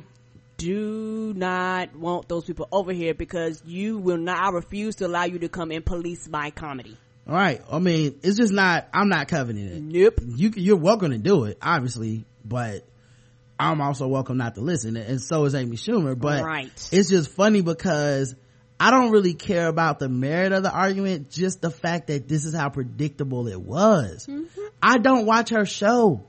[0.56, 5.24] do not want those people over here because you will not I refuse to allow
[5.24, 6.96] you to come and police my comedy.
[7.30, 7.62] All right.
[7.70, 9.80] I mean it's just not i'm not coveting it.
[9.82, 12.84] Nope you you're welcome to do it obviously but
[13.58, 14.96] i'm also welcome not to listen.
[14.96, 16.66] And so is amy schumer but Right.
[16.92, 18.34] it's just funny because
[18.80, 22.44] i don't really care about the merit of the argument just the fact that this
[22.44, 24.26] is how predictable it was.
[24.26, 24.60] Mm-hmm.
[24.82, 26.24] I don't watch her show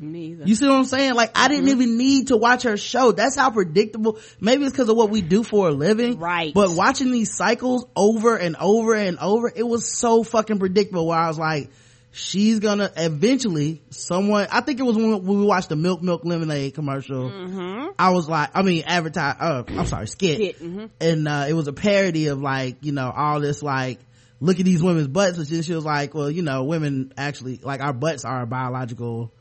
[0.00, 0.44] Neither.
[0.46, 1.14] you see what I'm saying?
[1.14, 1.82] Like, I didn't Mm-hmm.
[1.82, 3.12] even need to watch her show.
[3.12, 4.18] That's how predictable.
[4.40, 6.18] Maybe it's because of what we do for a living.
[6.18, 6.54] Right.
[6.54, 11.18] But watching these cycles over and over and over, it was so fucking predictable where
[11.18, 11.70] I was like,
[12.12, 16.74] she's gonna eventually, someone, I think it was when we watched the Milk Milk Lemonade
[16.74, 17.30] commercial.
[17.30, 17.90] Mm-hmm.
[17.98, 20.36] I was like, I mean, advertise, uh, I'm sorry, skit.
[20.36, 20.90] Skit, mhm.
[21.00, 24.00] And, uh, it was a parody of like, you know, all this like,
[24.40, 27.60] look at these women's butts, but then she was like, well, you know, women actually,
[27.62, 29.32] like our butts are a biological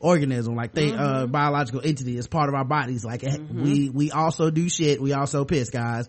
[0.00, 2.16] organism, like they, uh, biological entity.
[2.18, 3.04] is part of our bodies.
[3.04, 5.00] Like we, we also do shit.
[5.00, 6.08] We also piss, guys.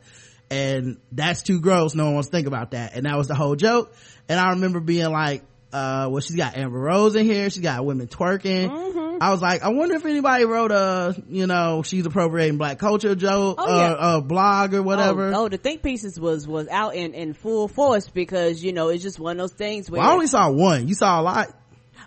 [0.49, 1.93] And that's too gross.
[1.95, 2.95] No one wants to think about that.
[2.95, 3.93] And that was the whole joke.
[4.29, 7.49] And I remember being like, uh, well, she's got Amber Rose in here.
[7.49, 9.19] She's got women twerking.
[9.19, 13.15] I was like, I wonder if anybody wrote a, you know, she's appropriating black culture
[13.15, 13.91] joke, Oh, yeah.
[13.93, 15.33] uh, a blog or whatever.
[15.33, 18.89] Oh, oh, the think pieces was was out in in full force because you know
[18.89, 20.88] it's just one of those things where Well, I only saw one.
[20.88, 21.47] You saw a lot.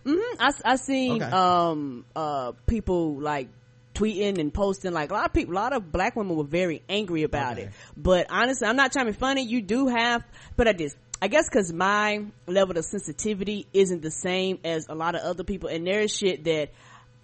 [0.05, 1.31] Hmm I, I seen Okay.
[1.31, 3.49] um uh people like
[3.95, 6.83] tweeting and posting like a lot of people a lot of black women were very
[6.89, 7.71] angry about it.
[7.97, 9.43] But honestly i'm not trying to be funny.
[9.43, 10.25] You do have
[10.57, 14.95] but i just i guess because my level of sensitivity isn't the same as a
[14.95, 15.69] lot of other people.
[15.69, 16.71] And there's shit that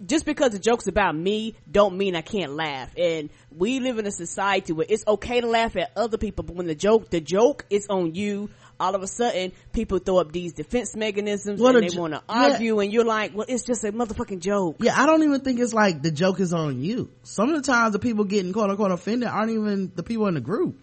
[0.05, 2.91] just because the joke's about me don't mean I can't laugh.
[2.95, 6.55] And we live in a society where it's okay to laugh at other people, but
[6.55, 10.31] when the joke, the joke is on you, all of a sudden people throw up
[10.31, 12.51] these defense mechanisms What and they want to yeah.
[12.51, 14.77] argue and you're like, well, it's just a motherfucking joke.
[14.79, 17.09] Yeah, I don't even think it's like the joke is on you.
[17.23, 20.35] Some of the times the people getting quote unquote offended aren't even the people in
[20.35, 20.75] the group.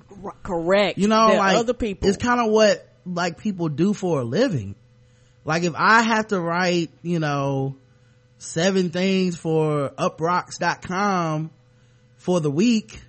[0.42, 0.99] Correct.
[0.99, 2.09] You know, They're like other people.
[2.09, 4.74] it's kind of what like people do for a living.
[5.45, 7.76] Like if I have to write, you know,
[8.38, 11.51] seven things for uproxx.com
[12.16, 13.01] for the week,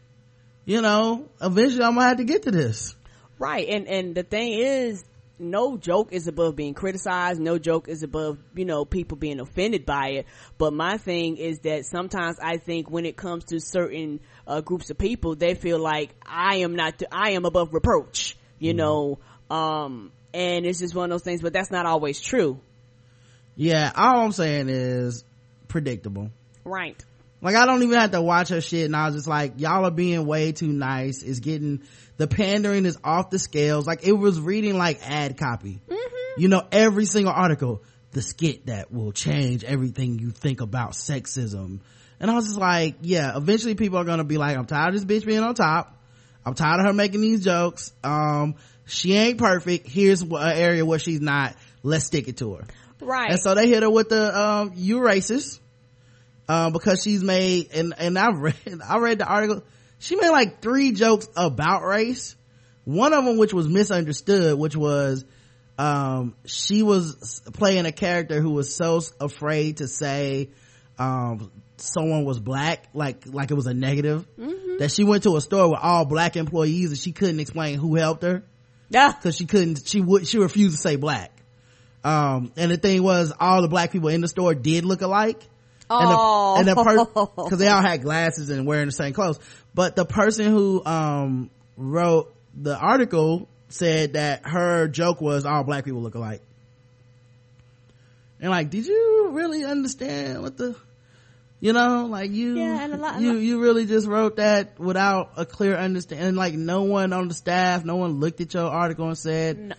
[0.66, 2.96] you know, eventually I'm gonna have to get to this.
[3.40, 3.68] Right.
[3.68, 5.04] And, and the thing is,
[5.38, 7.40] no joke is above being criticized.
[7.40, 10.26] No joke is above, you know, people being offended by it.
[10.58, 14.90] But my thing is that sometimes I think when it comes to certain uh, groups
[14.90, 19.20] of people, they feel like I am not, I am above reproach, you know,
[19.50, 22.60] um, and it's just one of those things, but that's not always true.
[23.56, 25.24] Yeah, all I'm saying is
[25.68, 26.30] predictable.
[26.64, 27.04] Right.
[27.42, 29.86] Like I don't even have to watch her shit and I was just like, y'all
[29.86, 31.22] are being way too nice.
[31.22, 31.84] It's getting,
[32.18, 33.86] the pandering is off the scales.
[33.86, 35.80] Like it was reading like ad copy.
[36.38, 41.82] You know, every single article, the skit that will change everything you think about sexism.
[42.20, 45.06] And I was just like, yeah, eventually people are gonna be like, I'm tired of
[45.06, 45.96] this bitch being on top.
[46.46, 47.92] I'm tired of her making these jokes.
[48.04, 48.56] Um,
[48.86, 49.88] she ain't perfect.
[49.88, 51.56] Here's an area where she's not.
[51.84, 52.66] Let's stick it to her.
[53.02, 53.32] Right.
[53.32, 55.60] And so they hit her with the, um, you racist.
[56.48, 58.56] Um, because she's made, and, and I read,
[58.88, 59.64] I read the article.
[60.00, 62.36] She made like three jokes about race.
[62.84, 65.26] One of them, which was misunderstood, which was,
[65.80, 70.50] um, she was playing a character who was so afraid to say,
[71.00, 74.28] um, someone was black, like, like it was a negative,
[74.80, 77.96] that she went to a store with all black employees and she couldn't explain who
[77.96, 78.44] helped her.
[78.90, 79.12] Yeah.
[79.14, 81.32] Cause she couldn't, she would, she refused to say black.
[82.04, 85.42] Um, and the thing was all the black people in the store did look alike.
[85.90, 86.56] Oh.
[86.58, 89.40] And the, and the per- cause they all had glasses and wearing the same clothes.
[89.74, 95.86] But the person who, um, wrote the article said that her joke was all black
[95.86, 96.42] people look alike.
[98.40, 100.76] And like, did you really understand what the,
[101.60, 105.32] you know, like you, Yeah, and a lot- you, you really just wrote that without
[105.38, 106.36] a clear understanding.
[106.36, 109.76] Like no one on the staff, no one looked at your article and said,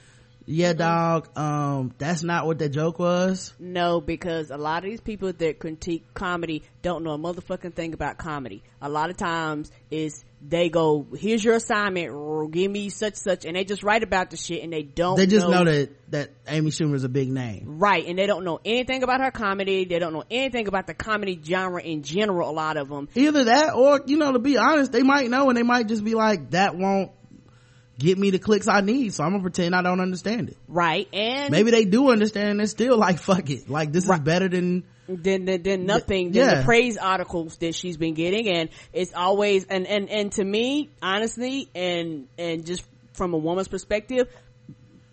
[0.47, 3.53] yeah, dog, um, that's not what the joke was.
[3.59, 7.95] No, because a lot of these people that critique comedy don't know a motherfucking thing
[7.95, 8.63] about comedy.
[8.81, 13.57] A lot of times is they go, here's your assignment, give me such such, and
[13.57, 16.71] they just write about the shit and they don't They just know that, that Amy
[16.71, 17.79] schumer is a big name.
[17.79, 19.85] Right, and they don't know anything about her comedy.
[19.85, 22.51] They don't know anything about the comedy genre in general.
[22.51, 23.09] A lot of them.
[23.17, 26.05] Either that or, you know, to be honest, they might know and they might just
[26.05, 27.11] be like, that won't
[27.99, 30.57] get me the clicks I need, so I'm gonna pretend I don't understand it.
[30.69, 33.69] Right, and Maybe they do understand and still like, fuck it.
[33.69, 36.55] Like, this is better than, than than, than nothing than yeah.
[36.61, 40.91] the praise articles that she's been getting and it's always and and and to me
[41.01, 44.29] honestly and and just from a woman's perspective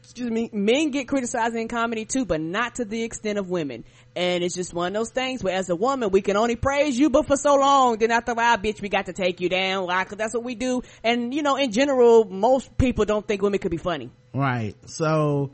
[0.03, 3.83] excuse me men get criticized in comedy too but not to the extent of women
[4.15, 6.97] and it's just one of those things where as a woman we can only praise
[6.97, 9.49] you but for so long then after a while bitch we got to take you
[9.49, 13.27] down why cause that's what we do and you know in general most people don't
[13.27, 14.75] think women could be funny right.
[14.89, 15.51] So,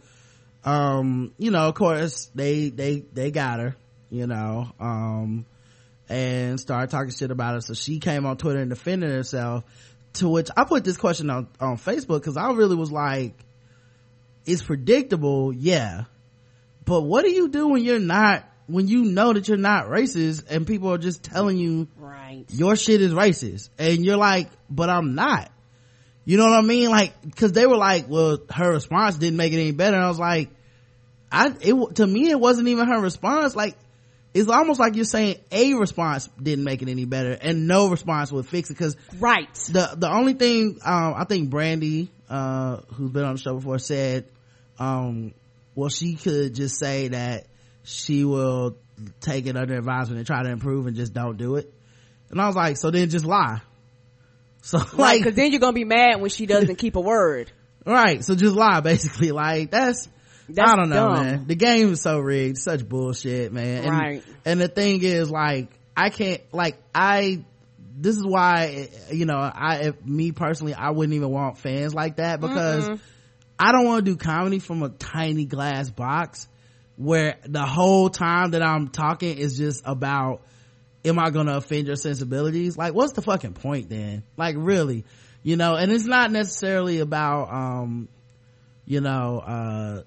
[0.63, 3.75] um, you know, of course, they, they, they got her,
[4.09, 5.45] you know, um,
[6.07, 7.61] and started talking shit about her.
[7.61, 9.63] So she came on Twitter and defended herself.
[10.13, 13.35] To which I put this question on, on Facebook because I really was like,
[14.49, 16.05] it's predictable, yeah.
[16.85, 20.45] But what do you do when you're not, when you know that you're not racist
[20.49, 24.89] and people are just telling you right your shit is racist and you're like, but
[24.89, 25.51] I'm not.
[26.25, 26.89] You know what I mean?
[26.89, 29.95] Like, cause they were like, well, her response didn't make it any better.
[29.95, 30.49] And I was like,
[31.31, 33.55] I, it, to me, it wasn't even her response.
[33.55, 33.75] Like,
[34.33, 38.31] it's almost like you're saying a response didn't make it any better and no response
[38.31, 38.77] would fix it.
[38.77, 39.51] Cause right.
[39.53, 43.79] the, the only thing, um, I think Brandy, uh, who's been on the show before
[43.79, 44.25] said,
[44.79, 45.33] um,
[45.75, 47.45] well, she could just say that
[47.83, 48.77] she will
[49.21, 51.71] take it under advisement and try to improve and just don't do it.
[52.29, 53.61] And I was like, so then just lie.
[54.61, 57.49] So right like, because then you're gonna be mad when she doesn't keep a word
[57.85, 58.21] right.
[58.25, 59.31] So just lie basically.
[59.31, 60.09] Like that's,
[60.49, 61.25] That's I don't know, dumb.
[61.25, 61.47] man.
[61.47, 62.57] The game is so rigged.
[62.57, 63.85] Such bullshit, man.
[63.85, 64.23] And, Right.
[64.43, 67.45] And the thing is like, I can't, like, I,
[67.97, 72.17] this is why, you know, I, if, me personally, I wouldn't even want fans like
[72.17, 72.99] that because Mm-mm.
[73.59, 76.47] I don't want to do comedy from a tiny glass box
[76.95, 80.41] where the whole time that I'm talking is just about,
[81.03, 82.77] am I gonna offend your sensibilities?
[82.77, 84.23] Like, what's the fucking point then?
[84.37, 85.05] Like, really?
[85.43, 88.09] You know, and it's not necessarily about, um,
[88.85, 90.03] you know, uh,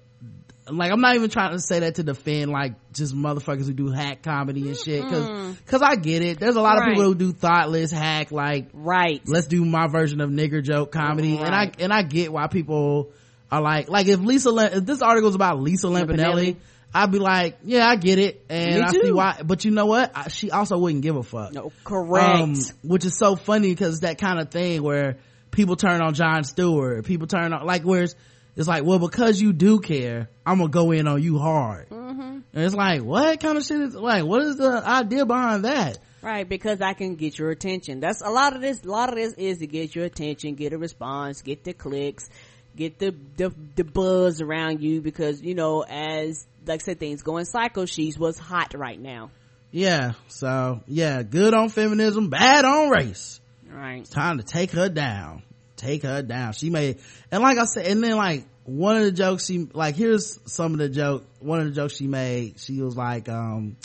[0.69, 3.89] like I'm not even trying to say that to defend like just motherfuckers who do
[3.89, 6.39] hack comedy and shit cuz cuz I get it.
[6.39, 9.21] There's a lot of people who do thoughtless hack like right.
[9.27, 13.11] Let's do my version of nigger joke comedy and I and I get why people
[13.53, 16.57] are like like if Lisa if this article is about Lisa Lampanelli.
[16.95, 20.11] I'd be like, yeah, I get it and I see why but you know what?
[20.13, 21.51] I, she also wouldn't give a fuck.
[21.51, 22.39] No, correct.
[22.39, 25.17] Um, which is so funny because that kind of thing where
[25.49, 28.15] people turn on Jon Stewart, people turn on like where it's,
[28.55, 31.89] it's like, well, because you do care, I'm gonna go in on you hard.
[31.89, 32.21] Mm-hmm.
[32.21, 34.23] And it's like, what kind of shit is like?
[34.23, 35.97] What is the idea behind that?
[36.21, 37.99] Right, because I can get your attention.
[37.99, 38.83] That's a lot of this.
[38.83, 42.29] A lot of this is to get your attention, get a response, get the clicks,
[42.75, 45.01] get the the, the buzz around you.
[45.01, 47.89] Because you know, as like I said, things go in cycles.
[47.89, 49.31] She's what's hot right now.
[49.71, 50.13] Yeah.
[50.27, 53.39] So yeah, good on feminism, bad on race.
[53.69, 54.01] Right.
[54.01, 55.43] It's time to take her down.
[55.75, 56.53] Take her down.
[56.53, 56.99] She made,
[57.31, 60.73] and like I said, and then like one of the jokes she, like here's some
[60.73, 63.75] of the joke, one of the jokes she made, she was like, um,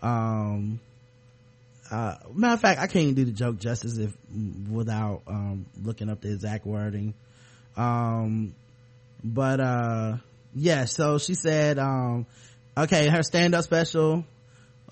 [0.00, 0.80] um,
[1.90, 4.14] uh, matter of fact, I can't even do the joke justice if,
[4.70, 7.14] without, um, looking up the exact wording.
[7.80, 8.54] Um,
[9.24, 10.16] but, uh,
[10.54, 12.26] yeah, so she said, um,
[12.76, 14.24] okay, her stand-up special,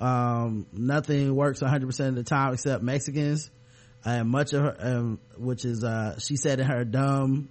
[0.00, 3.50] um, nothing works 100% of the time except Mexicans.
[4.04, 7.48] And much of her um, which is uh she said in her dumb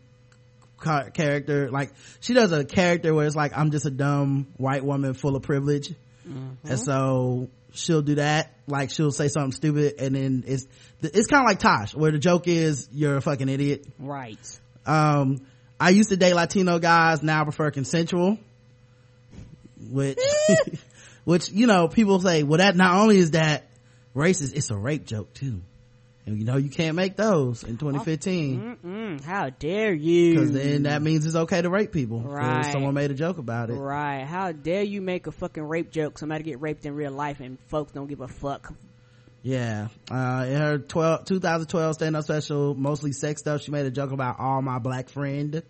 [1.13, 5.13] character like she does a character where it's like i'm just a dumb white woman
[5.13, 5.93] full of privilege.
[6.63, 10.65] And so she'll do that like she'll say something stupid and then it's
[11.01, 13.85] it's kind of like tosh where the joke is you're a fucking idiot.
[13.99, 14.39] Right.
[14.87, 15.39] Um
[15.79, 18.37] i used to date latino guys now I prefer consensual
[19.89, 20.17] which
[21.23, 23.67] which you know people say well that not only is that
[24.15, 25.61] racist it's a rape joke too
[26.25, 30.33] and you know you can't make those in 2015 Mm-mm, how dare you?
[30.33, 32.19] because then that means it's okay to rape people.
[32.21, 32.69] Right.
[32.71, 34.25] someone made a joke about it Right.
[34.25, 36.17] How dare you make a fucking rape joke?
[36.17, 38.73] Somebody get raped in real life and folks don't give a fuck.
[39.47, 39.87] Yeah.
[40.11, 44.39] Uh in her 12 2012 stand-up special mostly sex stuff she made a joke about
[44.39, 45.63] all my black friend.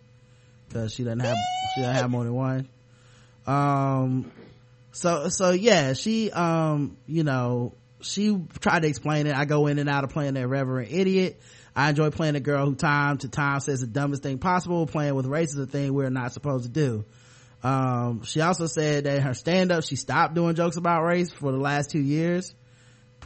[0.68, 1.38] Because she doesn't have
[1.76, 2.70] she doesn't have more than one.
[3.46, 4.32] Um
[4.92, 9.36] so so yeah she um you know she tried to explain it.
[9.36, 11.40] I go in and out of playing that reverend idiot.
[11.76, 15.14] I enjoy playing a girl who time to time says the dumbest thing possible playing
[15.14, 17.06] with race is a thing we're not supposed to do.
[17.62, 21.60] Um she also said that her stand-up she stopped doing jokes about race for the
[21.60, 22.56] last two years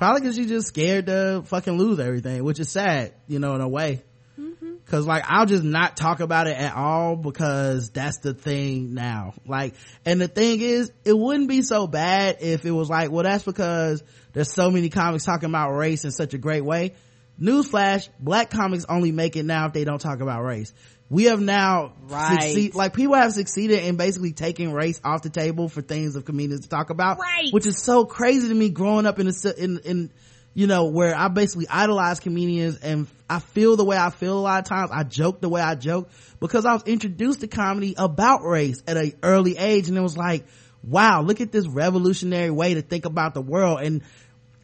[0.02, 3.62] probably because she's just scared to fucking lose everything which is sad you know in
[3.62, 4.02] a way
[4.40, 4.72] mm-hmm.
[4.88, 9.34] Cause like I'll just not talk about it at all because that's the thing now.
[9.48, 13.24] Like, and the thing is, it wouldn't be so bad if it was like, well,
[13.24, 16.96] that's because there's so many comics talking about race in such a great way.
[17.40, 20.74] Newsflash, black comics only make it now if they don't talk about race.
[21.12, 22.42] We have now Right.
[22.42, 26.24] succeed, like people have succeeded in basically taking race off the table for things of
[26.24, 27.20] comedians to talk about.
[27.20, 27.52] Right.
[27.52, 30.10] Which is so crazy to me growing up in a, in, in,
[30.54, 34.40] you know, where I basically idolize comedians and I feel the way I feel a
[34.40, 34.90] lot of times.
[34.94, 36.10] I joke the way I joke
[36.40, 40.16] because I was introduced to comedy about race at an early age and it was
[40.16, 40.46] like,
[40.82, 43.82] wow, look at this revolutionary way to think about the world.
[43.82, 44.02] And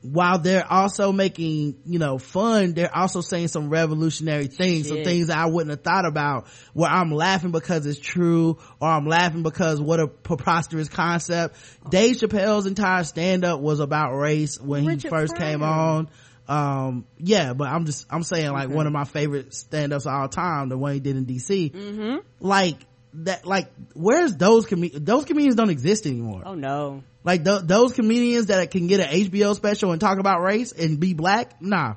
[0.02, 5.28] while they're also making, you know, fun, they're also saying some revolutionary things, some things
[5.28, 9.44] that I wouldn't have thought about where I'm laughing because it's true or I'm laughing
[9.44, 11.58] because what a preposterous concept.
[11.90, 16.10] Dave Chappelle's entire stand up was about race when he Richard first came on.
[16.48, 20.14] Um, yeah, but I'm just, I'm saying like one of my favorite stand ups of
[20.14, 21.72] all time, the one he did in DC.
[21.74, 22.18] Mm-hmm.
[22.40, 22.78] Like
[23.14, 26.44] that, like where's those com- those comedians don't exist anymore.
[26.46, 27.04] Oh no.
[27.24, 31.00] Like th- those comedians that can get an HBO special and talk about race and
[31.00, 31.96] be black, nah,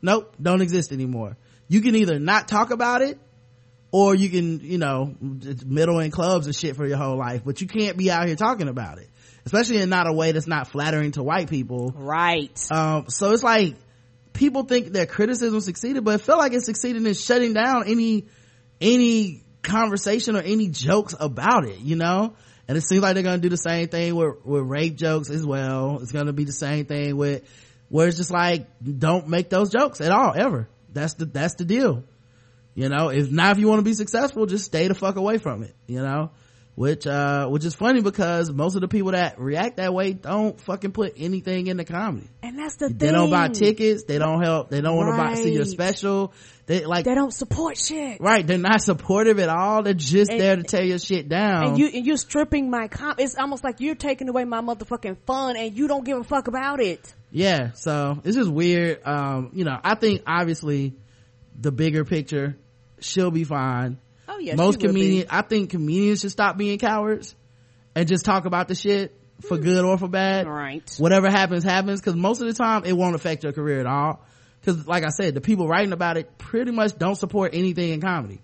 [0.00, 1.36] nope, don't exist anymore.
[1.68, 3.18] You can either not talk about it,
[3.90, 7.60] or you can, you know, middle in clubs and shit for your whole life, but
[7.60, 9.08] you can't be out here talking about it,
[9.46, 11.92] especially in not a way that's not flattering to white people.
[11.94, 12.58] Right.
[12.70, 13.76] Um, so it's like
[14.34, 18.26] people think their criticism succeeded, but it felt like it succeeded in shutting down any
[18.80, 22.34] any conversation or any jokes about it, you know?
[22.66, 25.44] And it seems like they're gonna do the same thing with, with rape jokes as
[25.44, 25.98] well.
[26.02, 27.48] It's gonna be the same thing with
[27.88, 30.68] where it's just like don't make those jokes at all, ever.
[30.92, 32.04] That's the that's the deal.
[32.74, 35.38] You know, if not if you want to be successful, just stay the fuck away
[35.38, 36.30] from it, you know?
[36.74, 40.60] Which uh which is funny because most of the people that react that way don't
[40.60, 42.28] fucking put anything into comedy.
[42.40, 42.98] And that's the thing.
[42.98, 46.32] They don't buy tickets, they don't help, they don't want to buy see your special.
[46.68, 48.20] They like They don't support shit.
[48.20, 49.82] Right, they're not supportive at all.
[49.82, 51.64] They're just And- there to tear your shit down.
[51.68, 53.18] And you and you're stripping my comp.
[53.20, 56.46] It's almost like you're taking away my motherfucking fun, and you don't give a fuck
[56.46, 57.00] about it.
[57.30, 59.00] yeah, so it's just weird.
[59.06, 60.94] Um, you know, I think obviously
[61.58, 62.56] the bigger picture,
[63.00, 63.98] she'll be fine.
[64.28, 67.34] Oh yeah, most comedians i think comedians should stop being cowards
[67.94, 71.98] and just talk about the shit for good or for bad right whatever happens happens
[71.98, 74.22] because most of the time it won't affect your career at all
[74.68, 78.00] because like i said the people writing about it pretty much don't support anything in
[78.00, 78.40] comedy.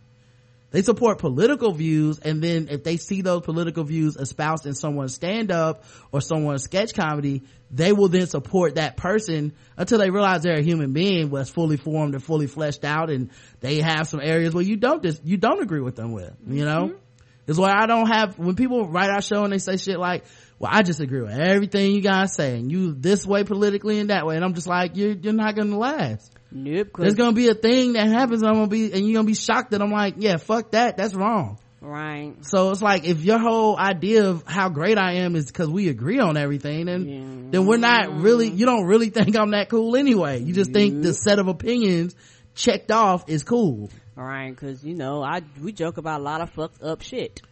[0.71, 5.15] They support political views and then if they see those political views espoused in someone's
[5.15, 10.59] stand-up or someone's sketch comedy they will then support that person until they realize they're
[10.59, 13.31] a human being that's fully formed and fully fleshed out and
[13.61, 16.65] they have some areas where you don't dis- you don't agree with them with you
[16.65, 16.89] know?
[16.89, 16.99] Mm-hmm.
[17.47, 20.25] Is why i don't have when people write our show and they say shit like
[20.65, 24.11] well i just agree with everything you guys say and you this way politically and
[24.11, 27.49] that way and i'm just like you're, you're not gonna last nope there's gonna be
[27.49, 29.91] a thing that happens and i'm gonna be and you're gonna be shocked that i'm
[29.91, 34.43] like yeah fuck that that's wrong right so it's like if your whole idea of
[34.47, 38.49] how great I am is because we agree on everything, then then we're not really.
[38.49, 40.41] You don't really think I'm that cool anyway.
[40.41, 42.15] You just think the set of opinions
[42.55, 43.91] checked off is cool.
[44.17, 44.49] Right.
[44.51, 47.43] because you know i we joke about a lot of fucked up shit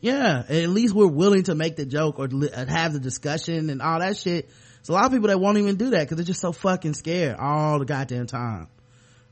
[0.00, 3.82] Yeah, at least we're willing to make the joke or uh, have the discussion and
[3.82, 4.48] all that shit.
[4.48, 6.94] There's a lot of people that won't even do that because they're just so fucking
[6.94, 8.68] scared all the goddamn time.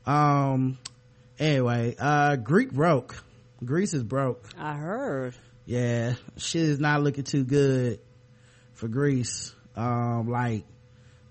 [0.05, 0.77] Um.
[1.39, 3.23] Anyway, uh, Greek broke.
[3.63, 4.47] Greece is broke.
[4.57, 5.33] i heard
[5.65, 7.99] yeah shit is not looking too good
[8.73, 10.63] for greece um like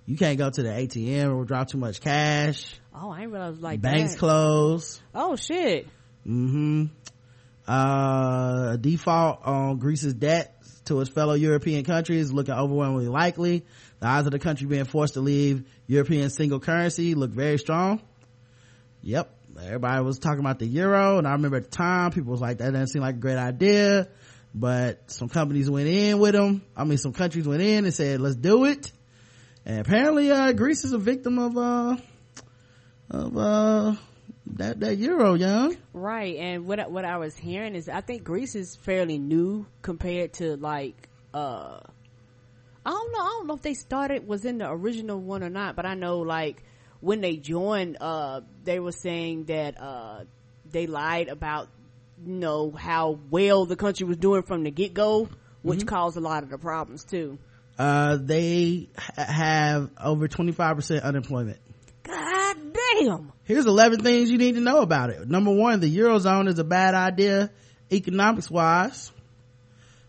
[0.07, 3.61] you can't go to the atm or withdraw too much cash oh i didn't realize
[3.61, 4.19] like banks that.
[4.19, 5.87] closed oh shit
[6.27, 6.87] mm-hmm
[7.69, 13.65] uh a default on greece's debt to its fellow european countries looking overwhelmingly likely.
[14.01, 18.01] The odds of the country being forced to leave european single currency look very strong.
[19.03, 19.33] Yep.
[19.63, 22.59] Everybody was talking about the euro and i remember at the time people was like
[22.59, 24.09] that doesn't seem like a great idea.
[24.55, 26.63] But some companies went in with them.
[26.77, 28.93] I mean some countries went in and said let's do it.
[29.65, 31.97] And apparently uh greece is a victim of uh
[33.11, 33.95] of uh
[34.55, 38.25] that that euro young right and what I- what i was hearing is i think
[38.25, 41.81] greece is fairly new compared to like uh
[42.85, 45.51] i don't know i don't know if they started was in the original one or
[45.51, 46.63] not but i know like
[47.01, 50.25] when they joined uh they were saying that uh
[50.71, 51.69] they lied about
[52.25, 55.29] you know how well the country was doing from the get-go
[55.63, 55.87] which Mhm.
[55.89, 57.39] caused a lot of the problems too.
[57.79, 61.59] Uh they ha- have over 25% unemployment
[62.07, 65.29] god damn Here's 11 things you need to know about it.
[65.29, 67.53] Number one, the Eurozone is a bad idea
[67.93, 69.13] economics wise.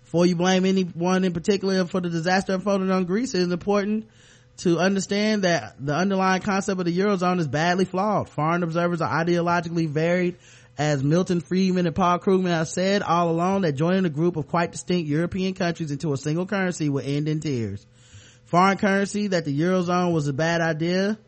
[0.04, 4.08] Before you blame anyone in particular for the disaster unfolding on Greece, it is important
[4.58, 8.28] to understand that the underlying concept of the Eurozone is badly flawed.
[8.28, 10.38] Foreign observers are ideologically varied
[10.80, 14.48] as Milton Friedman and Paul Krugman have said all along that joining a group of
[14.48, 17.86] quite distinct European countries into a single currency would end in tears.
[18.46, 21.20] Foreign currency that the Eurozone was a bad idea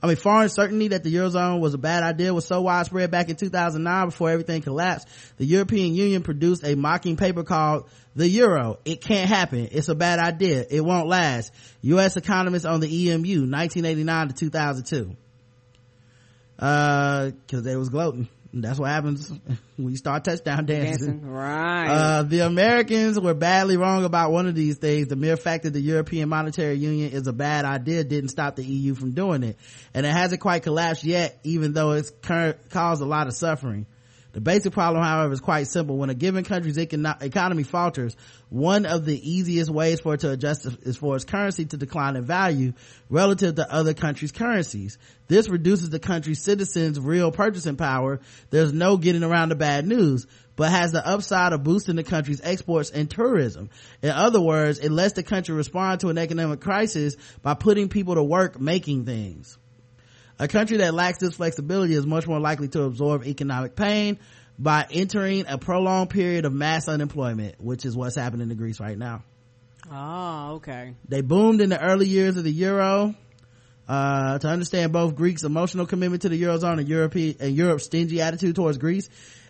[0.00, 3.28] I mean, foreign certainty that the Eurozone was a bad idea was so widespread back
[3.30, 5.08] in 2009 before everything collapsed.
[5.38, 8.78] The European Union produced a mocking paper called The Euro.
[8.84, 9.68] It can't happen.
[9.72, 10.64] It's a bad idea.
[10.70, 11.52] It won't last.
[11.82, 12.16] U.S.
[12.16, 15.16] economists on the EMU, 1989 to 2002.
[16.60, 18.28] Uh, cause they was gloating.
[18.52, 19.30] That's what happens
[19.76, 21.18] when you start touchdown dancing.
[21.18, 21.88] Dancing, right.
[21.88, 25.08] Uh, the Americans were badly wrong about one of these things.
[25.08, 28.64] The mere fact that the European Monetary Union is a bad idea didn't stop the
[28.64, 29.58] EU from doing it.
[29.92, 33.86] And it hasn't quite collapsed yet, even though it's cur- caused a lot of suffering.
[34.32, 35.96] The basic problem, however, is quite simple.
[35.96, 38.14] When a given country's econo- economy falters,
[38.50, 42.14] one of the easiest ways for it to adjust is for its currency to decline
[42.14, 42.74] in value
[43.08, 44.98] relative to other countries' currencies.
[45.28, 48.20] This reduces the country's citizens' real purchasing power.
[48.50, 50.26] There's no getting around the bad news,
[50.56, 53.70] but has the upside of boosting the country's exports and tourism.
[54.02, 58.16] In other words, it lets the country respond to an economic crisis by putting people
[58.16, 59.56] to work making things.
[60.38, 64.18] A country that lacks this flexibility is much more likely to absorb economic pain
[64.58, 68.96] by entering a prolonged period of mass unemployment, which is what's happening to Greece right
[68.98, 69.22] now.
[69.90, 73.14] oh okay They boomed in the early years of the euro.
[73.88, 78.20] Uh, to understand both Greeks' emotional commitment to the eurozone and European and Europe's stingy
[78.20, 79.08] attitude towards Greece,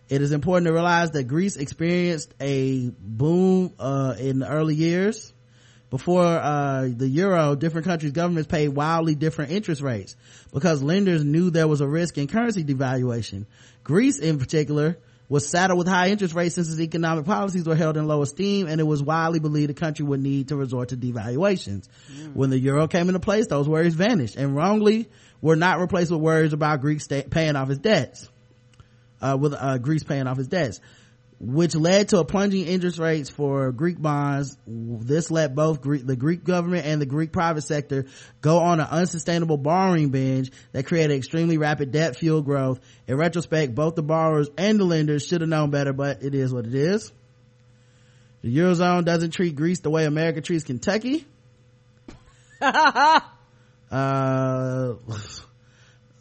[0.09, 5.33] it is important to realize that Greece experienced a boom uh, in the early years.
[5.91, 10.17] Before uh, the euro, different countries' governments paid wildly different interest rates
[10.53, 13.47] because lenders knew there was a risk in currency devaluation.
[13.85, 14.99] Greece, in particular,
[15.31, 18.67] was saddled with high interest rates since its economic policies were held in low esteem
[18.67, 21.89] and it was widely believed the country would need to resort to devaluations.
[22.35, 25.09] When the euro came into place, those worries vanished and wrongly
[25.41, 28.29] were not replaced with worries about Greece paying off its debts.
[29.21, 30.81] Uh, with, uh, Greece paying off its debts.
[31.41, 34.59] Which led to a plunging interest rates for Greek bonds.
[34.67, 38.07] This let both Greek, the Greek government and the Greek private sector
[38.41, 42.81] go on an unsustainable borrowing binge that created extremely rapid debt fuel growth.
[43.07, 46.53] In retrospect, both the borrowers and the lenders should have known better, but it is
[46.53, 47.13] what it is.
[48.43, 51.25] The Eurozone doesn't treat Greece the way America treats Kentucky.
[52.61, 53.23] uh,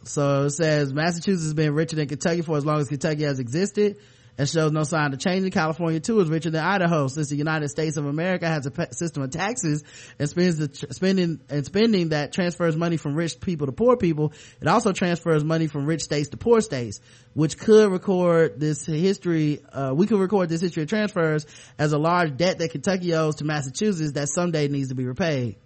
[0.04, 3.40] so it says Massachusetts has been richer than Kentucky for as long as Kentucky has
[3.40, 3.96] existed
[4.38, 5.50] and shows no sign of changing.
[5.50, 9.24] California too is richer than Idaho since the United States of America has a system
[9.24, 9.82] of taxes
[10.18, 14.32] and spends the spending and spending that transfers money from rich people to poor people.
[14.60, 17.00] It also transfers money from rich states to poor states,
[17.34, 19.60] which could record this history.
[19.72, 21.44] Uh, we could record this history of transfers
[21.78, 25.56] as a large debt that Kentucky owes to Massachusetts that someday needs to be repaid.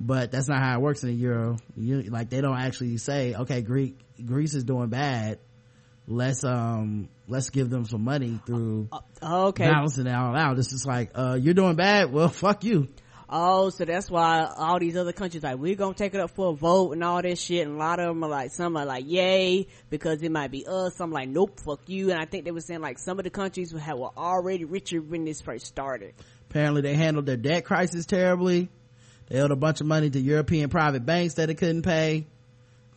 [0.00, 1.58] But that's not how it works in the euro.
[1.76, 5.38] You, like they don't actually say, okay, Greek Greece is doing bad
[6.06, 9.66] let's um let's give them some money through uh, okay.
[9.66, 10.58] balancing it all out.
[10.58, 12.12] It's just like uh you're doing bad.
[12.12, 12.88] Well fuck you.
[13.28, 16.50] Oh so that's why all these other countries like we're gonna take it up for
[16.50, 17.66] a vote and all this shit.
[17.66, 20.66] And a lot of them are like some are like yay because it might be
[20.66, 20.96] us.
[20.96, 22.10] Some like nope fuck you.
[22.10, 23.80] And i think they were saying like some of the countries were
[24.16, 26.14] already richer when this first started.
[26.50, 28.68] Apparently they handled their debt crisis terribly.
[29.28, 32.26] They owed a bunch of money to european private banks that they couldn't pay.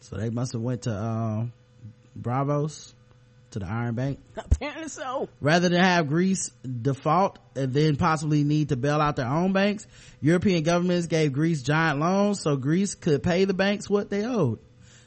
[0.01, 1.53] So they must have went to um
[2.19, 2.93] Braavos
[3.59, 4.19] to the Iron Bank?
[4.38, 5.29] Apparently so.
[5.41, 9.88] Rather than have Greece default and then possibly need to bail out their own banks,
[10.21, 14.59] European governments gave Greece giant loans so Greece could pay the banks what they owed.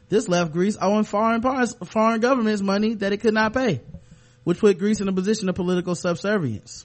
[0.08, 3.80] This left Greece owing foreign parts, foreign governments money that it could not pay,
[4.42, 6.84] which put Greece in a position of political subservience.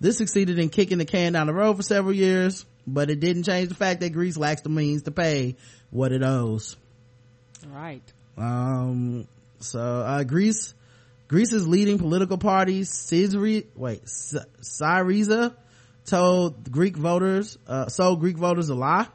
[0.00, 3.42] This succeeded in kicking the can down the road for several years, but it didn't
[3.42, 5.56] change the fact that Greece lacks the means to pay
[5.90, 6.76] what it owes.
[7.68, 8.02] Right.
[8.38, 9.28] Um,
[9.60, 10.74] so, uh, Greece,
[11.28, 15.54] Greece's leading political party, Syriza, wait, Syriza
[16.06, 19.06] told Greek voters, uh, sold Greek voters a lie.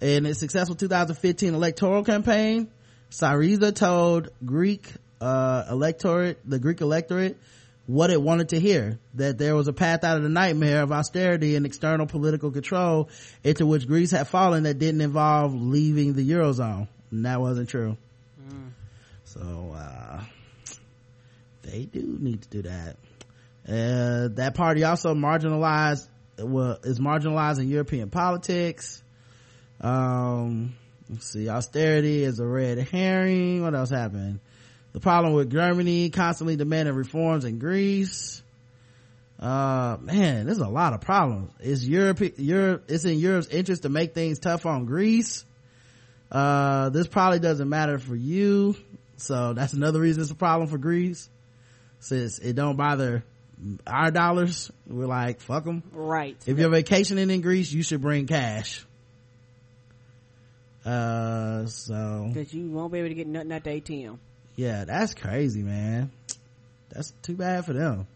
[0.00, 2.68] In its successful 2015 electoral campaign,
[3.10, 7.38] Syriza told Greek, uh, electorate, the Greek electorate,
[7.86, 10.92] what it wanted to hear that there was a path out of the nightmare of
[10.92, 13.08] austerity and external political control
[13.42, 16.86] into which Greece had fallen that didn't involve leaving the eurozone.
[17.10, 17.96] And that wasn't true.
[19.32, 20.20] So, uh,
[21.62, 22.96] they do need to do that.
[23.66, 26.06] Uh, that party also marginalized,
[26.38, 29.02] well, is marginalizing European politics.
[29.80, 30.74] Um,
[31.08, 33.62] let's see, austerity is a red herring.
[33.62, 34.40] What else happened?
[34.92, 38.42] The problem with Germany constantly demanding reforms in Greece.
[39.40, 41.52] Uh, man, there's a lot of problems.
[41.58, 45.46] It's Europe, Europe, it's in Europe's interest to make things tough on Greece.
[46.30, 48.76] Uh, this probably doesn't matter for you.
[49.22, 51.30] So that's another reason it's a problem for Greece.
[52.00, 53.22] Since it don't bother
[53.86, 55.84] our dollars, we're like, fuck them.
[55.92, 56.36] Right.
[56.44, 58.84] If you're vacationing in Greece, you should bring cash.
[60.84, 62.32] Uh, so.
[62.34, 64.18] Cause you won't be able to get nothing at the ATM.
[64.56, 66.10] Yeah, that's crazy, man.
[66.90, 68.08] That's too bad for them.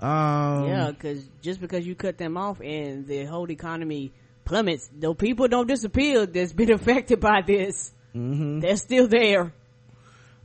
[0.00, 4.10] Um, yeah, cause just because you cut them off and the whole economy
[4.44, 7.92] plummets, though people don't disappear that's been affected by this.
[8.12, 8.58] Mm-hmm.
[8.58, 9.52] They're still there.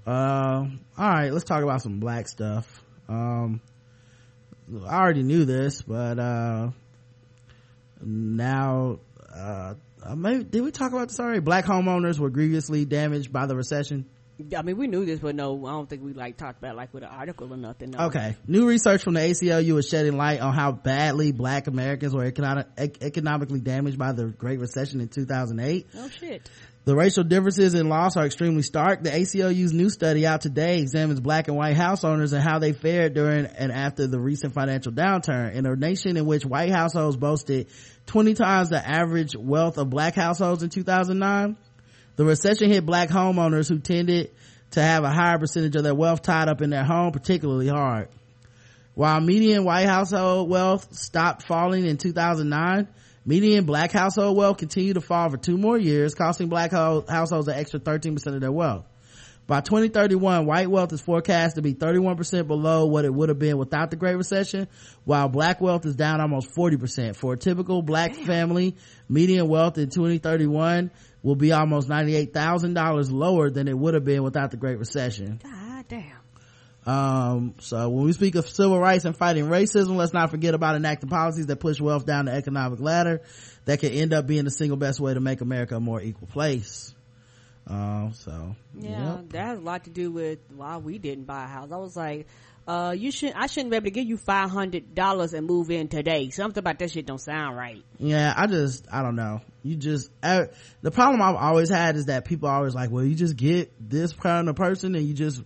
[0.05, 0.67] Uh,
[0.97, 2.83] all right, let's talk about some black stuff.
[3.09, 3.61] Um,
[4.87, 6.69] I already knew this, but uh,
[8.01, 8.99] now,
[9.35, 9.73] uh,
[10.15, 11.39] maybe did we talk about this already?
[11.39, 14.05] Black homeowners were grievously damaged by the recession.
[14.55, 16.77] I mean, we knew this, but no, I don't think we like talked about it,
[16.77, 17.91] like with an article or nothing.
[17.91, 18.07] No.
[18.07, 18.35] Okay.
[18.47, 22.67] New research from the ACLU is shedding light on how badly black Americans were economic,
[22.77, 25.87] economically damaged by the Great Recession in 2008.
[25.95, 26.49] Oh shit.
[26.85, 29.01] The racial differences in loss are extremely stark.
[29.01, 32.73] The ACLU's new study out today examines black and white house owners and how they
[32.73, 35.55] fared during and after the recent financial downturn.
[35.55, 37.69] In a nation in which white households boasted
[38.05, 41.57] 20 times the average wealth of black households in 2009,
[42.17, 44.29] the recession hit black homeowners who tended
[44.71, 48.09] to have a higher percentage of their wealth tied up in their home particularly hard.
[48.93, 52.87] While median white household wealth stopped falling in 2009,
[53.25, 57.55] Median black household wealth continued to fall for two more years, costing black households an
[57.55, 58.85] extra 13% of their wealth.
[59.47, 63.57] By 2031, white wealth is forecast to be 31% below what it would have been
[63.57, 64.67] without the Great Recession,
[65.03, 67.15] while black wealth is down almost 40%.
[67.15, 68.25] For a typical black Damn.
[68.25, 68.75] family,
[69.07, 70.89] median wealth in 2031
[71.21, 75.39] will be almost $98,000 lower than it would have been without the Great Recession.
[75.43, 76.24] God damn.
[76.85, 80.75] Um, so when we speak of civil rights and fighting racism, let's not forget about
[80.75, 83.21] enacting policies that push wealth down the economic ladder
[83.65, 86.27] that can end up being the single best way to make America a more equal
[86.27, 86.93] place.
[87.67, 89.29] Um, so yeah, yep.
[89.29, 91.71] that has a lot to do with why we didn't buy a house.
[91.71, 92.27] I was like,
[92.67, 96.29] uh, you should, I shouldn't be able to give you $500 and move in today.
[96.29, 97.83] Something about that shit don't sound right.
[97.99, 99.41] Yeah, I just, I don't know.
[99.63, 100.45] You just, uh,
[100.81, 103.71] the problem I've always had is that people are always like, well, you just get
[103.79, 105.43] this kind of person and you just,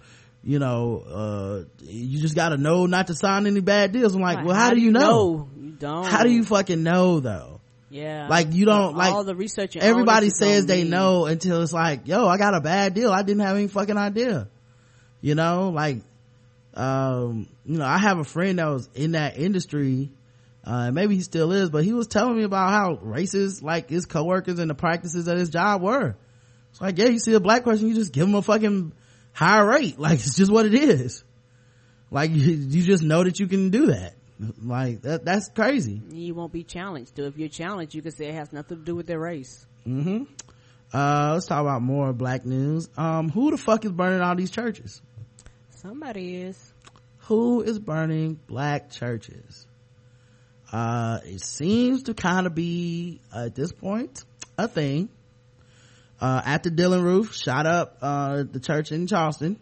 [0.49, 4.15] you know, uh, you just gotta know not to sign any bad deals.
[4.15, 5.47] I'm like, Like, well, how, do you know?
[5.55, 6.07] You don't.
[6.07, 7.61] How do you fucking know though?
[7.91, 8.27] Yeah.
[8.27, 10.89] Like you don't, like, all the research everybody says they me.
[10.89, 13.11] know until it's like, yo, I got a bad deal.
[13.11, 14.47] I didn't have any fucking idea.
[15.21, 15.97] You know, like,
[16.73, 20.09] um, you know, I have a friend that was in that industry,
[20.63, 24.07] uh, maybe he still is, but he was telling me about how racist, like, his
[24.07, 26.15] coworkers and the practices at his job were.
[26.71, 28.93] It's like, yeah, you see a black person, you just give him a fucking
[29.39, 29.97] higher rate.
[29.99, 31.23] Like, it's just what it is.
[32.11, 34.13] Like, you, you just know that you can do that.
[34.61, 36.01] Like, that, that's crazy.
[36.11, 37.15] You won't be challenged.
[37.15, 39.65] So if you're challenged, you can say it has nothing to do with their race.
[39.87, 40.23] Mm-hmm.
[40.93, 42.89] Uh, let's talk about more black news.
[42.97, 45.01] Um, who the fuck is burning all these churches?
[45.69, 46.73] Somebody is.
[47.27, 49.67] Who is burning black churches?
[50.71, 54.23] Uh, it seems to kind of be, at this point,
[54.57, 55.09] a thing.
[56.21, 59.57] Uh, after Dylann Roof shot up, uh, the church in Charleston,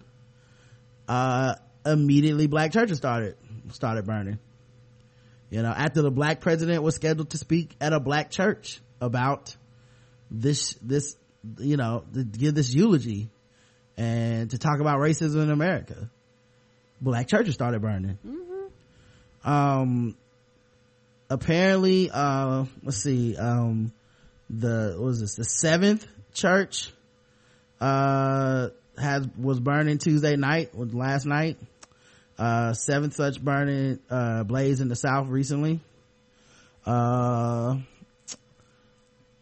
[1.07, 1.55] uh,
[1.85, 3.35] immediately black churches started,
[3.71, 4.39] started burning.
[5.49, 9.55] You know, after the black president was scheduled to speak at a black church about
[10.31, 11.15] this, this,
[11.59, 13.29] you know, to give this eulogy
[13.95, 16.09] and to talk about racism in America.
[16.99, 18.17] Black churches started burning.
[19.45, 20.17] Um,
[21.29, 23.93] apparently, uh, let's see, um,
[24.49, 26.05] the, what was this, the seventh
[26.37, 26.91] church,
[27.81, 31.57] uh, has, was burning Tuesday night, was last night.
[32.37, 35.79] Uh, seventh such burning, uh, blaze in the South recently.
[36.85, 37.77] Uh,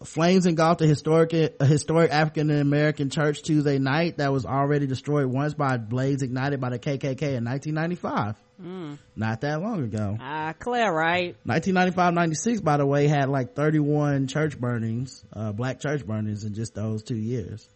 [0.03, 5.25] Flames engulfed a historic, a historic African American church Tuesday night that was already destroyed
[5.25, 8.35] once by a blaze ignited by the KKK in 1995.
[8.61, 8.97] Mm.
[9.15, 10.17] Not that long ago.
[10.19, 11.35] Ah, clear, right?
[11.47, 16.73] 1995-96, by the way, had like 31 church burnings, uh, black church burnings in just
[16.73, 17.67] those two years.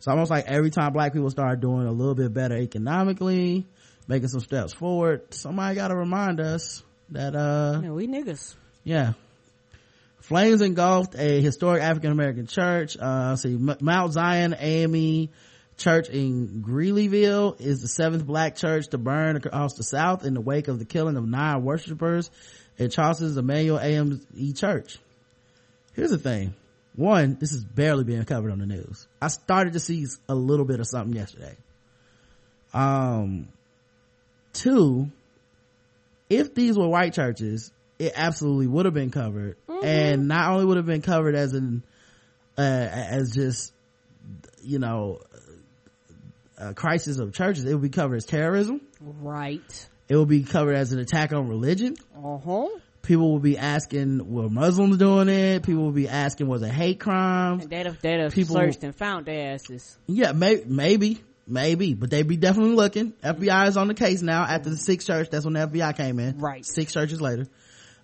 [0.00, 3.66] So almost like every time black people start doing a little bit better economically,
[4.06, 8.54] making some steps forward, somebody gotta remind us that, uh, Yeah, we niggas.
[8.84, 9.12] yeah.
[10.20, 12.96] Flames engulfed a historic African American church.
[13.00, 15.28] Uh, see, Mount Zion AME
[15.78, 20.40] Church in Greeleyville is the seventh black church to burn across the South in the
[20.40, 22.30] wake of the killing of nine worshipers
[22.76, 24.20] in Charleston's Emanuel AME
[24.54, 24.98] Church.
[25.94, 26.54] Here's the thing.
[26.96, 29.06] One, this is barely being covered on the news.
[29.22, 31.56] I started to see a little bit of something yesterday.
[32.74, 33.48] Um,
[34.52, 35.10] two,
[36.28, 40.76] if these were white churches, it absolutely would have been covered, and not only would
[40.76, 41.84] have been covered as an
[42.56, 43.72] uh, as just
[44.62, 45.20] you know
[46.58, 48.80] a crisis of churches, it would be covered as terrorism.
[49.00, 49.88] Right.
[50.08, 51.96] It would be covered as an attack on religion.
[52.16, 52.68] Uh-huh.
[53.02, 55.62] People will be asking, were Muslims doing it?
[55.62, 57.66] People will be asking, was it hate crimes?
[57.66, 59.96] They'd have, they'd have People- searched and found their asses.
[60.06, 63.12] Yeah, may, maybe, maybe, but they'd be definitely looking.
[63.22, 65.30] FBI is on the case now after the sixth church.
[65.30, 66.38] That's when the FBI came in.
[66.38, 66.66] Right.
[66.66, 67.46] Six churches later.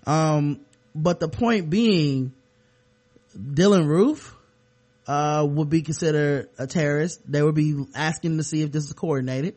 [0.06, 0.60] Um,
[0.94, 2.32] but the point being,
[3.36, 4.34] Dylann Roof,
[5.06, 7.20] uh, would be considered a terrorist.
[7.30, 9.56] They would be asking to see if this is coordinated.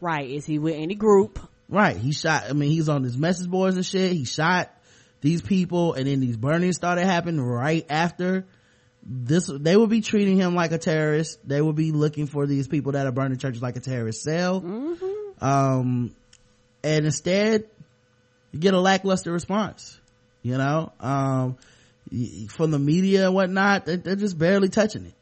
[0.00, 0.28] Right.
[0.28, 1.38] Is he with any group?
[1.68, 1.96] Right.
[1.96, 4.12] He shot, I mean, he's on his message boards and shit.
[4.12, 4.70] He shot
[5.20, 8.44] these people and then these burnings started happening right after
[9.04, 9.46] this.
[9.46, 11.38] They would be treating him like a terrorist.
[11.46, 14.64] They would be looking for these people that are burning churches like a terrorist cell.
[15.40, 16.14] Um,
[16.84, 17.68] and instead
[18.50, 19.98] you get a lackluster response,
[20.42, 21.56] you know, um,
[22.48, 23.86] from the media and whatnot.
[23.86, 25.14] They, they're just barely touching it,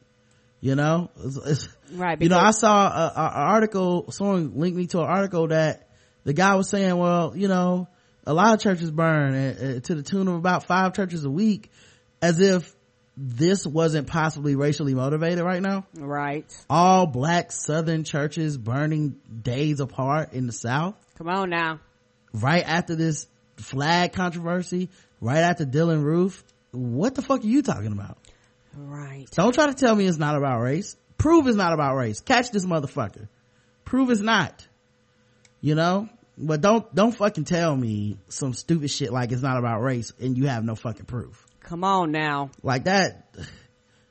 [0.60, 2.20] you know, It's- it's- Right.
[2.22, 5.88] you know, I saw a, a, a article, someone linked me to an article that
[6.24, 7.88] the guy was saying, well, you know,
[8.26, 11.70] a lot of churches burn uh, to the tune of about five churches a week
[12.22, 12.72] as if
[13.16, 15.84] this wasn't possibly racially motivated right now.
[15.96, 16.44] Right.
[16.70, 21.80] All black southern churches burning days apart in the south Come on now.
[22.32, 23.26] right after this
[23.56, 24.90] flag controversy,
[25.20, 26.44] right after Dylann Roof.
[26.72, 28.18] What the fuck are you talking about?
[28.76, 29.26] Right.
[29.32, 30.96] Don't try to tell me it's not about race.
[31.18, 32.20] Prove it's not about race.
[32.20, 33.28] Catch this motherfucker.
[33.84, 34.66] Prove it's not.
[35.60, 36.08] You know?
[36.38, 40.38] But don't, don't fucking tell me some stupid shit like it's not about race and
[40.38, 41.46] you have no fucking proof.
[41.60, 42.50] Come on now.
[42.62, 43.34] Like that.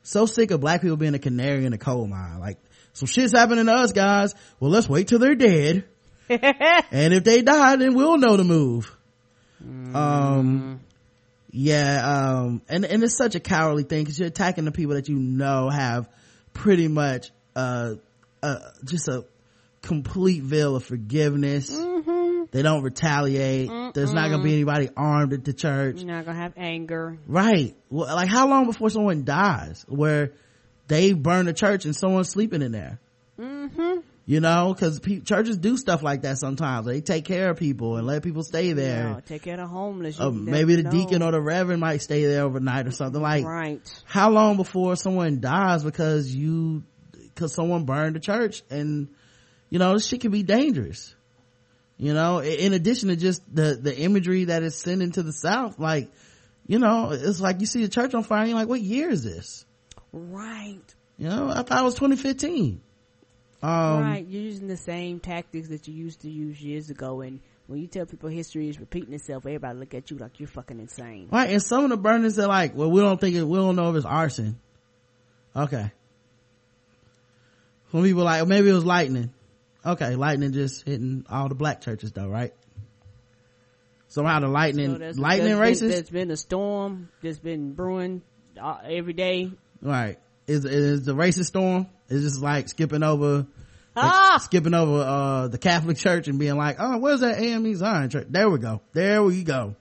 [0.02, 2.40] So sick of black people being a canary in a coal mine.
[2.40, 2.57] Like,
[2.94, 4.34] some shit's happening to us guys.
[4.60, 5.84] Well, let's wait till they're dead.
[6.30, 8.95] and if they die, then we'll know the move.
[9.94, 10.80] Um,
[11.51, 15.09] yeah, um, and, and it's such a cowardly thing because you're attacking the people that
[15.09, 16.07] you know have
[16.53, 17.95] pretty much, uh,
[18.43, 19.26] uh, just a
[19.81, 21.71] complete veil of forgiveness.
[21.71, 22.43] Mm-hmm.
[22.51, 23.69] They don't retaliate.
[23.93, 25.97] There's not gonna be anybody armed at the church.
[25.97, 27.17] You're not gonna have anger.
[27.27, 27.76] Right.
[27.89, 30.34] Well, like how long before someone dies where
[30.88, 32.99] they burn the church and someone's sleeping in there?
[33.39, 33.99] Mm-hmm.
[34.30, 36.85] You know, cause pe- churches do stuff like that sometimes.
[36.85, 39.06] They take care of people and let people stay there.
[39.06, 40.19] No, take care of the homeless.
[40.19, 43.43] Uh, maybe the never deacon or the reverend might stay there overnight or something like
[43.43, 43.81] right.
[44.06, 49.10] how long before someone dies because you because someone burned the church and
[49.72, 51.15] you know this shit can be dangerous
[51.97, 55.80] you know in addition to just the the imagery that is sent into the south
[55.80, 56.11] like
[56.68, 59.10] you know it's like you see the church on fire and you're like what year
[59.10, 59.65] is this
[60.11, 60.81] Right.
[61.18, 62.81] you know i thought it was 2015
[63.61, 64.26] um right.
[64.27, 67.88] You're using the same tactics that you used to use years ago, and when you
[67.88, 71.27] tell people history is repeating itself, everybody look at you like you're fucking insane.
[71.31, 73.76] Right, and some of the burnings are like, well, we don't think it, we don't
[73.76, 74.60] know if it's arson.
[75.56, 75.91] Okay.
[77.91, 79.34] Some people like, maybe it was lightning.
[79.86, 82.53] Okay, lightning just hitting all the black churches though, right?
[84.07, 85.80] Somehow the lightning, So lightning racist?
[85.81, 88.22] Been, there's been a storm that's been brewing
[88.61, 89.52] uh, every day.
[89.81, 90.18] right.
[90.48, 91.88] Is, is the racist storm?
[92.10, 93.45] Is just like skipping over,
[93.95, 94.40] Ah!
[94.41, 98.27] skipping over, uh, the Catholic church and being like, oh, where's that AME Zion church?
[98.30, 98.81] There we go.
[98.94, 99.76] There we go.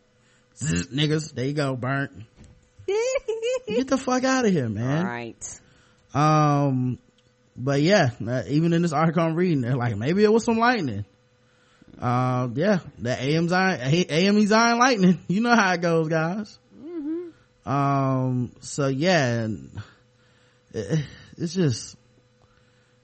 [0.56, 2.12] Zzz, niggas, there you go, burnt.
[3.66, 5.06] Get the fuck out of here, man.
[5.06, 5.60] Right.
[6.14, 6.98] Um,
[7.56, 10.58] but yeah, uh, even in this article I'm reading, they're like, maybe it was some
[10.58, 11.04] lightning.
[12.00, 15.18] Uh, yeah, the AM Zion, AME Zion lightning.
[15.28, 16.58] You know how it goes, guys.
[16.80, 17.68] Mm-hmm.
[17.68, 19.70] Um, so yeah, and
[20.72, 21.04] it,
[21.36, 21.96] it's just,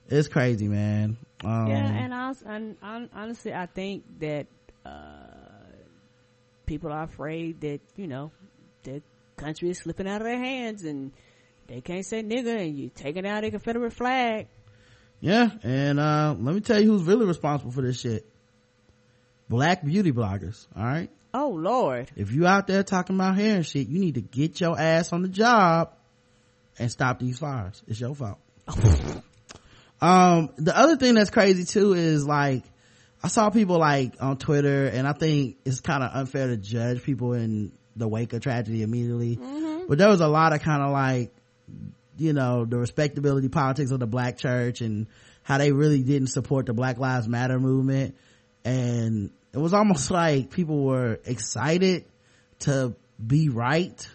[0.09, 1.17] it's crazy, man.
[1.43, 4.47] Um, yeah, and, I, and, honestly, I think that
[4.85, 4.89] uh,
[6.65, 8.31] people are afraid that you know
[8.83, 9.01] the
[9.37, 11.11] country is slipping out of their hands, and
[11.67, 14.47] they can't say nigga, and you taking out a Confederate flag.
[15.19, 18.25] yeah, and, uh, let me tell you who's really responsible for this shit.
[19.49, 21.11] Black beauty bloggers, alright?
[21.33, 24.61] Oh Lord, If you out there talking about hair and shit, you need to get
[24.61, 25.93] your ass on the job
[26.79, 27.83] and stop these fires.
[27.87, 28.39] It's your fault.
[30.05, 32.63] um, the other thing that's crazy too is like,
[33.23, 37.01] I saw people like on Twitter and I think it's kind of unfair to judge
[37.01, 39.39] people in the wake of tragedy immediately.
[39.87, 41.33] But there was a lot of kind of like,
[42.17, 45.07] you know, the respectability politics of the black church and
[45.41, 48.15] how they really didn't support the Black Lives Matter movement.
[48.63, 52.05] And it was almost like people were excited
[52.59, 52.95] to
[53.25, 54.07] be right.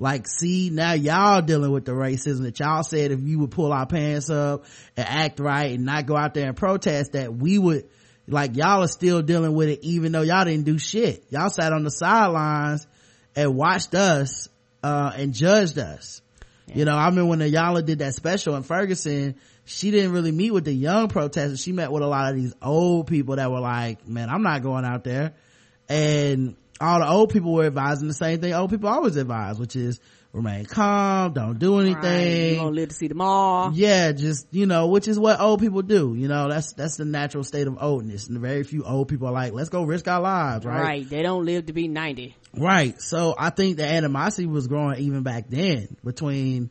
[0.00, 3.70] Like, see, now y'all dealing with the racism that y'all said if you would pull
[3.70, 4.64] our pants up
[4.96, 7.86] and act right and not go out there and protest that we would,
[8.26, 11.26] like y'all are still dealing with it even though y'all didn't do shit.
[11.28, 12.86] Y'all sat on the sidelines
[13.36, 14.48] and watched us,
[14.82, 16.22] uh, and judged us.
[16.66, 19.36] You know, I remember when Ayala did that special in Ferguson,
[19.66, 21.60] she didn't really meet with the young protesters.
[21.60, 24.62] She met with a lot of these old people that were like, man, I'm not
[24.62, 25.34] going out there.
[25.90, 29.76] And all the old people were advising the same thing old people always advise, which
[29.76, 30.00] is
[30.32, 32.50] remain calm, don't do Right, anything.
[32.54, 33.72] you gonna live to see tomorrow.
[33.74, 36.14] Yeah, just, you know, which is what old people do.
[36.16, 38.28] You know, that's, that's the natural state of oldness.
[38.28, 40.80] And very few old people are like, let's go risk our lives, right?
[40.82, 41.08] Right.
[41.08, 42.36] They don't live to be ninety.
[42.56, 43.00] Right.
[43.00, 46.70] So I think the animosity was growing even back then between,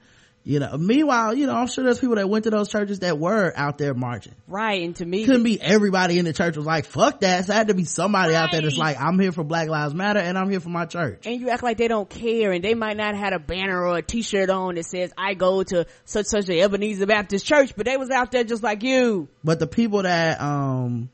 [0.50, 3.20] you know, meanwhile, you know, I'm sure there's people that went to those churches that
[3.20, 4.34] were out there marching.
[4.48, 4.82] Right.
[4.82, 7.46] And to me, Couldn't be everybody in the church was like, fuck that.
[7.46, 10.20] So had to be somebody out there that's like, I'm here for Black Lives Matter
[10.20, 11.28] and I'm here for my church.
[11.28, 13.80] and you act like they don't care and they might not have had a banner
[13.86, 17.74] or a t-shirt on that says i go to such such a ebenezer baptist church
[17.78, 21.12] but they was out there just like you But the people that, um,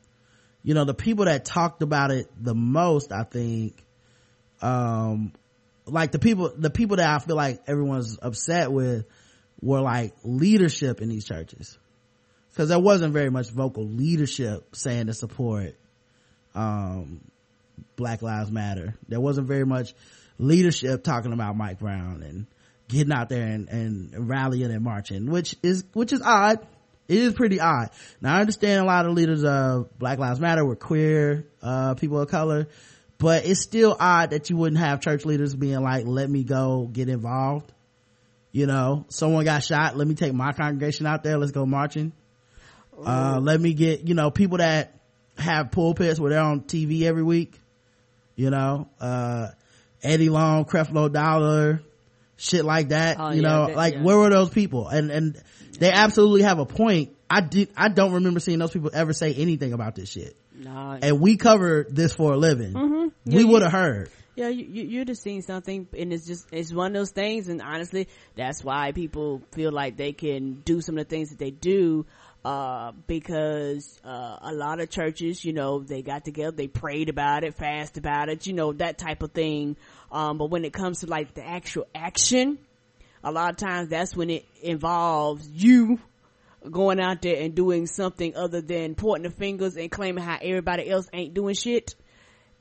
[0.62, 3.74] you know, the people that talked about it the most, I think,
[4.62, 5.34] um,
[5.84, 9.04] like the people, the people that I feel like everyone's upset with
[9.60, 11.78] were like leadership in these churches.
[12.56, 15.74] Cause there wasn't very much vocal leadership saying to support,
[16.54, 17.20] um,
[17.96, 18.94] Black Lives Matter.
[19.08, 19.94] There wasn't very much
[20.38, 22.46] leadership talking about Mike Brown and
[22.88, 26.66] getting out there and, and rallying and marching, which is, which is odd.
[27.08, 27.90] It is pretty odd.
[28.20, 32.20] Now I understand a lot of leaders of Black Lives Matter were queer, uh, people
[32.20, 32.68] of color,
[33.18, 36.88] but it's still odd that you wouldn't have church leaders being like, let me go
[36.92, 37.72] get involved.
[38.56, 39.98] You know, someone got shot.
[39.98, 41.36] Let me take my congregation out there.
[41.36, 42.12] Let's go marching.
[42.98, 44.98] Uh, let me get, you know, people that
[45.36, 47.60] have pulpits where they're on TV every week.
[48.34, 49.48] You know, uh,
[50.02, 51.82] Eddie Long, Creflo Dollar,
[52.38, 53.18] shit like that.
[53.20, 54.02] Oh, you yeah, know, that- like yeah.
[54.02, 54.88] where were those people?
[54.88, 55.42] And, and
[55.78, 57.10] they absolutely have a point.
[57.28, 60.34] I did, I don't remember seeing those people ever say anything about this shit.
[60.54, 60.96] Nah.
[61.02, 62.72] And we cover this for a living.
[62.72, 63.12] Mhm.
[63.26, 64.08] We would have heard.
[64.36, 67.48] Yeah, you, you you're just seeing something, and it's just it's one of those things.
[67.48, 68.06] And honestly,
[68.36, 72.04] that's why people feel like they can do some of the things that they do,
[72.44, 77.44] uh, because uh, a lot of churches, you know, they got together, they prayed about
[77.44, 79.74] it, fast about it, you know, that type of thing.
[80.12, 82.58] Um, but when it comes to like the actual action,
[83.24, 85.98] a lot of times that's when it involves you
[86.70, 90.90] going out there and doing something other than pointing the fingers and claiming how everybody
[90.90, 91.94] else ain't doing shit.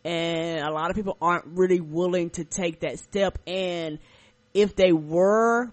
[0.06, 3.40] And a lot of people aren't really willing to take that step.
[3.48, 4.00] And
[4.54, 5.72] if they were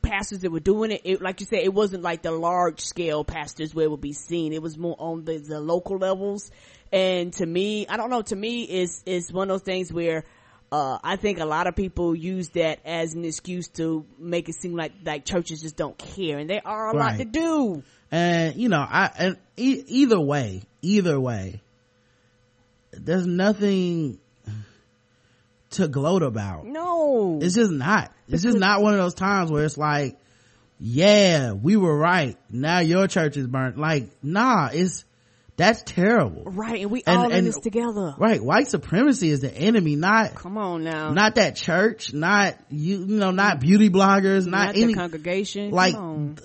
[0.00, 3.24] pastors that were doing it, it like you said, it wasn't like the large scale
[3.24, 4.52] pastors where it would be seen.
[4.52, 6.50] It was more on the, the local levels.
[6.90, 10.24] And to me, I don't know, to me, it's, it's one of those things where
[10.70, 14.54] uh, I think a lot of people use that as an excuse to make it
[14.54, 17.82] seem like like churches just don't care, and there are a lot to do.
[18.10, 21.62] and you know i and e- either way either way
[23.04, 24.18] there's nothing
[25.70, 26.64] to gloat about.
[26.66, 28.12] No, it's just not.
[28.28, 30.16] It's just not one of those times where it's like
[30.80, 32.36] yeah we were right.
[32.50, 33.76] Now your church is burnt.
[33.78, 35.04] Like nah it's
[35.56, 36.44] that's terrible.
[36.44, 38.14] Right, and we And- all in this together.
[38.16, 42.98] right white supremacy is the enemy not Come on now, not that church not you
[43.00, 45.70] you know not beauty bloggers not, not any the congregation.
[45.72, 45.96] like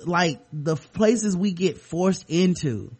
[0.05, 2.91] like the places we get forced into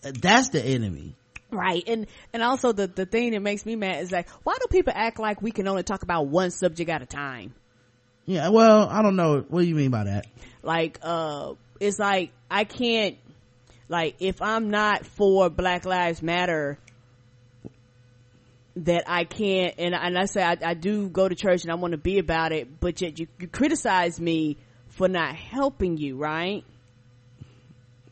[0.00, 1.16] that's the enemy
[1.54, 1.82] Right.
[1.86, 4.92] And, and also the, the thing that makes me mad is like, why do people
[4.94, 7.54] act like we can only talk about one subject at a time?
[8.26, 10.26] yeah well i don't know what do you mean by that
[10.62, 13.18] Like, uh, it's like, I can't,
[13.88, 16.78] like, if I'm not for Black Lives Matter,
[18.76, 21.74] that I can't, and, and I say I, I do go to church and I
[21.74, 24.56] want to be about it, but yet you, you criticize me
[24.88, 26.64] for not helping you, right?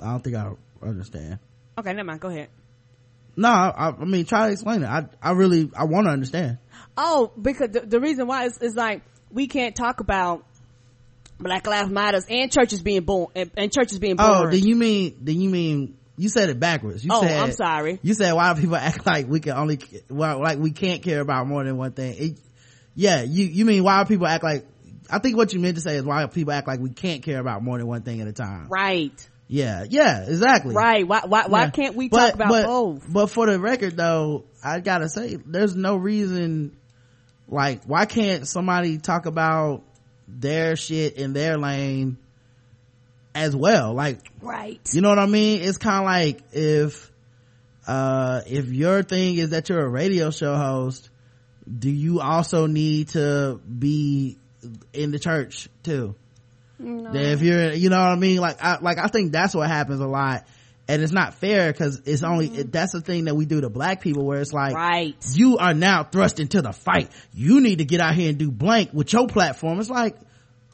[0.00, 0.50] i don't think i
[0.82, 1.38] understand
[1.78, 2.20] Okay, never mind.
[2.20, 2.48] Go ahead.
[3.36, 6.58] No i, I mean try to explain it i i really i want to understand
[6.94, 9.00] Oh, because the, the reason why is, is like
[9.30, 10.44] we can't talk about
[11.38, 14.48] Black Lives Matters and churches being born and, and churches being oh, born.
[14.48, 17.52] oh then you mean then you mean you said it backwards you Oh, said I'm
[17.52, 17.98] sorry.
[18.02, 19.78] you said why do people act like we can only
[20.10, 22.38] well like we can't care about more than one thing it,
[22.94, 24.66] yeah you you mean why do people act like
[25.10, 27.40] i think what you meant to say is why people act like we can't care
[27.40, 29.28] about more than one thing at a time Right.
[29.52, 31.06] Yeah yeah exactly Right.
[31.06, 31.70] Why why why Yeah.
[31.70, 33.04] can't we But- talk about but, both?
[33.12, 36.74] but for the record though i gotta say there's no reason
[37.48, 39.82] like why can't somebody talk about
[40.26, 42.16] their shit in their lane
[43.34, 44.80] as well like Right.
[44.92, 47.10] you know what i mean it's kind of like if
[47.86, 51.10] uh if your thing is that you're a radio show host
[51.78, 54.38] do you also need to be
[54.94, 56.14] in the church too
[56.82, 57.12] No.
[57.14, 58.38] if you're you know what i mean?
[58.38, 60.46] Like i like i think that's what happens a lot.
[60.88, 63.70] And it's not fair because it's only it, that's the thing that we do to
[63.70, 65.14] black people where it's like right.
[65.32, 67.08] you are now thrust into the fight.
[67.32, 69.78] You need to get out here and do blank with your platform.
[69.78, 70.16] It's like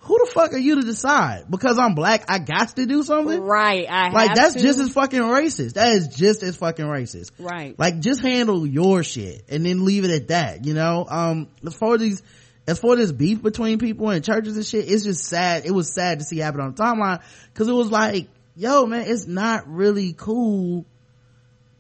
[0.01, 1.45] who the fuck are you to decide?
[1.51, 3.41] Because i'm black i got to do something?
[3.41, 3.87] Right.
[3.89, 4.61] I like that's to.
[4.61, 5.75] just as fucking racist.
[5.75, 7.33] That is just as fucking racist.
[7.39, 7.79] Right.
[7.79, 11.07] like just handle your shit and then leave it at that you know?
[11.09, 12.23] Um as far as these
[12.69, 15.65] as for this beef between people and churches and shit it's just sad.
[15.65, 17.23] It was sad to see happen on the timeline.
[17.53, 20.85] Because it was like yo man it's not really cool.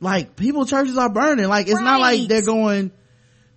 [0.00, 1.46] Like people churches are burning.
[1.46, 2.90] Like it's not like they're going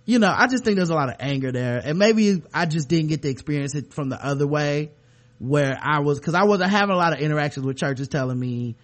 [0.04, 1.80] you know i just think there's a lot of anger there.
[1.82, 4.90] And maybe i just didn't get to experience it from the other way
[5.38, 8.76] where i was because i wasn't having a lot of interactions with churches telling me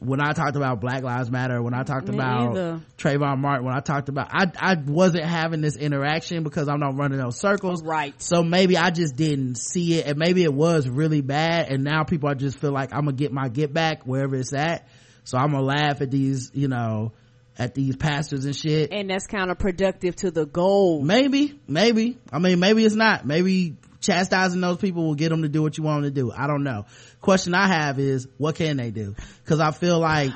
[0.00, 2.80] when I talked about Black Lives Matter, when I talked Me about either.
[2.96, 6.96] Trayvon Martin, when I talked about, I, I wasn't having this interaction because I'm not
[6.96, 7.84] running those circles.
[7.84, 8.14] Right.
[8.20, 12.04] So maybe I just didn't see it and maybe it was really bad and now
[12.04, 14.88] people are just feel like I'm gonna get my get back wherever it's at.
[15.24, 17.12] So I'm gonna laugh at these, you know,
[17.58, 18.90] at these pastors and shit.
[18.92, 21.02] And that's counterproductive to the goal.
[21.02, 22.16] Maybe, maybe.
[22.32, 23.26] I mean, maybe it's not.
[23.26, 26.32] Maybe chastising those people will get them to do what you want them to do.
[26.32, 26.86] I don't know.
[27.20, 29.14] Question I have is, what can they do?
[29.44, 30.32] Cause I feel like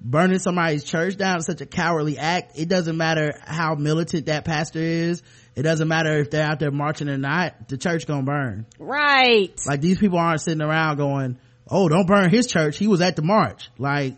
[0.00, 2.58] burning somebody's church down is such a cowardly act.
[2.58, 5.22] It doesn't matter how militant that pastor is.
[5.54, 7.68] It doesn't matter if they're out there marching or not.
[7.68, 8.66] The church gonna burn.
[8.78, 9.58] Right.
[9.66, 11.38] Like these people aren't sitting around going,
[11.68, 12.76] "Oh, don't burn his church.
[12.76, 14.16] He was at the march." Like,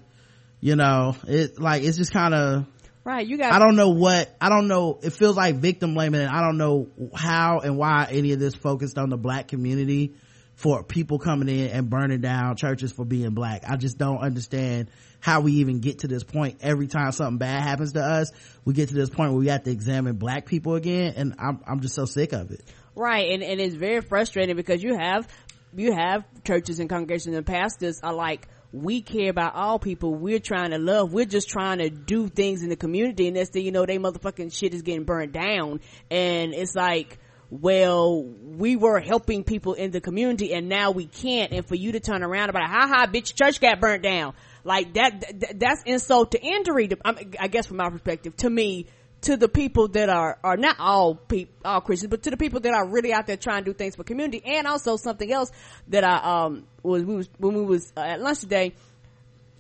[0.60, 2.66] you know, it like it's just kind of
[3.09, 3.26] Right.
[3.26, 3.55] You got.
[3.55, 6.59] I don't know what, I don't know, it feels like victim blaming and I don't
[6.59, 10.12] know how and why any of this focused on the black community
[10.56, 13.62] for people coming in and burning down churches for being black.
[13.66, 14.90] I just don't understand
[15.20, 16.59] how we even get to this point.
[16.60, 18.30] Every time something bad happens to us,
[18.66, 21.62] we get to this point where we have to examine black people again and I'm,
[21.66, 22.62] I'm just so sick of it.
[22.94, 25.26] Right, and and it's very frustrating because you have
[25.74, 30.14] you have churches and congregations and pastors are like, we care about all people.
[30.14, 31.12] We're trying to love.
[31.12, 33.26] We're just trying to do things in the community.
[33.26, 35.80] And next thing you know, they motherfucking shit is getting burned down.
[36.10, 37.18] And it's like,
[37.50, 41.52] well, we were helping people in the community and now we can't.
[41.52, 44.34] And for you to turn around about, ha ha, bitch, church got burnt down.
[44.64, 46.88] Like that, that that's insult to injury.
[46.88, 48.86] To, I guess from my perspective, to me,
[49.22, 52.60] to the people that are are not all people all Christians, but to the people
[52.60, 55.50] that are really out there trying to do things for community, and also something else
[55.88, 58.74] that I um was we was when we was at lunch today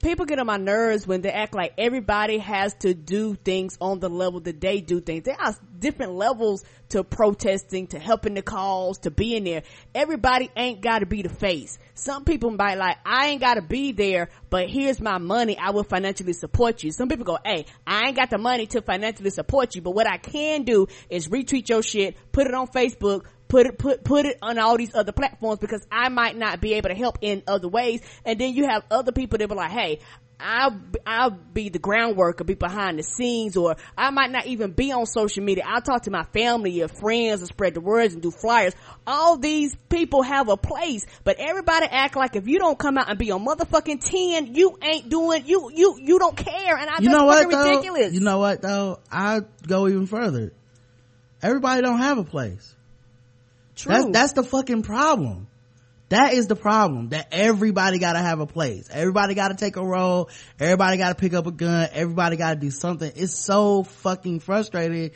[0.02, 4.00] people get on my nerves when they act like everybody has to do things on
[4.00, 5.24] the level that they do things.
[5.24, 9.62] There are different levels to protesting, to helping the cause, to being there.
[9.94, 11.78] Everybody ain't gotta be the face.
[11.94, 15.58] Some people might like, I ain't gotta be there, but here's my money.
[15.58, 16.92] I will financially support you.
[16.92, 20.06] Some people go, hey, I ain't got the money to financially support you, but what
[20.06, 24.26] I can do is retweet your shit, put it on Facebook, put it put put
[24.26, 27.42] it on all these other platforms because I might not be able to help in
[27.46, 28.00] other ways.
[28.24, 30.00] And then you have other people that be like, hey,
[30.40, 34.72] I'll I'll be the groundwork or be behind the scenes or I might not even
[34.72, 35.64] be on social media.
[35.66, 38.74] I'll talk to my family or friends and spread the words and do flyers.
[39.06, 43.08] All these people have a place, but everybody act like if you don't come out
[43.08, 46.76] and be on motherfucking 10, you ain't doing, you, you, you don't care.
[46.76, 47.68] And I, you know what though?
[47.68, 48.12] ridiculous.
[48.12, 49.00] You know what though?
[49.10, 50.52] I go even further.
[51.42, 52.74] Everybody don't have a place.
[53.78, 53.92] True.
[53.92, 55.46] That's, that's the fucking problem.
[56.08, 57.10] That is the problem.
[57.10, 58.88] That everybody gotta have a place.
[58.90, 60.30] Everybody gotta take a role.
[60.58, 61.88] Everybody gotta pick up a gun.
[61.92, 63.12] Everybody gotta do something.
[63.14, 65.12] It's so fucking frustrating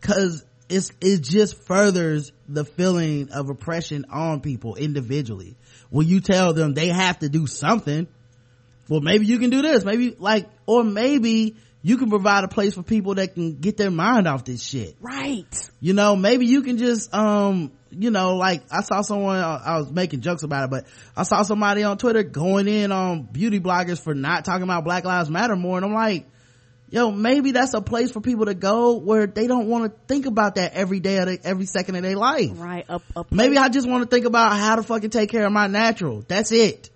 [0.00, 5.54] cause it's, it just furthers the feeling of oppression on people individually.
[5.90, 8.08] When you tell them they have to do something,
[8.88, 12.74] well maybe you can do this, maybe like, or maybe you can provide a place
[12.74, 14.96] for people that can get their mind off this shit.
[15.00, 15.70] Right.
[15.80, 19.90] You know, maybe you can just, um, you know, like I saw someone, I was
[19.90, 20.86] making jokes about it, but
[21.16, 25.04] I saw somebody on Twitter going in on beauty bloggers for not talking about Black
[25.04, 25.76] Lives Matter more.
[25.76, 26.26] And I'm like,
[26.88, 30.26] yo, maybe that's a place for people to go where they don't want to think
[30.26, 32.50] about that every day of the, every second of their life.
[32.54, 32.84] Right.
[32.88, 33.32] Up, up.
[33.32, 36.22] Maybe I just want to think about how to fucking take care of my natural.
[36.28, 36.90] That's it.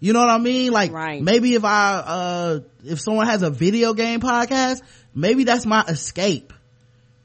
[0.00, 0.72] You know what I mean?
[0.72, 1.22] Like, right.
[1.22, 4.80] maybe if I, uh, if someone has a video game podcast,
[5.14, 6.54] maybe that's my escape.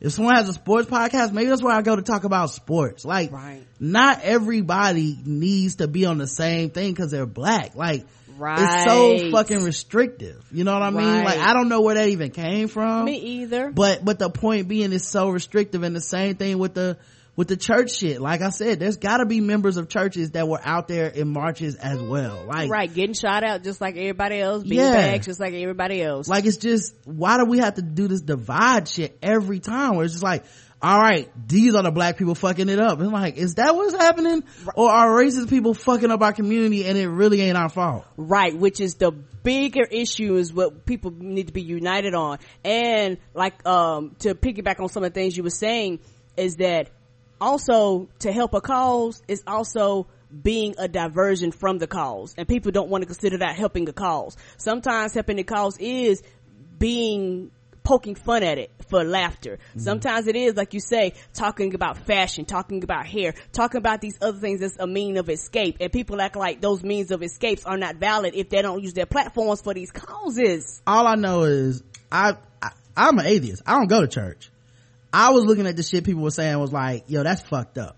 [0.02, 3.06] If someone has a sports podcast, maybe that's where I go to talk about sports.
[3.06, 3.64] Like, right.
[3.80, 7.76] not everybody needs to be on the same thing because they're black.
[7.76, 8.06] Like,
[8.38, 8.60] Right.
[8.62, 10.46] it's so fucking restrictive.
[10.52, 11.06] You know what I mean?
[11.06, 11.24] Right.
[11.24, 13.06] Like, I don't know where that even came from.
[13.06, 13.72] Me either.
[13.72, 16.98] But, but the point being it's so restrictive and the same thing with the,
[17.36, 18.22] with the church shit.
[18.22, 21.76] Like I said, there's gotta be members of churches that were out there in marches
[21.76, 22.46] as well.
[22.46, 22.94] Like, right.
[22.94, 24.64] Getting shot out just like everybody else.
[24.64, 24.92] Being Yeah.
[24.92, 26.28] bags just like everybody else.
[26.28, 30.06] like it's just, why do we have to do this divide shit every time where
[30.06, 30.44] it's just like,
[30.82, 33.00] all right, these are the black people fucking it up.
[33.00, 34.44] And like, is that what's happening?
[34.76, 38.06] Or are racist people fucking up our community and it really ain't our fault?
[38.18, 42.38] Right, which is the bigger issue is what people need to be united on.
[42.64, 46.00] And like, um, to piggyback on some of the things you were saying
[46.38, 46.90] is that
[47.46, 50.08] also to help a cause is also
[50.42, 52.34] being a diversion from the cause.
[52.38, 54.36] And people don't want to consider that helping a cause.
[54.58, 56.24] Sometimes helping the cause is
[56.78, 57.52] being
[57.84, 59.58] poking fun at it for laughter.
[59.58, 59.80] Mm-hmm.
[59.80, 64.18] Sometimes it is, like you say, talking about fashion, talking about hair, talking about these
[64.22, 65.78] other things as a mean of escape.
[65.80, 68.94] And people act like those means of escapes are not valid if they don't use
[68.94, 70.82] their platforms for these causes.
[70.88, 73.62] All I know is I, I I'm an atheist.
[73.66, 74.50] I don't go to church.
[75.16, 77.96] I was looking at the shit people were saying was like, yo, that's fucked up.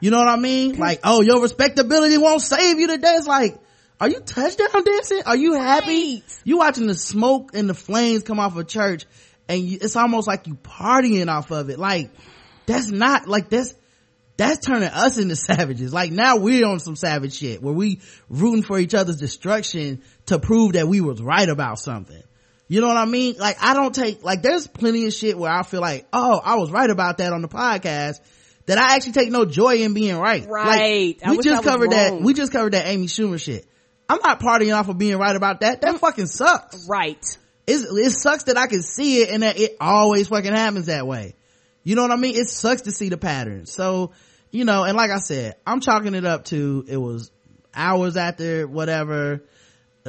[0.00, 0.76] You know what I mean?
[0.78, 3.12] Like, oh, your respectability won't save you today.
[3.12, 3.56] It's like,
[4.00, 5.22] are you touchdown dancing?
[5.26, 6.24] Are you happy?
[6.42, 9.04] You watching the smoke and the flames come off of church
[9.48, 11.78] and you, it's almost like you partying off of it.
[11.78, 12.10] Like,
[12.66, 13.72] that's not, like, that's,
[14.36, 15.92] that's turning us into savages.
[15.92, 20.40] Like now we're on some savage shit where we rooting for each other's destruction to
[20.40, 22.22] prove that we was right about something.
[22.66, 23.36] You know what I mean?
[23.38, 26.56] Like I don't take, like there's plenty of shit where I feel like, oh, I
[26.56, 28.20] was right about that on the podcast
[28.66, 30.46] that I actually take no joy in being right.
[30.48, 31.18] Right.
[31.22, 33.66] Like, we just covered that, we just covered that Amy Schumer shit.
[34.08, 35.82] I'm not partying off of being right about that.
[35.82, 36.88] That fucking sucks.
[36.88, 37.24] Right.
[37.66, 41.06] It's, it sucks that I can see it and that it always fucking happens that
[41.06, 41.34] way.
[41.82, 42.34] You know what I mean?
[42.34, 43.66] It sucks to see the pattern.
[43.66, 44.12] So,
[44.50, 47.30] you know, and like I said, I'm chalking it up to it was
[47.74, 49.42] hours after whatever.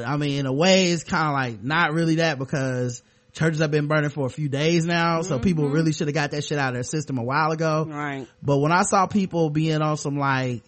[0.04, 3.02] I mean, in a way, it's kind of like not really that because
[3.32, 5.22] churches have been burning for a few days now.
[5.22, 5.72] So people mm-hmm.
[5.72, 7.86] really should have got that shit out of their system a while ago.
[7.88, 8.26] Right.
[8.42, 10.62] But when I saw people being on some like,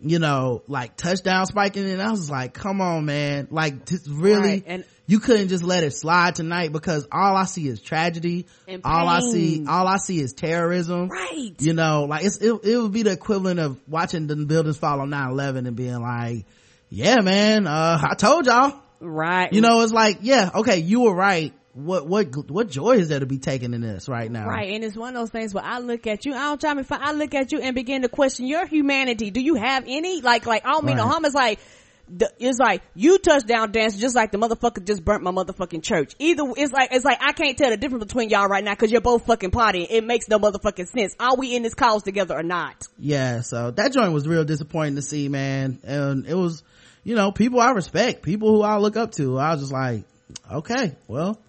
[0.00, 3.46] you know, like touchdown spiking and I was like, come on, man.
[3.52, 7.44] Like, just really, Right, and- you couldn't just let it slide tonight because all I
[7.44, 8.46] see is tragedy.
[8.66, 11.08] And all I see, all I see is terrorism.
[11.08, 11.54] Right.
[11.60, 15.00] You know, like it's, it, it would be the equivalent of watching the buildings fall
[15.00, 16.44] on 9-11 and being like,
[16.90, 21.14] yeah man uh i told y'all right you know it's like yeah okay you were
[21.14, 24.72] right what what what joy is there to be taken in this right now Right,
[24.74, 26.84] and it's one of those things where I look at you, I don't try me,
[26.90, 29.30] I look at you and begin to question your humanity.
[29.30, 30.20] Do you have any?
[30.20, 31.24] Like, like, I don't mean no harm.
[31.24, 31.60] It's like,
[32.08, 36.14] the, it's like, you touchdown dance just like the motherfucker just burnt my motherfucking church.
[36.18, 38.90] Either, it's like, it's like, I can't tell the difference between y'all right now cause
[38.90, 39.86] you're both fucking plotting.
[39.90, 41.14] It makes no motherfucking sense.
[41.20, 42.88] Are we in this cause together or not?
[42.98, 46.64] yeah so that joint was real disappointing to see man and it was
[47.08, 50.04] you know people i respect people who i look up to i was just like
[50.52, 51.40] okay well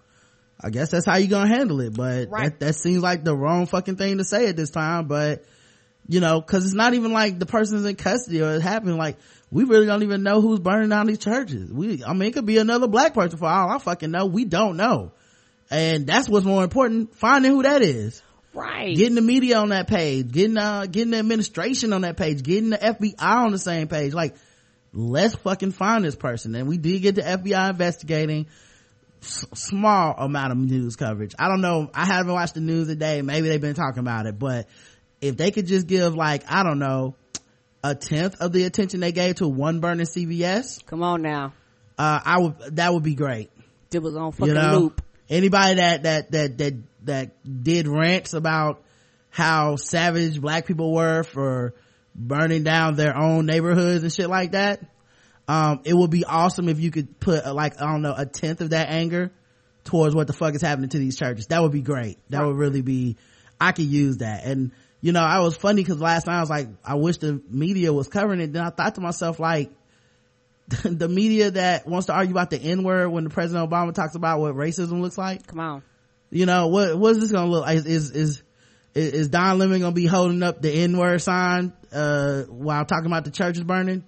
[0.58, 1.94] i guess that's how you gonna handle it.
[1.94, 2.44] But Right.
[2.44, 5.44] that, that seems like the wrong fucking thing to say at this time but
[6.08, 8.96] you know because it's not even like the person's in custody or it happened.
[8.96, 9.18] Like
[9.50, 11.70] we really don't even know who's burning down these churches.
[11.70, 14.24] We i mean it could be another black person for all i fucking know.
[14.24, 15.12] We don't know.
[15.70, 18.22] And that's what's more important finding who that is.
[18.54, 18.96] Right.
[18.96, 22.70] getting the media on that page getting uh getting the administration on that page getting
[22.70, 24.14] the fbi on the same page.
[24.14, 24.34] Like
[24.92, 26.54] let's fucking find this person.
[26.54, 28.46] And we did get the fbi investigating
[29.22, 31.34] S- small amount of news coverage.
[31.38, 31.90] I don't know.
[31.92, 33.20] I haven't watched the news today.
[33.20, 34.38] Maybe they've been talking about it.
[34.38, 34.66] But
[35.20, 37.14] if they could just give like i don't know
[37.82, 41.52] a tenth of the attention they gave to one burning cvs come on now.
[41.98, 43.50] uh i would that would be great.
[43.92, 44.78] It was on fucking you know?
[44.78, 45.02] loop.
[45.28, 48.82] anybody that that that that that did rants about
[49.30, 51.74] how savage black people were for
[52.14, 54.80] burning down their own neighborhoods and shit like that
[55.48, 58.26] um it would be awesome if you could put uh, like i don't know a
[58.26, 59.30] tenth of that anger
[59.84, 62.56] towards what the fuck is happening to these churches that would be great that would
[62.56, 63.16] really be
[63.60, 66.50] i could use that and you know i was funny because last night i was
[66.50, 69.70] like i wish the media was covering it then i thought to myself like
[70.84, 74.14] the media that wants to argue about the N word when the President Obama talks
[74.14, 75.46] about what racism looks like.
[75.46, 75.82] Come on.
[76.30, 77.78] You know, what, what is this gonna look like?
[77.78, 78.42] Is, is,
[78.94, 83.06] is, is Don Lemon gonna be holding up the N word sign, uh, while talking
[83.06, 84.04] about the churches burning?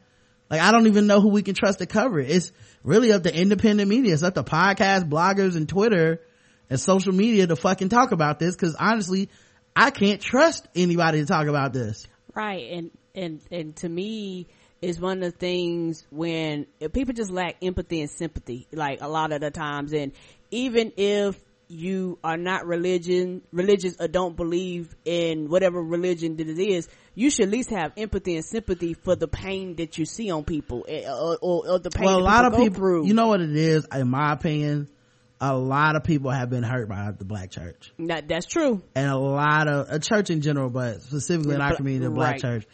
[0.50, 2.30] Like, I don't even know who we can trust to cover it.
[2.30, 2.52] It's
[2.84, 4.12] really up to independent media.
[4.12, 6.20] It's up to podcasts, bloggers, and Twitter
[6.68, 8.54] and social media to fucking talk about this.
[8.54, 9.30] Cause honestly,
[9.74, 12.06] I can't trust anybody to talk about this.
[12.34, 12.70] Right.
[12.70, 14.48] And, and, and to me,
[14.82, 19.32] is one of the things when people just lack empathy and sympathy, like a lot
[19.32, 19.92] of the times.
[19.92, 20.12] And
[20.50, 21.40] even if
[21.73, 27.31] you are not religion, religious or don't believe in whatever religion that it is, you
[27.31, 30.85] should at least have empathy and sympathy for the pain that you see on people
[30.89, 33.07] eh, or, or, or the pain well, a lot of people, through.
[33.07, 34.89] you know what it is, in my opinion,
[35.40, 37.93] a lot of people have been hurt by the black church.
[37.99, 38.82] That, that's true.
[38.94, 42.32] And a lot of, a church in general, but specifically in our community, the black
[42.32, 42.40] right.
[42.40, 42.66] church.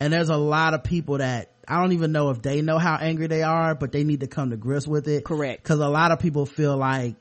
[0.00, 2.96] And there's a lot of people that, I don't even know if they know how
[2.96, 5.24] angry they are, but they need to come to grips with it.
[5.24, 5.62] Correct.
[5.64, 7.16] Cause a lot of people feel like,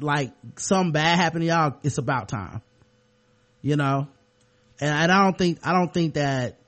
[0.00, 2.62] like something bad happened to y'all, it's about time.
[3.62, 4.08] You know?
[4.80, 6.58] And I don't think, I don't think that,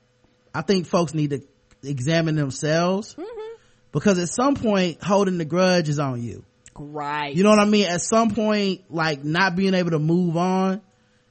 [0.53, 1.41] I think folks need to
[1.83, 3.55] examine themselves mm-hmm.
[3.91, 6.43] because at some point holding the grudge is on you.
[6.75, 7.35] Right.
[7.35, 7.85] You know what I mean?
[7.85, 10.81] At some point, like not being able to move on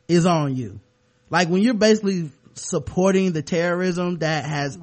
[0.07, 0.81] is on you.
[1.31, 4.79] Like when you're basically supporting the terrorism that has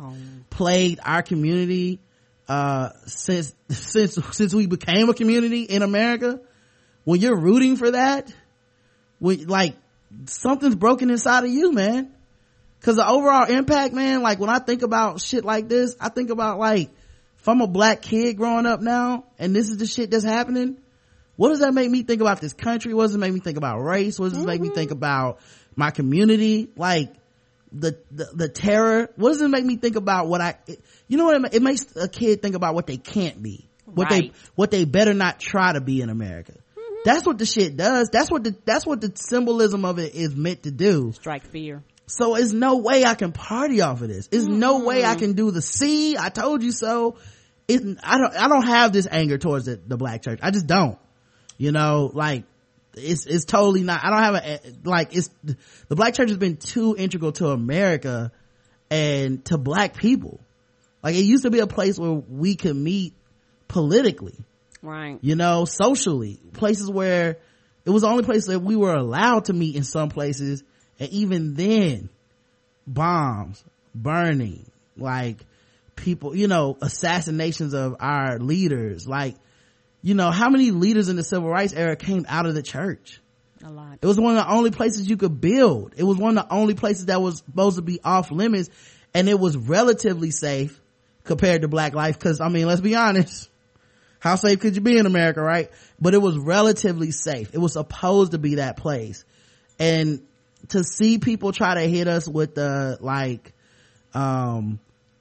[0.50, 2.00] plagued our community,
[2.48, 6.40] uh, since, since, since we became a community in America,
[7.04, 8.32] when you're rooting for that,
[9.20, 9.76] when, like,
[10.26, 12.12] something's broken inside of you, man.
[12.82, 16.30] Cause the overall impact, man, like when I think about shit like this, I think
[16.30, 16.92] about like,
[17.40, 20.78] if I'm a black kid growing up now and this is the shit that's happening,
[21.36, 22.94] what does that make me think about this country?
[22.94, 24.20] What does it make me think about race?
[24.20, 25.40] What does it make me think about
[25.76, 26.70] my community?
[26.76, 27.12] Like
[27.72, 29.10] the, the, the terror.
[29.16, 30.56] What does it make me think about what I,
[31.08, 31.54] you know what?
[31.54, 35.14] It, makes a kid think about what they can't be, what they, what they better
[35.14, 36.54] not try to be in America.
[36.54, 36.96] Mm-hmm.
[37.06, 38.10] That's what the shit does.
[38.12, 41.12] That's what the, that's what the symbolism of it is meant to do.
[41.14, 41.84] Strike fear.
[42.08, 44.28] So it's no way I can party off of this.
[44.28, 47.18] There's no way I can do the see, I told you so.
[47.68, 50.40] It, I don't, I don't have this anger towards the, the black church.
[50.44, 51.00] I just don't.
[51.58, 52.44] You know, like,
[52.96, 56.38] it's, it's totally not, I don't have a, eh, like, it's, the black church has
[56.38, 58.32] been too integral to America
[58.92, 60.45] and to black people.
[61.06, 63.14] Like, it used to be a place where we could meet
[63.68, 64.44] politically
[64.82, 65.20] Right.
[65.22, 67.38] you know, socially, places where
[67.86, 70.64] it was the only place that we were allowed to meet in some places.
[71.00, 72.10] And even then,
[72.88, 73.64] bombs,
[73.94, 74.66] burning,
[74.98, 75.46] like
[75.96, 79.08] people, you know, assassinations of our leaders.
[79.08, 79.36] Like,
[80.02, 83.22] you know, how many leaders in the civil rights era came out of the church?
[83.64, 84.00] A lot.
[84.02, 85.94] It was one of the only places you could build.
[85.98, 88.70] It was one of the only places that was supposed to be off limits
[89.14, 90.82] and it was relatively safe
[91.26, 92.18] compared to black life.
[92.20, 93.50] Cause I mean, let's be honest.
[94.20, 95.70] How safe could you be in America, right?
[96.00, 97.54] But it was relatively safe.
[97.54, 99.24] It was supposed to be that place.
[99.78, 100.26] And
[100.70, 103.54] to see people try to hit us with the like,
[104.14, 104.80] um,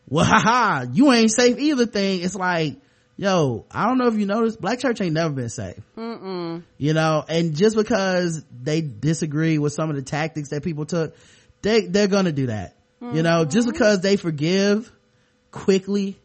[0.09, 2.77] well haha you ain't safe either thing it's like
[3.17, 6.63] yo i don't know if you noticed black church ain't never been safe Mm-mm.
[6.79, 11.17] you know and just because they disagree with some of the tactics that people took
[11.63, 14.91] they they're gonna do that you know just because they forgive
[15.55, 16.19] quickly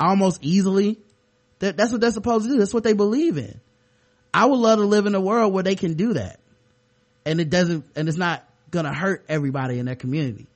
[0.00, 0.98] almost easily.
[1.58, 2.58] That, that's what they're supposed to do.
[2.58, 3.60] That's what they believe in.
[4.32, 6.40] I would love to live in a world where they can do that.
[7.26, 10.48] And it doesn't and it's not gonna hurt everybody in their community.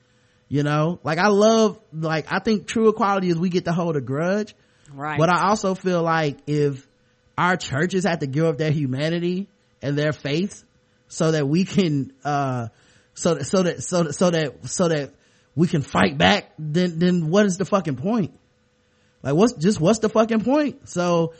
[0.48, 0.98] You know?
[1.04, 4.54] Like i love like i think true equality is we get to hold a grudge.
[4.92, 5.18] Right.
[5.18, 6.88] but i also feel like if
[7.36, 9.48] our churches have to give up their humanity
[9.82, 10.64] and their faith
[11.08, 12.68] so that we can uh
[13.14, 15.12] so that so that so that so that so that
[15.56, 18.38] we can fight back then then what is the fucking point?
[19.22, 20.88] Like what's just what's the fucking point?
[20.88, 21.32] So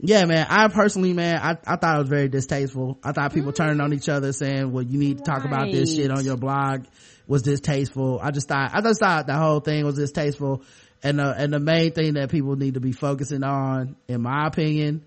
[0.00, 2.98] yeah man i personally man i, I thought it was very distasteful.
[3.02, 5.96] I thought people turning on each other saying well you need to talk about this
[5.96, 6.86] shit on your blog
[7.26, 8.20] was distasteful.
[8.22, 10.62] I just thought i just thought the whole thing was distasteful.
[11.02, 14.46] And the and the main thing that people need to be focusing on in my
[14.46, 15.04] opinion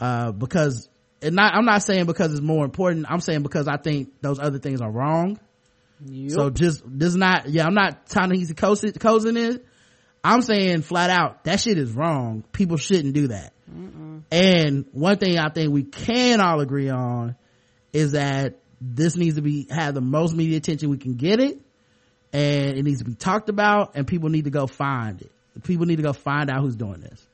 [0.00, 0.88] uh because
[1.22, 3.06] and not i'm not saying because it's more important.
[3.08, 5.38] I'm saying because i think those other things are wrong
[6.28, 9.64] so just this is not yeah i'm not trying to easy coasting it
[10.22, 12.44] i'm saying flat out that shit is wrong.
[12.52, 13.52] People shouldn't do that.
[14.30, 17.36] And one thing i think we can all agree on
[17.92, 21.60] is that this needs to be have the most media attention we can get it.
[22.32, 25.30] And it needs to be talked about and people need to go find it.
[25.62, 27.24] People need to go find out who's doing this.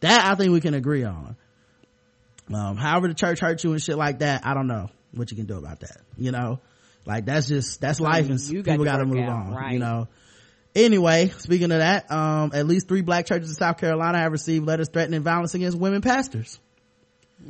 [0.00, 1.36] That i think we can agree on.
[2.52, 5.36] Um however the church hurt you and shit like that i don't know what you
[5.36, 6.60] can do about that you know
[7.06, 9.72] like that's just that's life and You people got to move out, on right.
[9.74, 10.08] you know?
[10.74, 14.66] Anyway speaking of that um at least three black churches in south carolina have received
[14.66, 16.58] letters threatening violence against women pastors.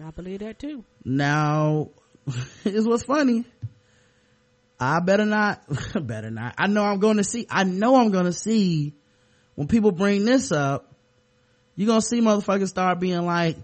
[0.04, 0.84] I believe that too.
[1.04, 1.90] now
[2.64, 3.44] here's what's funny.
[4.80, 5.62] I better not
[6.06, 6.54] better not.
[6.58, 8.94] I know i'm going to see i know i'm going to see
[9.54, 10.92] when people bring this up
[11.76, 13.56] you're going to see motherfuckers start being like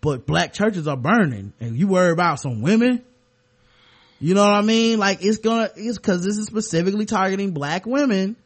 [0.00, 3.04] but black churches are burning and you worry about some women
[4.24, 4.98] you know what i mean?
[4.98, 8.36] Like it's gonna it's because this is specifically targeting black women.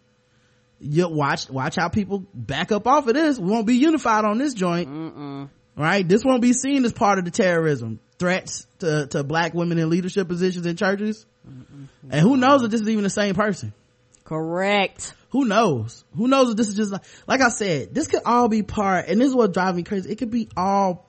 [0.81, 3.39] You watch watch how people back up off of this.
[3.39, 4.89] We won't be unified on this joint.
[5.77, 6.09] Right?
[6.09, 8.01] This won't be seen as part of the terrorism.
[8.19, 11.25] Threats to, to black women in leadership positions in churches.
[12.11, 13.73] And who knows if this is even the same person?
[14.25, 15.15] Correct.
[15.31, 16.05] Who knows?
[16.17, 19.07] Who knows if this is just like like i said this could all be part
[19.07, 20.11] and this is what drives me crazy.
[20.11, 21.09] It could be all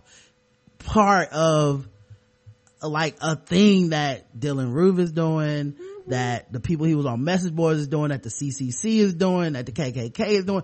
[0.78, 1.88] part of
[2.81, 6.10] like a thing that Dylann Roof is doing mm-hmm.
[6.11, 9.53] that the people he was on message boards is doing that the ccc is doing
[9.53, 10.64] that the kkk is doing.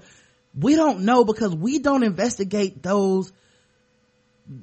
[0.58, 3.32] We don't know because we don't investigate those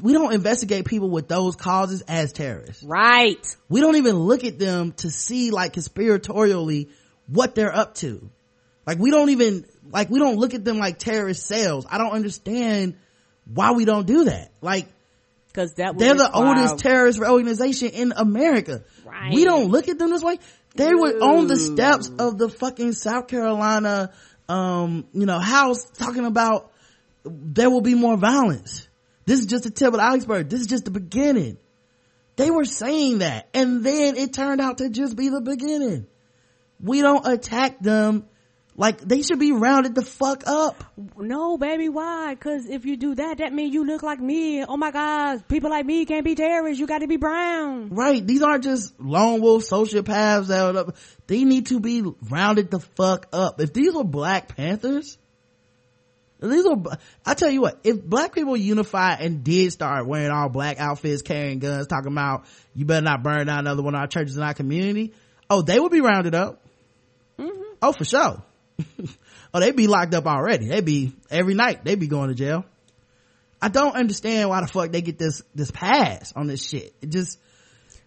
[0.00, 2.84] we don't investigate people with those causes as terrorists.
[2.84, 3.56] Right.
[3.68, 6.90] We don't even look at them to see like conspiratorially
[7.26, 8.30] what they're up to.
[8.86, 11.86] Like we don't even like we don't look at them like terrorist cells.
[11.90, 12.96] I don't understand
[13.44, 14.52] why we don't do that.
[14.60, 14.88] Like
[15.52, 18.82] because that they're the oldest terrorist organization in america.
[19.04, 19.32] Right.
[19.32, 20.38] we don't look at them this way.
[20.74, 24.12] They were on the steps of the fucking south carolina
[24.48, 26.72] um you know house talking about
[27.24, 28.88] there will be more violence.
[29.26, 30.48] This is just the tip of the iceberg.
[30.48, 31.58] This is just the beginning.
[32.36, 36.06] They were saying that and then it turned out to just be the beginning.
[36.80, 38.24] We don't attack them
[38.76, 40.84] like they should be rounded the fuck up
[41.16, 42.34] No, baby, why?
[42.34, 44.64] Because if you do that, that means you look like me.
[44.64, 46.80] Oh my God, people like me can't be terrorists.
[46.80, 47.90] You got to be brown.
[47.90, 50.94] right these aren't just lone wolf sociopaths that are,
[51.26, 55.18] they need to be rounded the fuck up if these were black panthers
[56.40, 56.76] these are
[57.24, 61.22] i tell you what if black people unified and did start wearing all black outfits
[61.22, 62.44] carrying guns talking about
[62.74, 65.12] you better not burn down another one of our churches in our community
[65.48, 66.60] oh they would be rounded up
[67.38, 67.62] mm-hmm.
[67.80, 68.42] oh for sure
[69.54, 72.64] oh they'd be locked up already they'd be every night they'd be going to jail
[73.60, 77.10] i don't understand why the fuck they get this this pass on this shit it
[77.10, 77.38] just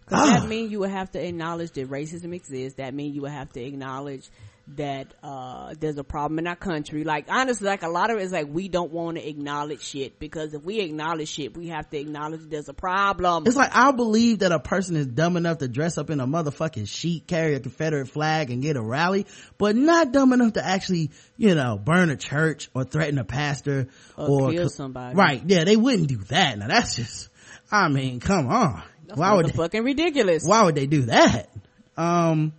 [0.06, 0.40] Because Ah.
[0.42, 2.78] that means you would have to acknowledge that racism exists.
[2.78, 4.30] That means you would have to acknowledge
[4.68, 7.04] that uh there's a problem in our country.
[7.04, 10.18] Like honestly, like a lot of it is like we don't want to acknowledge shit
[10.20, 13.44] because if we acknowledge shit, we have to acknowledge there's a problem.
[13.46, 16.26] It's like I'll believe that a person is dumb enough to dress up in a
[16.28, 19.28] motherfucking sheet, carry a Confederate flag, and get a rally,
[19.58, 23.88] but not dumb enough to actually, you know, burn a church or threaten a pastor
[24.18, 25.16] Or kill somebody.
[25.16, 25.44] Right?
[25.46, 26.58] Yeah, they wouldn't do that.
[26.58, 27.30] Now that's just,
[27.72, 28.82] I mean, come on.
[29.14, 30.44] why would they, fucking ridiculous?
[30.44, 31.50] why would they do that?
[31.98, 32.54] Um,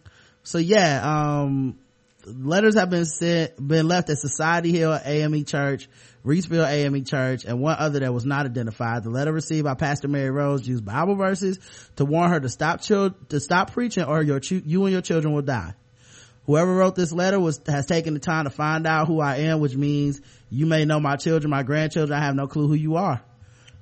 [0.44, 1.00] so yeah,
[1.42, 1.78] um,
[2.26, 5.88] letters have been sent, been left at Society Hill AME Church,
[6.24, 9.04] Reesville AME Church, and one other that was not identified.
[9.04, 11.58] The letter received by Pastor Mary Rose used Bible verses
[11.96, 15.42] to warn her to stop to stop preaching or your you and your children will
[15.42, 15.74] die.
[16.46, 19.60] Whoever wrote this letter was has taken the time to find out who I am,
[19.60, 20.20] which means
[20.50, 22.18] you may know my children, my grandchildren.
[22.18, 23.22] I have no clue who you are.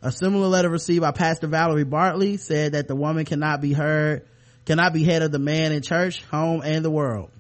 [0.03, 4.27] A similar letter received by Pastor Valerie Bartley said that the woman cannot be heard,
[4.66, 7.31] cannot be head of the man in church, home, and the world.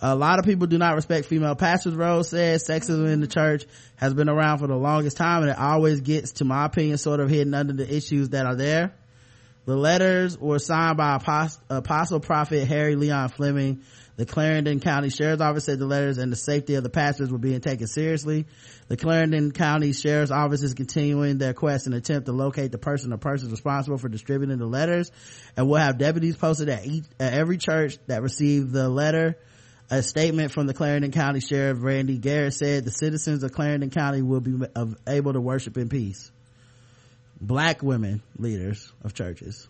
[0.00, 2.64] A lot of people do not respect female pastors, Rose says.
[2.68, 3.64] Sexism in the church
[3.96, 7.18] has been around for the longest time and it always gets, to my opinion, sort
[7.18, 8.94] of hidden under the issues that are there.
[9.66, 13.82] The letters were signed by Apostle, Apostle Prophet Harry Leon Fleming.
[14.16, 17.38] The Clarendon County Sheriff's Office said the letters and the safety of the pastors were
[17.38, 18.46] being taken seriously.
[18.88, 23.12] The Clarendon County Sheriff's Office is continuing their quest and attempt to locate the person
[23.12, 25.12] or persons responsible for distributing the letters
[25.56, 29.36] and will have deputies posted at, each, at every church that received the letter
[29.90, 34.22] a statement from the Clarendon County Sheriff Randy Garrett said the citizens of Clarendon County
[34.22, 34.66] will be
[35.06, 36.30] able to worship in peace.
[37.40, 39.66] Black women leaders of churches.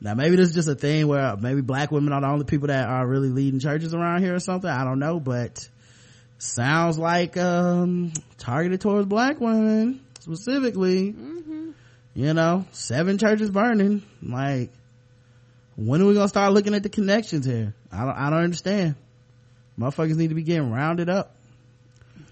[0.00, 2.68] Now maybe this is just a thing where maybe black women are the only people
[2.68, 4.70] that are really leading churches around here or something.
[4.70, 5.68] I don't know, but
[6.38, 11.12] sounds like um targeted towards black women specifically.
[11.12, 11.70] Mm-hmm.
[12.14, 14.02] You know, seven churches burning.
[14.22, 14.70] Like
[15.76, 17.74] when are we gonna start looking at the connections here?
[17.92, 18.96] I don't, I don't understand.
[19.78, 21.34] Motherfuckers need to be getting rounded up.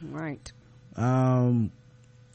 [0.02, 0.52] Right.
[0.96, 1.72] Um,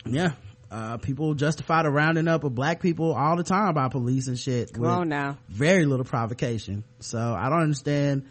[0.06, 0.34] yeah.
[0.72, 4.40] Uh, people justify the rounding up of black people all the time by police and
[4.40, 4.74] shit.
[4.74, 5.38] Come on now.
[5.48, 6.84] Very little provocation.
[7.00, 8.26] So I don't understand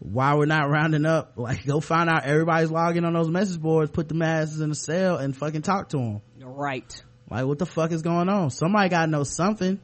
[0.00, 1.32] why we're not rounding up.
[1.36, 4.74] Like, go find out everybody's logging on those message boards, put the masses in a
[4.74, 6.20] cell and fucking talk to them.
[6.40, 7.02] Right.
[7.30, 8.50] Like, what the fuck is going on?
[8.50, 9.80] Somebody gotta know something.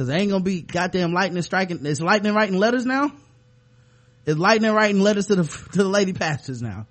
[0.00, 1.84] Cause they ain't gonna be goddamn lightning striking.
[1.84, 3.12] Is lightning writing letters now?
[4.24, 6.86] Is lightning writing letters to the, to the lady pastors now?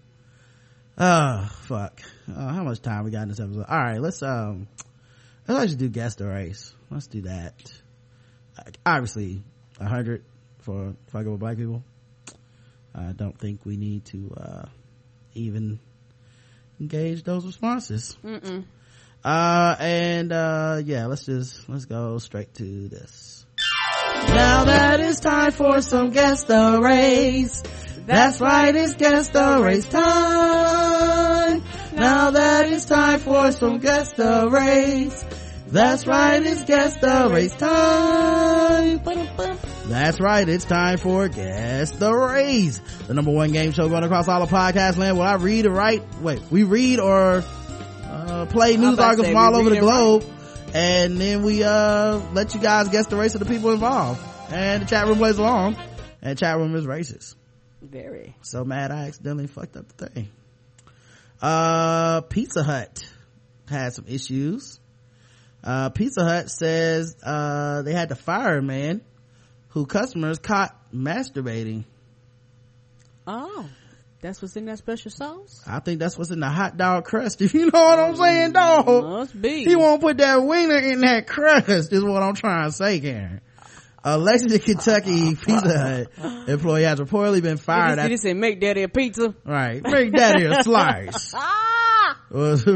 [0.96, 2.04] Oh, fuck.
[2.28, 3.66] Oh, how much time we got in this episode?
[3.68, 4.68] All right, let's, um,
[5.48, 6.72] let's actually do guess the race.
[6.92, 7.56] Let's do that.
[8.86, 9.42] Obviously,
[9.80, 10.24] a hundred
[10.60, 11.84] for fucking with black people.
[12.94, 14.66] I don't think we need to, uh,
[15.34, 15.80] even
[16.80, 18.16] engage those responses.
[18.24, 18.66] Mm-mm.
[19.24, 23.46] Uh, and, uh, yeah, let's just, let's go straight to this.
[24.28, 27.64] Now that it's time for some guess the race.
[28.06, 31.64] That's right, it's guess the race time.
[31.94, 35.26] Now that it's time for some guess the race.
[35.68, 39.02] That's right, it's guess the race time.
[39.90, 42.80] That's right, it's time for Guess the Race.
[43.08, 45.18] The number one game show going across all of podcast land.
[45.18, 46.04] Will I read or write?
[46.22, 47.44] Wait, we read or
[48.30, 50.24] uh, play news articles from all over the globe.
[50.24, 50.76] Right.
[50.76, 54.22] And then we, uh, let you guys guess the race of the people involved.
[54.52, 55.76] And the chat room plays along.
[56.22, 57.36] And chat room is racist.
[57.82, 58.36] Very.
[58.42, 60.30] So mad I accidentally fucked up the thing.
[61.42, 63.06] Uh, Pizza Hut
[63.68, 64.80] had some issues.
[65.64, 69.02] Uh, Pizza Hut says, uh, they had to fire a man
[69.70, 71.86] who customers caught masturbating.
[73.26, 73.70] Oh.
[74.22, 75.64] That's what's in that special sauce?
[75.66, 77.42] I think that's what's in the hot dog crust.
[77.50, 78.86] If you know what I'm saying, dog.
[78.86, 79.64] Must be.
[79.64, 83.42] He won't put that wiener in that crust, is what I'm trying to say, Karen.
[84.04, 88.00] A Lexington, Kentucky Pizza Hut employee has reportedly been fired.
[88.10, 89.36] He say make daddy a pizza?
[89.44, 89.84] Right.
[89.84, 91.34] Make daddy a slice.
[92.30, 92.72] was uh,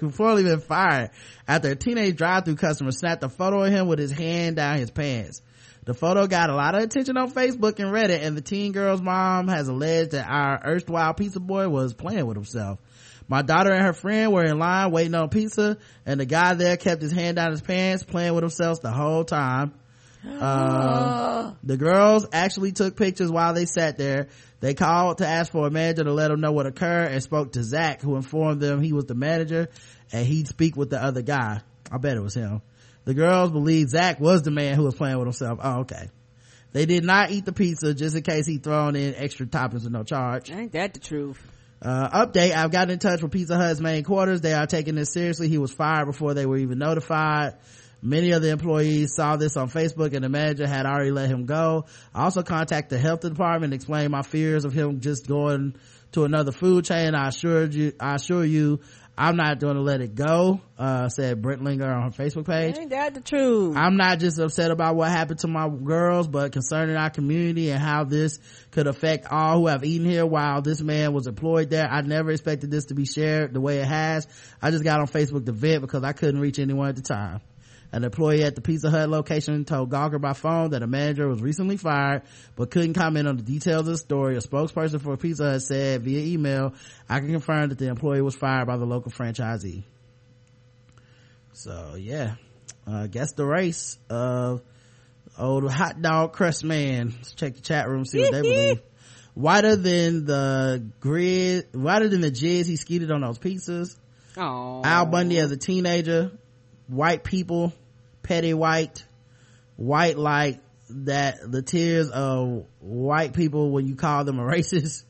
[0.00, 1.10] reportedly been fired
[1.48, 4.90] after a teenage drive-through customer snapped a photo of him with his hand down his
[4.90, 5.42] pants.
[5.84, 9.02] The photo got a lot of attention on Facebook and Reddit, and the teen girl's
[9.02, 12.80] mom has alleged that our erstwhile pizza boy was playing with himself.
[13.28, 16.76] My daughter and her friend were in line waiting on pizza, and the guy there
[16.78, 19.74] kept his hand down his pants, playing with himself the whole time.
[20.24, 24.28] Uh, the girls actually took pictures while they sat there.
[24.60, 27.52] They called to ask for a manager to let them know what occurred and spoke
[27.52, 29.68] to Zach, who informed them he was the manager
[30.12, 31.60] and he'd speak with the other guy.
[31.92, 32.62] I bet it was him.
[33.04, 35.58] The girls believe Zach was the man who was playing with himself.
[35.62, 36.08] Oh, okay.
[36.72, 39.92] They did not eat the pizza just in case he thrown in extra toppings with
[39.92, 40.50] no charge.
[40.50, 41.40] Ain't that the truth?
[41.80, 44.40] Uh, update, I've gotten in touch with Pizza Hut's main quarters.
[44.40, 45.48] They are taking this seriously.
[45.48, 47.58] He was fired before they were even notified.
[48.00, 51.46] Many of the employees saw this on Facebook and the manager had already let him
[51.46, 51.86] go.
[52.14, 55.76] I also contacted the health department and explained my fears of him just going
[56.12, 57.14] to another food chain.
[57.14, 58.80] I assured you, I assure you,
[59.16, 62.76] I'm not going to let it go, uh, said Brent Linger on her Facebook page.
[62.76, 63.76] Ain't that the truth?
[63.76, 67.80] I'm not just upset about what happened to my girls, but concerning our community and
[67.80, 68.40] how this
[68.72, 71.86] could affect all who have eaten here while this man was employed there.
[71.88, 74.26] I never expected this to be shared the way it has.
[74.60, 77.40] I just got on Facebook to vent because I couldn't reach anyone at the time.
[77.94, 81.40] An employee at the Pizza Hut location told Gawker by phone that a manager was
[81.40, 82.22] recently fired,
[82.56, 84.36] but couldn't comment on the details of the story.
[84.36, 86.74] A spokesperson for Pizza Hut said via email,
[87.08, 89.84] I can confirm that the employee was fired by the local franchisee.
[91.52, 92.34] So yeah,
[92.84, 94.60] uh, guess the race of
[95.38, 97.12] old hot dog crust man.
[97.16, 98.82] Let's check the chat room, see what they believe.
[99.34, 103.96] Whiter than the grid, whiter than the jizz he skeeted on those pizzas.
[104.36, 104.82] Oh.
[104.82, 106.32] Al Bundy as a teenager.
[106.86, 107.72] White people,
[108.24, 109.04] petty white,
[109.76, 110.60] white like
[110.90, 115.04] that the tears of white people when you call them a racist.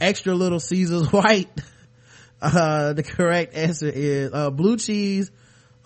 [0.00, 1.50] Extra little Caesars white.
[2.42, 5.30] Uh, the correct answer is, uh, blue cheese,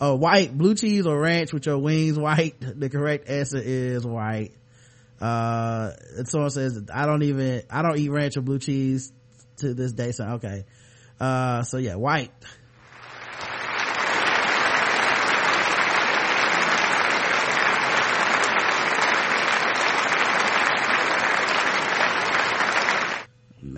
[0.00, 2.56] uh, white, blue cheese or ranch with your wings white.
[2.60, 4.50] The correct answer is white.
[5.20, 9.12] Uh, and someone says, I don't even, I don't eat ranch or blue cheese
[9.58, 10.10] to this day.
[10.10, 10.64] So, okay.
[11.20, 12.32] Uh, so yeah, white.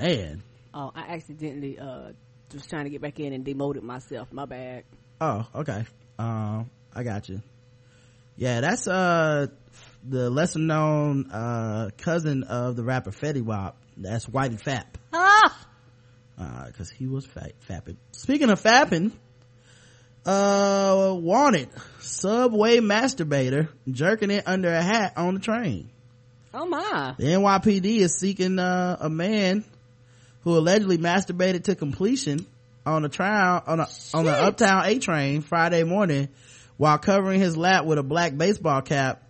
[0.01, 0.43] Man.
[0.72, 2.12] Oh, I accidentally uh
[2.55, 4.32] was trying to get back in and demoted myself.
[4.32, 4.85] My bad.
[5.20, 5.85] Oh, okay.
[6.18, 7.43] Um, I got you.
[8.36, 9.48] Yeah, that's uh
[10.09, 13.77] the lesser known uh cousin of the rapper Fetty Wap.
[13.97, 14.86] That's Whitey Fap.
[15.12, 15.66] Ah!
[16.39, 17.97] Uh, cause he was fat, fapping.
[18.12, 19.12] Speaking of fapping,
[20.24, 21.68] uh, wanted
[21.98, 25.90] subway masturbator jerking it under a hat on the train.
[26.55, 27.14] Oh my.
[27.18, 29.64] The NYPD is seeking uh, a man
[30.43, 32.47] who allegedly masturbated to completion
[32.87, 36.29] on a trial on a on the Uptown A train Friday morning
[36.77, 39.23] while covering his lap with a black baseball cap.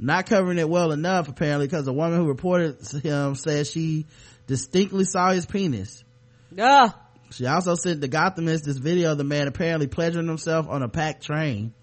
[0.00, 4.06] Not covering it well enough apparently because the woman who reported him said she
[4.46, 6.04] distinctly saw his penis.
[6.52, 6.90] Yeah.
[7.30, 10.88] She also sent the Gothamist this video of the man apparently pleasuring himself on a
[10.88, 11.74] packed train.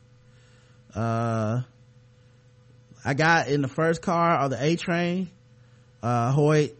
[0.93, 1.61] Uh,
[3.03, 5.29] I got in the first car of the A train,
[6.03, 6.75] uh, Hoyt,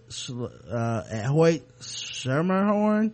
[0.70, 3.14] uh, at Hoyt Schermerhorn,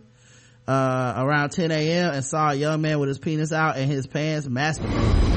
[0.66, 2.14] uh, around 10 a.m.
[2.14, 5.32] and saw a young man with his penis out and his pants masturbating.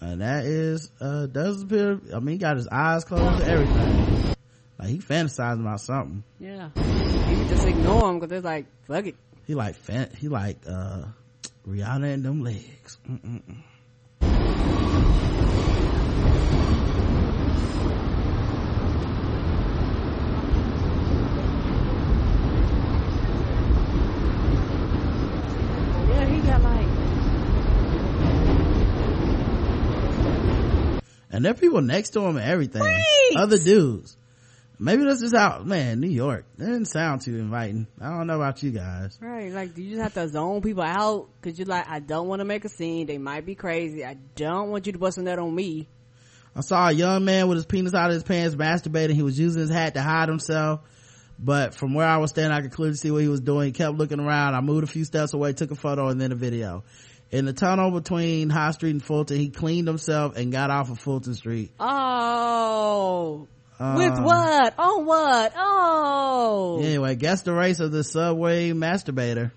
[0.00, 4.34] And that is, uh, does appear, I mean, he got his eyes closed and everything.
[4.78, 6.22] Like, he fantasizing about something.
[6.38, 6.70] Yeah.
[6.76, 9.16] He just ignore him because it's like, fuck it.
[9.46, 11.04] He like, fan, he like, uh,
[11.66, 12.98] Rihanna and them legs.
[13.08, 13.62] Mm-mm-mm.
[31.38, 32.82] And there are people next to him and everything.
[33.36, 34.16] Other dudes.
[34.76, 36.46] Maybe that's just how, man, New York.
[36.56, 37.86] That didn't sound too inviting.
[38.00, 39.16] I don't know about you guys.
[39.20, 41.28] right, like, do you just have to zone people out?
[41.40, 43.06] Cause you're like, I don't want to make a scene.
[43.06, 44.04] They might be crazy.
[44.04, 45.86] I don't want you to bust a nut on me.
[46.56, 49.14] I saw a young man with his penis out of his pants masturbating.
[49.14, 50.80] He was using his hat to hide himself.
[51.38, 53.66] But from where I was standing, I could clearly see what he was doing.
[53.66, 54.56] He kept looking around.
[54.56, 56.82] I moved a few steps away, took a photo, and then a video.
[57.30, 60.98] In the tunnel between High Street and Fulton, he cleaned himself and got off of
[60.98, 61.72] Fulton Street.
[61.78, 63.46] Oh.
[63.78, 64.74] Uh, With what?
[64.78, 65.52] On what?
[65.56, 66.80] Oh.
[66.82, 69.52] Anyway, guess the race of the subway masturbator.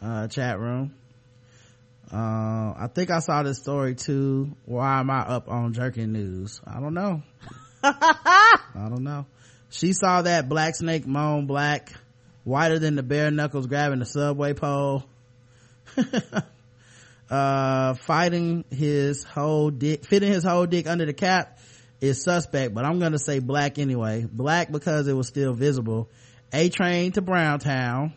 [0.00, 0.94] Uh, chat room.
[2.12, 4.54] Uh, I think I saw this story too.
[4.64, 6.60] Why am I up on jerking news?
[6.66, 7.22] I don't know.
[7.82, 9.26] I don't know.
[9.70, 11.92] She saw that black snake moan black,
[12.44, 15.04] whiter than the bare knuckles grabbing the subway pole.
[17.30, 21.58] uh, fighting his whole dick, fitting his whole dick under the cap
[22.00, 24.26] is suspect, but I'm gonna say black anyway.
[24.30, 26.08] Black because it was still visible.
[26.52, 28.14] A train to Browntown.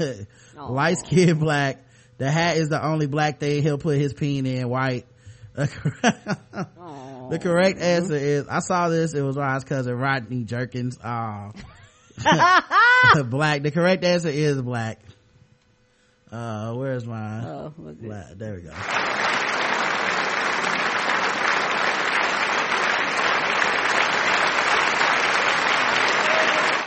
[0.56, 1.84] Light skinned black.
[2.18, 5.06] The hat is the only black thing he'll put his peen in white.
[5.54, 10.98] the correct answer is I saw this, it was Rod's cousin Rodney Jerkins.
[11.04, 11.50] Oh.
[13.24, 13.62] black.
[13.62, 15.00] The correct answer is black.
[16.30, 17.44] Uh, where's mine?
[17.44, 18.26] Oh, Black.
[18.36, 18.72] There we go.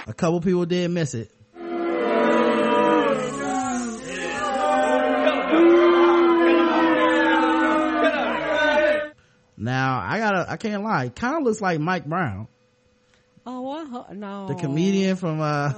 [0.07, 1.31] A couple people did miss it.
[9.57, 11.09] Now I gotta, I can't lie.
[11.09, 12.47] Kind of looks like Mike Brown,
[13.45, 14.15] Oh, what?
[14.15, 14.47] No.
[14.47, 15.73] the comedian from uh.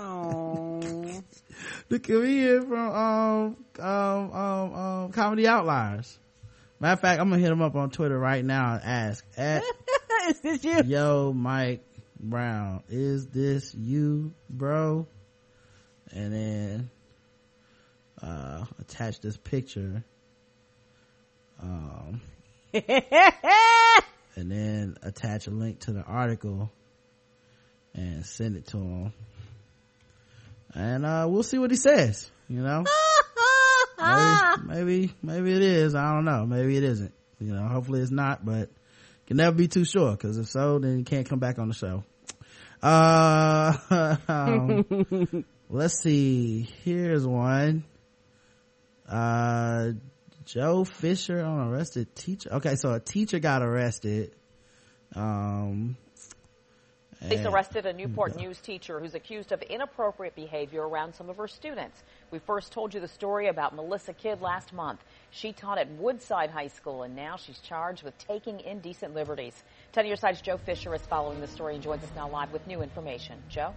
[1.93, 6.17] The comedian from um um um, um Comedy Outliers.
[6.79, 9.63] Matter of fact, I'm gonna hit him up on Twitter right now and ask at
[10.27, 10.81] Is this you?
[10.85, 11.85] Yo Mike
[12.19, 15.05] Brown, is this you, bro?
[16.11, 16.89] And then
[18.23, 20.03] uh attach this picture.
[21.61, 22.21] Um
[22.73, 22.83] and
[24.35, 26.71] then attach a link to the article
[27.93, 29.13] and send it to him.
[30.73, 32.83] And uh we'll see what he says, you know?
[33.99, 35.95] maybe, maybe, maybe it is.
[35.95, 36.45] I don't know.
[36.45, 37.13] Maybe it isn't.
[37.39, 38.69] You know, hopefully it's not, but
[39.27, 40.15] can never be too sure.
[40.17, 42.03] Cause if so, then you can't come back on the show.
[42.81, 46.69] Uh, um, let's see.
[46.83, 47.85] Here's one.
[49.07, 49.91] Uh,
[50.45, 52.53] Joe Fisher on arrested teacher.
[52.55, 54.35] Okay, so a teacher got arrested.
[55.15, 55.95] Um,
[57.23, 61.47] Police arrested a Newport News teacher who's accused of inappropriate behavior around some of her
[61.47, 62.03] students.
[62.31, 65.01] We first told you the story about Melissa Kidd last month.
[65.31, 69.63] She taught at Woodside High School and now she's charged with taking indecent liberties.
[69.93, 72.67] 10 Your Side's Joe Fisher is following the story and joins us now live with
[72.67, 73.41] new information.
[73.47, 73.73] Joe?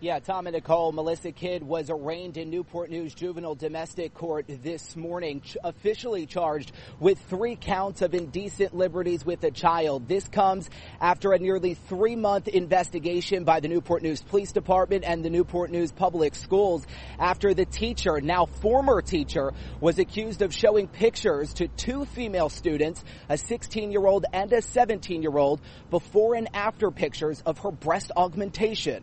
[0.00, 4.94] Yeah, Tom and Nicole, Melissa Kidd was arraigned in Newport News Juvenile Domestic Court this
[4.94, 6.70] morning, ch- officially charged
[7.00, 10.06] with three counts of indecent liberties with a child.
[10.06, 10.70] This comes
[11.00, 15.72] after a nearly three month investigation by the Newport News Police Department and the Newport
[15.72, 16.86] News Public Schools
[17.18, 23.02] after the teacher, now former teacher, was accused of showing pictures to two female students,
[23.28, 25.60] a 16 year old and a 17 year old,
[25.90, 29.02] before and after pictures of her breast augmentation.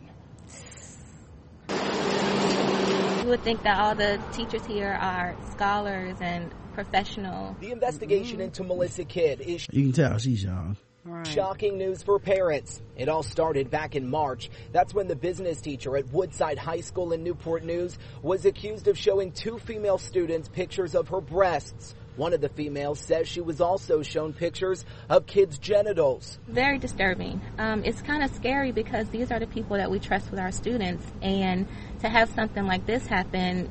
[3.26, 7.56] You would think that all the teachers here are scholars and professional.
[7.58, 10.76] The investigation into Melissa Kidd is You can tell she's young.
[11.24, 12.80] shocking news for parents.
[12.96, 14.48] It all started back in March.
[14.70, 18.96] That's when the business teacher at Woodside High School in Newport News was accused of
[18.96, 21.96] showing two female students pictures of her breasts.
[22.16, 26.38] One of the females says she was also shown pictures of kids' genitals.
[26.48, 27.42] Very disturbing.
[27.58, 30.50] Um, it's kind of scary because these are the people that we trust with our
[30.50, 31.66] students, and
[32.00, 33.70] to have something like this happen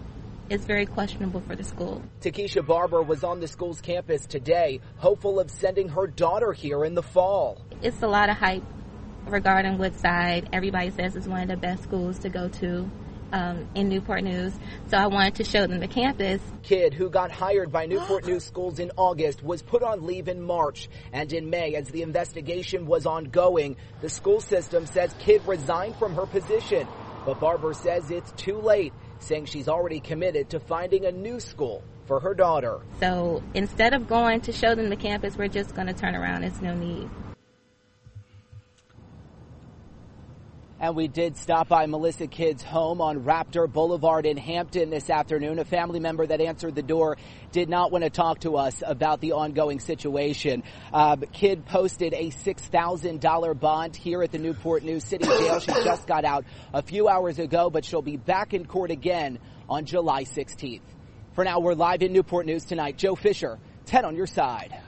[0.50, 2.04] is very questionable for the school.
[2.22, 6.94] Takesha Barber was on the school's campus today, hopeful of sending her daughter here in
[6.94, 7.62] the fall.
[7.82, 8.64] It's a lot of hype
[9.26, 10.50] regarding Woodside.
[10.54, 12.90] Everybody says it's one of the best schools to go to
[13.32, 14.54] um, in Newport News,
[14.88, 16.40] so I wanted to show them the campus.
[16.62, 20.42] Kidd who got hired by Newport News Schools in August was put on leave in
[20.42, 20.90] March.
[21.12, 26.14] And in May, as the investigation was ongoing, the school system says Kidd resigned from
[26.16, 26.88] her position.
[27.26, 31.84] But Barber says it's too late, saying she's already committed to finding a new school
[32.06, 32.80] for her daughter.
[33.00, 36.44] So instead of going to show them the campus, we're just going to turn around.
[36.44, 37.10] It's no need.
[40.86, 45.58] And we did stop by Melissa Kidd's home on Raptor Boulevard in Hampton this afternoon.
[45.58, 47.18] A family member that answered the door
[47.52, 50.62] did not want to talk to us about the ongoing situation.
[50.94, 55.60] Uh, Kidd posted a $6,000 bond here at the Newport News City Jail.
[55.60, 59.40] She just got out a few hours ago, but she'll be back in court again
[59.68, 60.82] on July 16th.
[61.34, 62.96] For now, we're live in Newport News tonight.
[62.98, 63.58] Joe Fisher,
[63.88, 64.80] 10 on your side.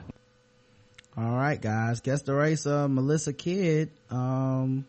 [1.16, 2.02] All right, guys.
[2.02, 4.86] Guess the race of Melissa Kidd, um,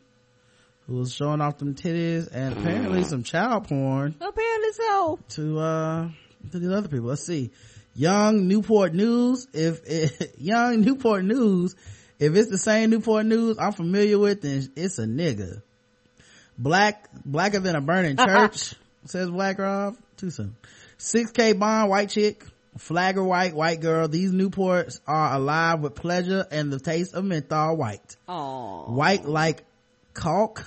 [0.90, 5.20] who was showing off them titties and apparently some child porn Apparently so.
[5.30, 6.10] to, uh,
[6.52, 7.08] to these other people.
[7.10, 7.52] Let's see.
[7.96, 9.48] Young Newport News.
[9.54, 11.76] If, if Young Newport News,
[12.18, 15.62] if it's the same Newport News I'm familiar with, then it's a nigga.
[16.58, 18.74] Black, blacker than a burning church,
[19.06, 19.96] says Black Rob.
[20.18, 20.56] Too soon.
[20.98, 22.44] 6K bond, white chick.
[22.78, 24.08] Flagger white, white girl.
[24.08, 28.16] These Newports are alive with pleasure and the taste of menthol white.
[28.28, 28.90] Aww.
[28.90, 29.64] White like
[30.14, 30.66] caulk.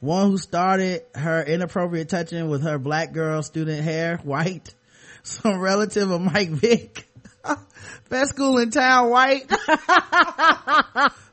[0.00, 4.74] One who started her inappropriate touching with her black girl student hair, white.
[5.22, 7.06] Some relative of Mike Vick.
[8.08, 9.44] Best school in town, white.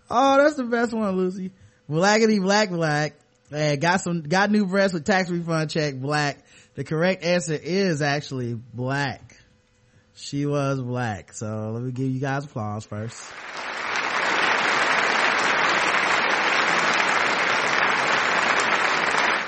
[0.10, 1.52] oh, that's the best one, Lucy.
[1.89, 3.15] Blackity black black.
[3.52, 6.38] And got some, got new breasts with tax refund check, black.
[6.76, 9.38] The correct answer is actually black.
[10.15, 11.34] She was black.
[11.34, 13.23] So let me give you guys applause first.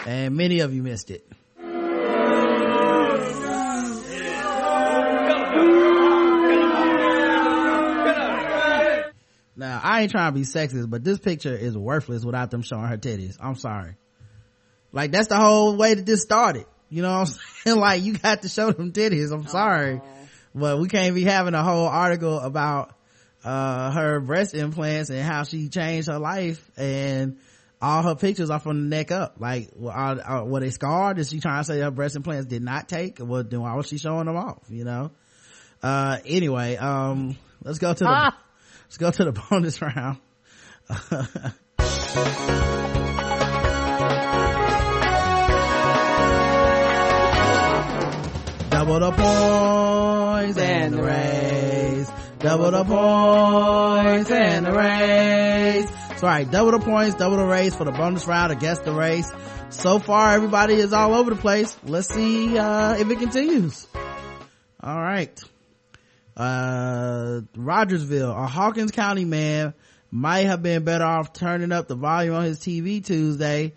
[0.10, 1.24] And many of you missed it.
[9.56, 12.86] Now, I ain't trying to be sexist, but this picture is worthless without them showing
[12.86, 13.38] her titties.
[13.40, 13.98] I'm sorry.
[14.92, 16.66] Like, that's the whole way that this started.
[16.90, 17.26] You know what I'm
[17.66, 17.78] saying?
[17.80, 19.32] Like, you got to show them titties.
[19.32, 20.02] I'm sorry.
[20.56, 22.96] But we can't be having a whole article about,
[23.44, 27.38] uh, her breast implants and how she changed her life and
[27.82, 29.36] all her pictures are from the neck up.
[29.40, 31.18] Like, were, are, are, were they scarred?
[31.20, 33.20] Is she trying to say her breast implants did not take?
[33.22, 34.64] Well, then why was she showing them off?
[34.70, 35.12] You know?
[35.82, 38.38] Uh, anyway, um, let's go to the, Ah.
[38.86, 40.18] let's go to the bonus round.
[48.70, 52.10] Double the points and the raise.
[52.40, 56.09] Double the points and the raise.
[56.20, 59.32] So alright, double the points, double the race for the bonus round guess the race.
[59.70, 61.78] So far everybody is all over the place.
[61.86, 63.88] Let's see, uh, if it continues.
[64.84, 65.42] Alright.
[66.36, 69.74] Uh, Rogersville, a Hawkins County man
[70.12, 73.74] might have been better off turning up the volume on his TV Tuesday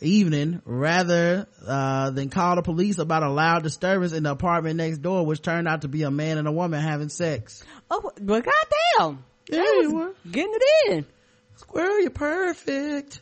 [0.00, 4.98] evening rather uh, than call the police about a loud disturbance in the apartment next
[4.98, 8.44] door which turned out to be a man and a woman having sex Oh, but
[8.44, 9.24] goddamn.
[9.48, 11.06] Yeah, was getting it in.
[11.70, 13.20] Squirrel you're perfect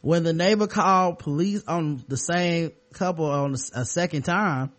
[0.00, 4.70] when the neighbor called police on the same couple on a second time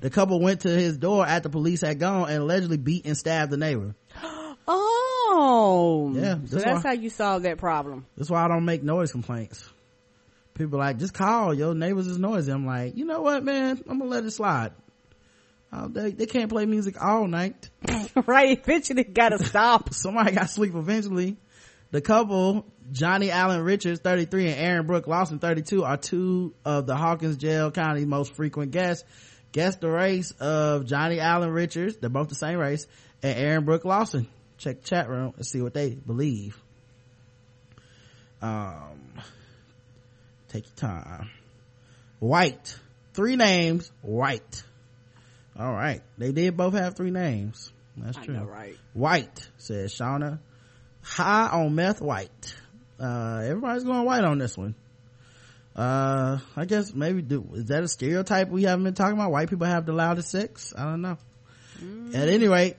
[0.00, 3.50] the couple went to his door after police had gone and allegedly beat and stabbed
[3.50, 3.94] the neighbor
[4.68, 6.12] Oh.
[6.14, 8.06] Yeah, So that's that's why- how you solve that problem.
[8.16, 9.68] That's why I don't make noise complaints.
[10.54, 12.50] People like, just call, your neighbors is noisy.
[12.52, 13.82] I'm like, you know what, man?
[13.88, 14.72] I'm gonna let it slide.
[15.72, 17.68] Oh, they, they can't play music all night.
[18.26, 19.92] right, eventually gotta stop.
[19.94, 21.36] Somebody gotta sleep eventually.
[21.96, 26.94] The couple, Johnny Allen Richards, 33, and Aaron Brooke Lawson, 32, are two of the
[26.94, 29.02] Hawkins Jail County most frequent guests.
[29.52, 32.86] Guess the race of Johnny Allen Richards, they're both the same race,
[33.22, 34.28] and Aaron Brooke Lawson.
[34.58, 36.62] Check the chat room and see what they believe.
[38.42, 39.14] Um,
[40.48, 41.30] take your time.
[42.18, 42.78] White.
[43.14, 44.64] Three names, White.
[45.58, 46.02] All right.
[46.18, 47.72] They did both have three names.
[47.96, 48.34] That's I true.
[48.34, 48.76] know, right?
[48.92, 50.40] White, says Shauna.
[51.06, 52.54] High on meth white.
[52.98, 54.74] Uh, everybody's going white on this one.
[55.76, 59.30] Uh, I guess maybe do, is that a stereotype we haven't been talking about?
[59.30, 60.74] White people have the loudest sex?
[60.76, 61.16] I don't know.
[62.14, 62.76] At any rate,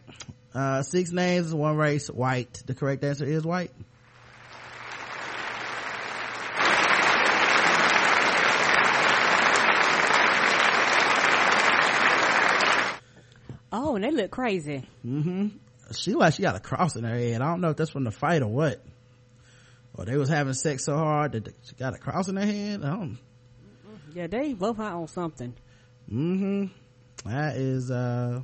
[0.53, 2.61] uh, six names, one race, white.
[2.65, 3.71] The correct answer is white.
[13.71, 14.87] Oh, and they look crazy.
[15.05, 15.47] Mm-hmm.
[15.93, 17.41] She like she got a cross in her head.
[17.41, 18.81] I don't know if that's from the fight or what.
[19.93, 22.83] Or they was having sex so hard that she got a cross in her head.
[22.83, 23.17] I don't.
[24.13, 25.53] Yeah, they both out on something.
[26.11, 26.65] Mm-hmm.
[27.29, 28.41] That is uh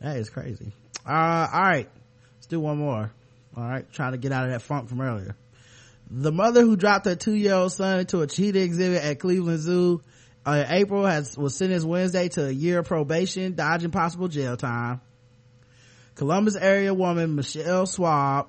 [0.00, 0.72] that is crazy.
[1.06, 1.88] Uh all right.
[2.36, 3.12] Let's do one more.
[3.56, 5.34] All right, trying to get out of that funk from earlier.
[6.10, 10.02] The mother who dropped her two-year-old son into a cheetah exhibit at Cleveland Zoo
[10.46, 15.00] uh, April has was sentenced Wednesday to a year of probation, dodging possible jail time.
[16.16, 18.48] Columbus area woman Michelle Schwab,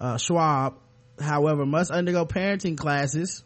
[0.00, 0.74] uh, Schwab,
[1.20, 3.42] however, must undergo parenting classes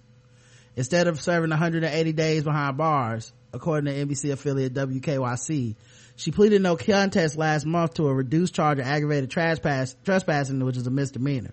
[0.76, 5.76] instead of serving 180 days behind bars, according to NBC affiliate WKYC.
[6.16, 10.76] She pleaded no contest last month to a reduced charge of aggravated trespass, trespassing, which
[10.76, 11.52] is a misdemeanor.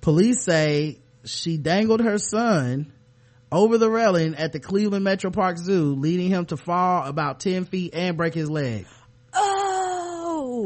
[0.00, 2.92] Police say she dangled her son
[3.50, 7.64] over the railing at the Cleveland Metro Park Zoo, leading him to fall about 10
[7.64, 8.86] feet and break his leg.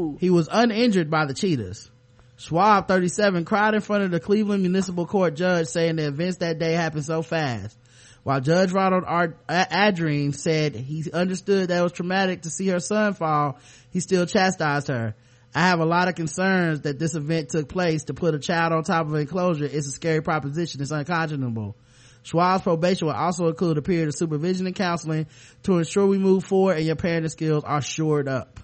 [0.03, 0.17] Oh!
[0.19, 1.89] He was uninjured by the cheetahs.
[2.35, 6.59] Schwab, 37, cried in front of the Cleveland Municipal Court judge saying the events that
[6.59, 7.77] day happened so fast.
[8.23, 13.13] While Judge Ronald Ar- said he understood that it was traumatic to see her son
[13.13, 13.59] fall,
[13.91, 15.15] he still chastised her.
[15.55, 18.05] I have a lot of concerns that this event took place.
[18.05, 20.81] To put a child on top of an enclosure is a scary proposition.
[20.81, 21.75] It's unconscionable.
[22.23, 25.27] Schwab's probation will also include a period of supervision and counseling
[25.63, 28.59] to ensure we move forward and your parenting skills are shored up.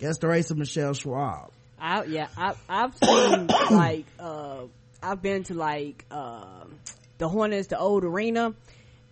[0.00, 1.50] Guess the race of Michelle Schwab.
[1.78, 4.62] I yeah, I I've seen like uh
[5.02, 6.64] I've been to like uh
[7.18, 8.54] the Hornets, the old arena,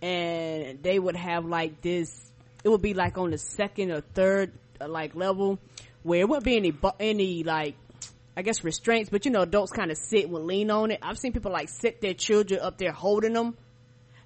[0.01, 2.31] and they would have like this.
[2.63, 4.51] It would be like on the second or third
[4.81, 5.59] uh, like level
[6.01, 7.75] where it wouldn't be any any like
[8.35, 10.99] I guess restraints, but you know adults kind of sit and lean on it.
[11.03, 13.57] I've seen people like sit their children up there holding them.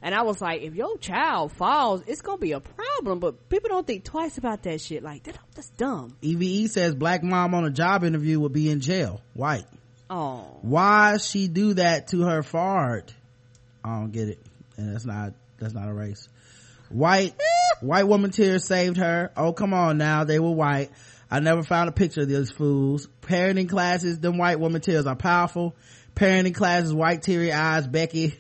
[0.04, 3.20] And I was like, if your child falls, it's gonna be a problem.
[3.20, 5.02] But people don't think twice about that shit.
[5.02, 6.18] Like, that, that's dumb.
[6.22, 9.22] EVE says black mom on a job interview would be in jail.
[9.34, 9.66] White.
[10.10, 10.60] Oh.
[10.62, 13.14] Why she do that to her fart?
[13.82, 14.40] I don't get it.
[14.76, 16.28] And that's not, that's not a race.
[16.90, 17.34] White,
[17.80, 19.32] white woman tears saved her.
[19.38, 20.26] Oh, come on now.
[20.26, 20.92] They were white.
[21.32, 23.08] I never found a picture of these fools.
[23.22, 25.78] Parenting classes, them white woman tears are powerful.
[26.14, 28.38] Parenting classes, white teary eyes, Becky.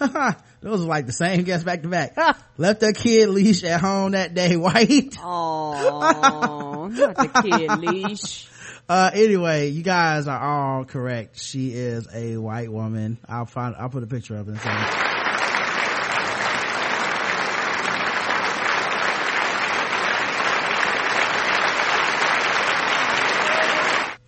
[0.64, 2.16] Those are like the same guests back to back.
[2.56, 5.14] Left her kid leash at home that day, white.
[5.22, 8.48] Oh, not the kid leash.
[8.88, 11.38] Uh, anyway, you guys are all correct.
[11.38, 13.18] She is a white woman.
[13.28, 14.54] I'll find, I'll put a picture of it.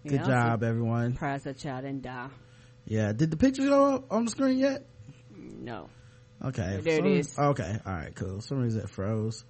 [0.04, 1.14] Good Yeah, job, everyone.
[1.14, 2.28] Surprised that child didn't die.
[2.84, 3.12] Yeah.
[3.12, 4.84] Did the picture go up on the screen yet?
[5.34, 5.88] No.
[6.47, 6.81] Okay.
[6.82, 7.39] There it Some- is.
[7.39, 7.78] Okay.
[7.85, 8.14] All right.
[8.14, 8.40] Cool.
[8.40, 9.44] Some reason it froze.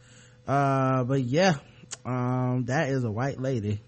[0.47, 1.55] Uh, but yeah,
[2.05, 3.81] um, that is a white lady.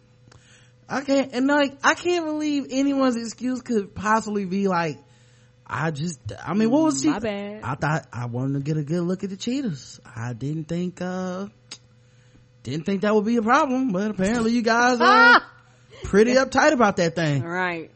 [0.88, 4.98] I can't, and like, I can't believe anyone's excuse could possibly be like,
[5.66, 7.10] I just, I mean, what was she?
[7.10, 7.62] My bad.
[7.62, 10.00] I thought I wanted to get a good look at the cheetahs.
[10.16, 11.48] I didn't think, uh,
[12.62, 15.42] didn't think that would be a problem, but apparently you guys are
[16.04, 17.42] pretty uptight about that thing.
[17.42, 17.90] All right.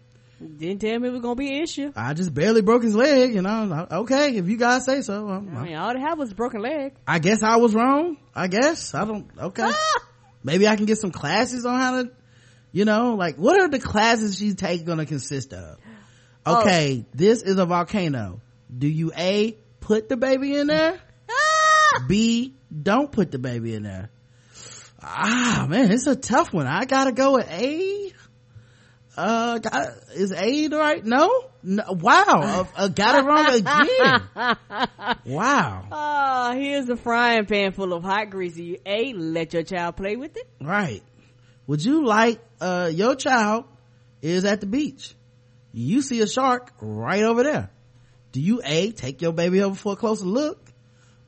[0.59, 1.93] Didn't tell me it was gonna be an issue.
[1.97, 3.87] I just barely broke his leg, you know.
[3.91, 5.29] Okay, if you guys say so.
[5.29, 6.95] I'm- I mean, all they had was a broken leg.
[7.07, 8.17] I guess I was wrong.
[8.35, 9.29] I guess I don't.
[9.39, 9.71] Okay,
[10.43, 12.11] maybe I can get some classes on how to,
[12.73, 15.79] you know, like what are the classes she's taking going to consist of?
[16.47, 18.41] Okay, this is a volcano.
[18.77, 20.99] Do you a put the baby in there?
[22.09, 24.11] B don't put the baby in there.
[25.03, 26.67] Ah man, it's a tough one.
[26.67, 28.13] I gotta go with A.
[29.17, 31.05] Uh, got, is A right?
[31.05, 34.57] No, no wow, uh, uh, got it wrong again.
[35.27, 35.87] Wow.
[35.93, 38.79] Oh, here's a frying pan full of hot greasy.
[38.87, 40.49] A, let your child play with it.
[40.61, 41.03] Right.
[41.67, 43.65] Would you like, uh, your child
[44.21, 45.15] is at the beach.
[45.73, 47.71] You see a shark right over there.
[48.33, 50.73] Do you A, take your baby over for a closer look?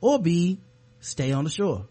[0.01, 0.59] Or B,
[1.01, 1.87] stay on the shore?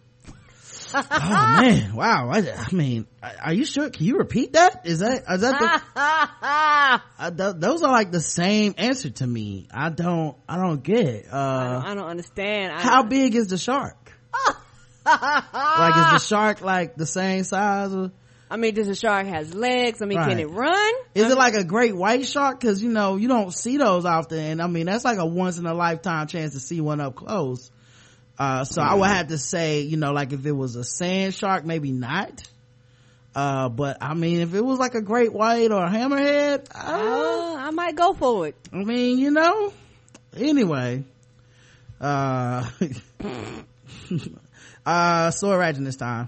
[0.94, 2.30] Oh man, wow.
[2.30, 3.90] I, I mean, are you sure?
[3.90, 4.86] Can you repeat that?
[4.86, 9.68] Is that, is that the, uh, th- those are like the same answer to me.
[9.72, 11.26] I don't, I don't get it.
[11.32, 12.74] Uh, I, don't, I don't understand.
[12.74, 13.98] I, how big is the shark?
[15.06, 18.10] like is the shark like the same size
[18.50, 20.00] I mean, does the shark has legs?
[20.04, 20.30] I mean, Right.
[20.30, 20.94] can it run?
[21.16, 22.62] Is it like a great white shark?
[22.62, 24.38] Cause you know, you don't see those often.
[24.38, 27.16] And I mean, that's like a once in a lifetime chance to see one up
[27.16, 27.72] close.
[28.44, 31.34] Uh, so I would have to say, you know, like if it was a sand
[31.34, 32.44] shark, maybe not.
[33.34, 37.56] Uh, but I mean, if it was like a great white or a hammerhead, Uh,
[37.58, 38.56] I might go for it.
[38.74, 39.72] I mean, you know,
[40.36, 41.06] anyway,
[42.02, 42.70] uh,
[44.86, 46.28] uh, ratchet this time.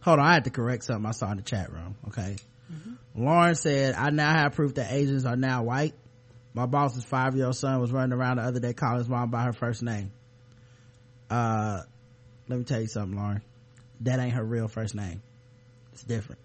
[0.00, 1.96] Hold on, I had to correct something I saw in the chat room.
[2.08, 2.36] Okay.
[3.14, 5.94] Lauren said, I now have proof that Asians are now white.
[6.54, 9.30] My boss's five year old son was running around the other day calling his mom
[9.30, 10.12] by her first name.
[11.28, 11.82] Uh,
[12.48, 13.42] let me tell you something, Lauren.
[14.00, 15.22] That ain't her real first name.
[15.92, 16.40] It's different.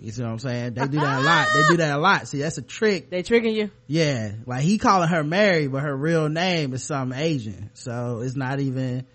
[0.00, 0.74] You see what I'm saying?
[0.74, 1.48] They do that a lot.
[1.54, 2.26] They do that a lot.
[2.26, 3.10] See, that's a trick.
[3.10, 3.70] They tricking you?
[3.86, 4.32] Yeah.
[4.46, 7.70] Like he calling her Mary, but her real name is some Asian.
[7.74, 9.06] So it's not even,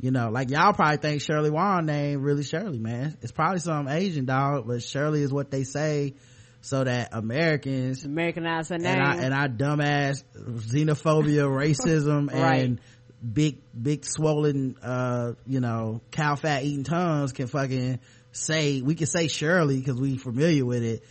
[0.00, 3.18] you know, like y'all probably think Shirley Wan name really Shirley, man.
[3.20, 6.14] It's probably some Asian dog, but Shirley is what they say
[6.62, 8.98] so that Americans Americanize her and name.
[8.98, 12.64] I, and our dumbass xenophobia, racism, Right.
[12.64, 12.80] and
[13.22, 18.00] big, big swollen, uh, you know, cow fat eating tongues can fucking
[18.32, 21.02] say, we can say Shirley because we familiar with it.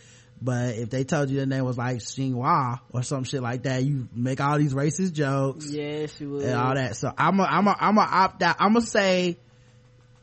[0.42, 3.82] But if they told you their name was like Xinhua or some shit like that,
[3.84, 6.44] you make all these racist jokes yes, you would.
[6.44, 6.96] and all that.
[6.96, 8.56] So I'm a, I'm a, I'm a opt out.
[8.58, 9.36] I'm gonna say,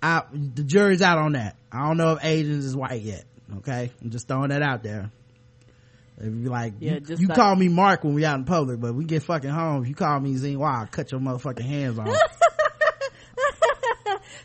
[0.01, 1.55] I, the jury's out on that.
[1.71, 3.25] I don't know if Asians is white yet.
[3.57, 5.11] Okay, I'm just throwing that out there.
[6.19, 8.45] If you like, Yeah, you, just you like- call me Mark when we out in
[8.45, 9.83] public, but we get fucking home.
[9.83, 12.07] If you call me Xinhua, I'll cut your motherfucking hands off.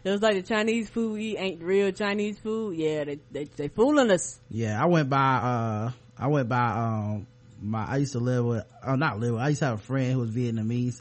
[0.05, 2.77] It was like the Chinese food we eat ain't real Chinese food.
[2.77, 4.39] Yeah, they they, they fooling us.
[4.51, 7.27] yeah, I went by, uh, I went by, um,
[7.61, 9.83] my, I used to live with, oh, not live with, I used to have a
[9.83, 11.01] friend who was Vietnamese.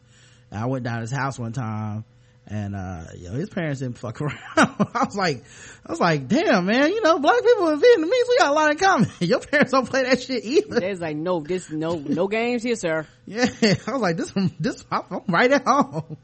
[0.52, 2.06] And I went down to his house one time
[2.48, 4.38] and, uh, yo, his parents didn't fuck around.
[4.58, 5.44] I was like,
[5.86, 8.72] I was like, damn, man, you know, black people and Vietnamese, we got a lot
[8.72, 9.10] in common.
[9.20, 10.80] Your parents don't play that shit either.
[10.80, 13.08] They was like, no, this no no games here, sir.
[13.26, 13.46] Yeah,
[13.88, 16.18] I was like, this, this, I'm right at home.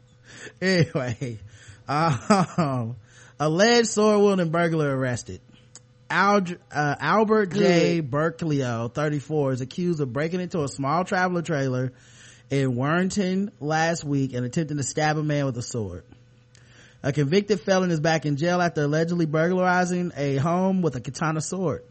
[0.61, 1.39] Anyway,
[1.87, 2.95] um,
[3.39, 5.41] alleged sword wielding burglar arrested.
[6.09, 8.01] Uh, Albert J.
[8.01, 11.91] Berkelio, 34, is accused of breaking into a small traveler trailer
[12.49, 16.03] in Warrenton last week and attempting to stab a man with a sword.
[17.03, 21.41] A convicted felon is back in jail after allegedly burglarizing a home with a katana
[21.41, 21.83] sword.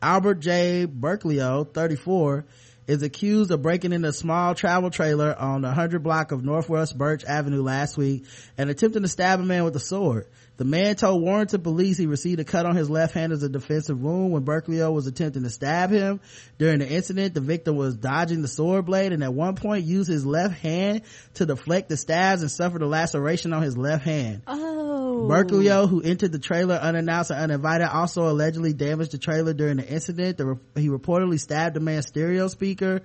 [0.00, 0.86] Albert J.
[0.86, 2.44] Berkelio, 34,
[2.88, 6.96] is accused of breaking into a small travel trailer on the 100 block of Northwest
[6.96, 8.24] Birch Avenue last week
[8.56, 10.26] and attempting to stab a man with a sword.
[10.58, 13.48] The man told Warrenton police he received a cut on his left hand as a
[13.48, 16.20] defensive wound when Berkelio was attempting to stab him.
[16.58, 20.10] During the incident, the victim was dodging the sword blade and at one point used
[20.10, 21.02] his left hand
[21.34, 24.42] to deflect the stabs and suffered a laceration on his left hand.
[24.48, 25.28] Oh.
[25.30, 29.88] Berkelio, who entered the trailer unannounced and uninvited, also allegedly damaged the trailer during the
[29.88, 30.38] incident.
[30.38, 33.02] The re- he reportedly stabbed the man's stereo speaker,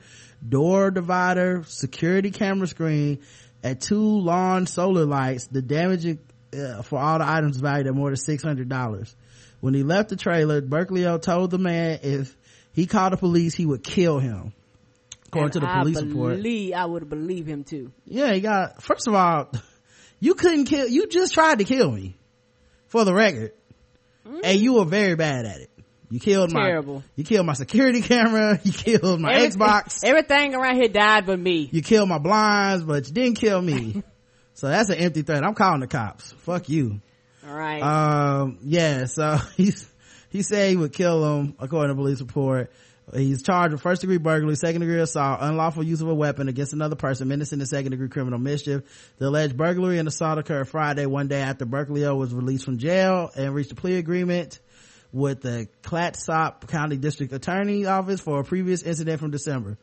[0.47, 3.19] door divider, security camera screen,
[3.61, 5.47] and two lawn solar lights.
[5.47, 6.17] The damage
[6.53, 9.15] uh, for all the items valued at more than $600.
[9.59, 12.35] When he left the trailer, Berkeley told the man if
[12.73, 14.53] he called the police, he would kill him.
[15.27, 16.45] According And to the I police report.
[16.75, 17.91] I would believe him too.
[18.05, 19.51] Yeah, he got, first of all,
[20.19, 22.15] you couldn't kill, you just tried to kill me.
[22.87, 23.53] For the record.
[24.43, 25.69] And you were very bad at it.
[26.11, 27.03] You killed my, Terrible.
[27.15, 31.39] you killed my security camera, you killed my Everything- Xbox, Everything around here died but
[31.39, 31.67] me.
[31.71, 34.03] you killed my blinds, but you didn't kill me.
[34.53, 35.43] So that's an empty threat.
[35.43, 36.31] I'm calling the cops.
[36.39, 37.01] Fuck you.
[37.47, 37.81] All right.
[37.81, 39.89] Um, yeah, so he's,
[40.29, 42.71] he said he would kill him, according to police report.
[43.13, 46.71] He's charged with first degree burglary, second degree assault, unlawful use of a weapon against
[46.71, 48.83] another person, menacing and second degree criminal mischief.
[49.17, 53.29] The alleged burglary and assault occurred Friday, one day after Berkeley was released from jail
[53.35, 54.59] and reached a plea agreement
[55.11, 59.77] with the Clatsop County District Attorney Office for a previous incident from December.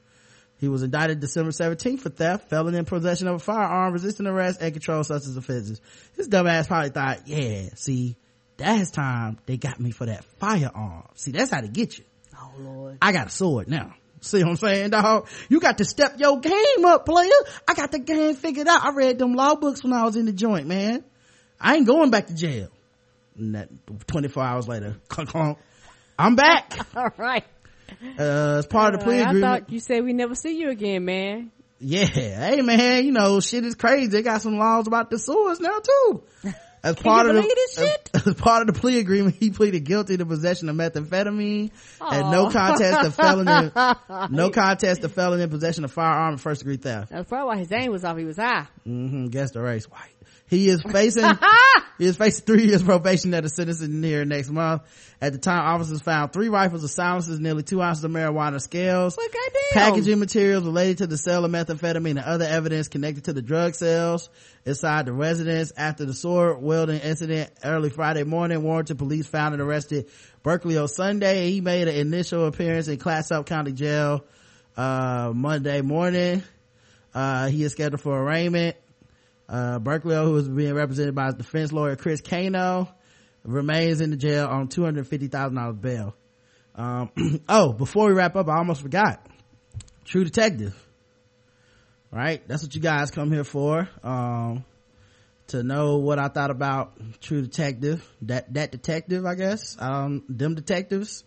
[0.61, 4.61] He was indicted December 17th for theft, felon in possession of a firearm, resisting arrest,
[4.61, 5.81] and controlled substance offenses.
[6.17, 8.17] His dumbass probably thought, yeah, see,
[8.59, 11.05] last time they got me for that firearm.
[11.15, 12.05] See, that's how they get you.
[12.37, 12.99] Oh Lord.
[13.01, 13.95] I got a sword now.
[14.21, 15.29] See what I'm saying, dog?
[15.49, 17.31] You got to step your game up, player.
[17.67, 18.85] I got the game figured out.
[18.85, 21.05] I read them law books when I was in the joint, man.
[21.59, 22.69] I ain't going back to jail.
[23.39, 23.71] And that
[24.09, 25.59] 24 hours later, clunk, clunk,
[26.19, 26.79] I'm back.
[26.95, 27.45] All right.
[28.19, 29.63] Uh, as part of the plea Uh, I agreement.
[29.65, 31.53] thought you said we never see you again, man.
[31.79, 32.05] Yeah.
[32.05, 34.09] Hey, man, you know, shit is crazy.
[34.09, 36.23] They got some laws about the swords now, too.
[36.83, 38.03] As part of the?
[38.15, 42.31] As, as part of the plea agreement, he pleaded guilty to possession of methamphetamine and
[42.31, 43.71] no contest to felony,
[44.35, 47.11] no contest to felony in possession of firearm and first degree theft.
[47.11, 48.17] That's probably why his name was off.
[48.17, 48.67] He was high.
[48.87, 49.27] Mm-hmm.
[49.27, 49.91] Guess the race.
[49.91, 50.09] White.
[50.51, 51.25] He is facing,
[51.99, 54.83] he is facing three years probation at a sentencing here next month.
[55.23, 59.17] At the time, officers found three rifles of silencers, nearly two ounces of marijuana scales,
[59.73, 63.77] packaging materials related to the sale of methamphetamine and other evidence connected to the drug
[63.77, 64.29] sales
[64.67, 65.73] inside the residence.
[65.77, 70.07] After the sword wielding incident early Friday morning, Warrenton police found and arrested
[70.43, 71.53] Berkeley on Sunday.
[71.53, 74.25] He made an initial appearance in Clatsop County Jail,
[74.77, 76.43] uh, Monday morning.
[77.15, 78.77] Uh, he is scheduled for arraignment.
[79.51, 82.89] Uh, Berkeley, who is being represented by his defense lawyer Chris Kano,
[83.43, 86.15] remains in the jail on $250,000 bail.
[86.77, 87.11] Um,
[87.49, 89.27] oh, before we wrap up, I almost forgot.
[90.05, 90.77] True Detective.
[92.13, 92.47] Right?
[92.47, 93.89] That's what you guys come here for.
[94.05, 94.65] Um,
[95.49, 98.09] to know what I thought about True Detective.
[98.23, 99.77] That, that detective, I guess.
[99.81, 101.25] Um, them detectives.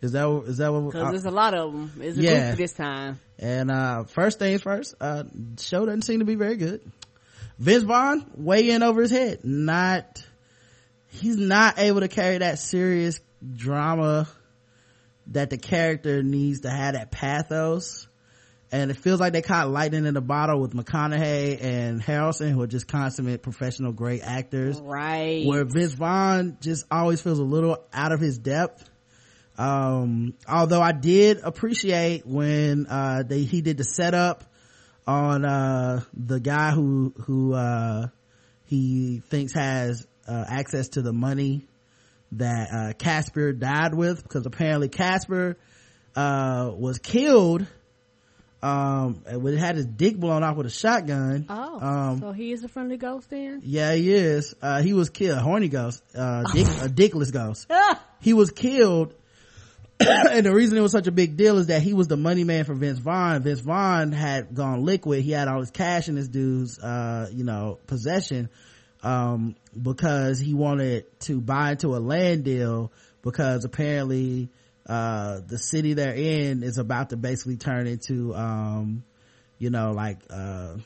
[0.00, 0.92] Is that, is that what?
[0.92, 1.92] Because there's a lot of them.
[2.00, 2.54] It's a yeah.
[2.54, 3.20] this time.
[3.38, 5.24] And, uh, first things first, uh,
[5.58, 6.80] show doesn't seem to be very good.
[7.60, 9.44] Vince Vaughn way in over his head.
[9.44, 10.24] Not,
[11.08, 13.20] he's not able to carry that serious
[13.54, 14.26] drama
[15.28, 18.08] that the character needs to have that pathos.
[18.72, 22.62] And it feels like they caught lightning in the bottle with McConaughey and Harrelson, who
[22.62, 24.80] are just consummate professional great actors.
[24.80, 25.44] Right.
[25.44, 28.88] Where Vince Vaughn just always feels a little out of his depth.
[29.58, 34.49] Um, although I did appreciate when, uh, they, he did the setup
[35.10, 38.08] on, uh, the guy who, who, uh,
[38.66, 41.66] he thinks has, uh, access to the money
[42.32, 45.56] that, uh, Caspere died with because apparently Caspere,
[46.14, 47.66] uh, was killed,
[48.62, 51.46] um, when it had his dick blown off with a shotgun.
[51.48, 51.80] Oh.
[51.80, 53.62] Um, so he is a friendly ghost then?
[53.64, 54.54] yeah, he is.
[54.60, 55.38] Uh, he was killed.
[55.38, 56.02] Horny ghost.
[56.14, 57.70] Uh, dick, a dickless ghost.
[58.20, 59.14] He was killed.
[60.30, 62.42] and the reason it was such a big deal is that he was the money
[62.42, 63.42] man for Vince Vaughn.
[63.42, 65.22] Vince Vaughn had gone liquid.
[65.22, 68.48] He had all his cash in this dude's, uh, you know, possession,
[69.02, 72.90] um, because he wanted to buy into a land deal
[73.22, 74.48] because apparently,
[74.86, 79.04] uh, the city they're in is about to basically turn into, um,
[79.58, 80.76] you know, like, uh,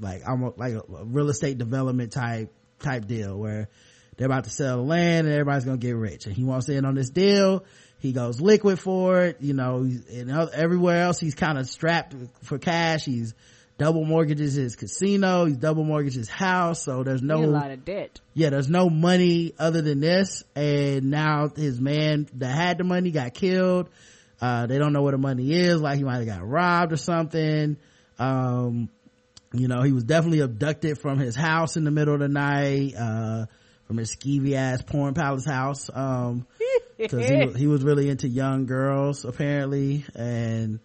[0.00, 3.68] like almost like a, real estate development type, type deal where
[4.16, 6.26] they're about to sell land and everybody's gonna get rich.
[6.26, 7.64] And he wants in on this deal.
[8.06, 12.58] He goes liquid for it, you know, and everywhere else he's kind of strapped for
[12.58, 13.04] cash.
[13.04, 13.34] He's
[13.78, 15.44] double mortgages his casino.
[15.44, 16.84] He's double mortgages his house.
[16.84, 18.20] So there's no, a lot of debt.
[18.32, 20.44] yeah, there's no money other than this.
[20.54, 23.88] And now his man that had the money got killed.
[24.40, 25.80] Uh, they don't know where the money is.
[25.80, 27.76] Like he might have got robbed or something.
[28.18, 28.88] Um,
[29.52, 32.94] you know, he was definitely abducted from his house in the middle of the night,
[32.94, 33.46] uh,
[33.86, 35.90] from his skeevy ass porn palace house.
[35.92, 36.46] Um,
[36.98, 40.04] cause he, he was really into young girls apparently.
[40.14, 40.80] And,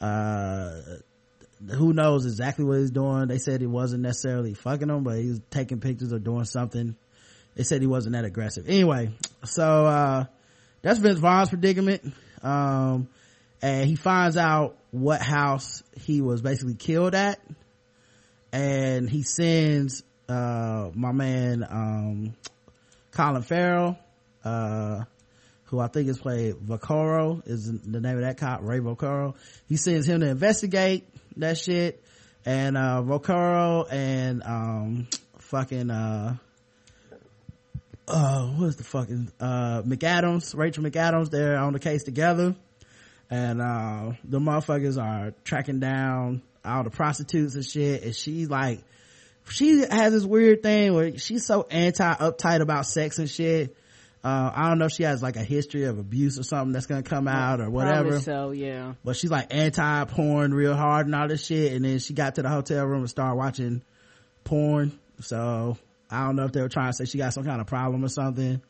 [0.00, 0.80] uh,
[1.70, 3.28] who knows exactly what he's doing.
[3.28, 6.96] They said he wasn't necessarily fucking them, but he was taking pictures or doing something.
[7.54, 8.68] They said he wasn't that aggressive.
[8.68, 9.12] Anyway,
[9.44, 10.24] so, uh,
[10.82, 12.12] that's Vince Vaughn's predicament.
[12.42, 13.08] Um,
[13.62, 17.40] and he finds out what house he was basically killed at.
[18.52, 22.34] And he sends uh my man um
[23.10, 23.98] colin farrell
[24.44, 25.04] uh
[25.74, 29.34] who I think is played Velcoro is the name of that cop, Ray Velcoro.
[29.66, 32.02] He sends him to investigate that shit.
[32.46, 33.02] And, uh,
[33.90, 36.36] and, um, fucking, uh,
[38.06, 42.54] uh, what is the fucking, uh, McAdams, Rachel McAdams, they're on the case together.
[43.30, 48.04] And, uh, the motherfuckers are tracking down all the prostitutes and shit.
[48.04, 48.80] And she's like,
[49.48, 53.76] she has this weird thing where she's so anti uptight about sex and shit
[54.24, 56.86] uh, I don't know if she has like a history of abuse or something that's
[56.86, 58.08] gonna come out or whatever.
[58.08, 58.94] Probably so, yeah.
[59.04, 61.74] But she's like anti porn real hard and all this shit.
[61.74, 63.82] And then she got to the hotel room and started watching
[64.42, 64.98] porn.
[65.20, 65.76] So
[66.10, 68.02] I don't know if they were trying to say she got some kind of problem
[68.02, 68.62] or something,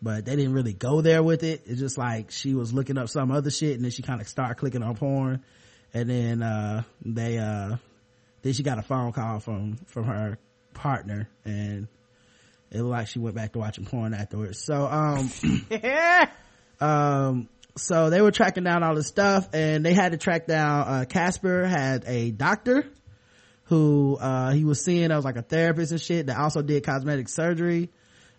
[0.00, 1.62] but they didn't really go there with it.
[1.66, 4.28] It's just like she was looking up some other shit and then she kind of
[4.28, 5.42] started clicking on porn.
[5.92, 7.76] And then, uh, they, uh,
[8.42, 10.38] then she got a phone call from, from her
[10.74, 11.88] partner and
[12.70, 14.58] it looked like she went back to watching porn afterwards.
[14.58, 15.30] So, um,
[16.80, 20.88] um, so they were tracking down all this stuff and they had to track down,
[20.88, 22.86] uh, Caspere had a doctor
[23.64, 26.84] who, uh, he was seeing, that was like a therapist and shit that also did
[26.84, 27.90] cosmetic surgery.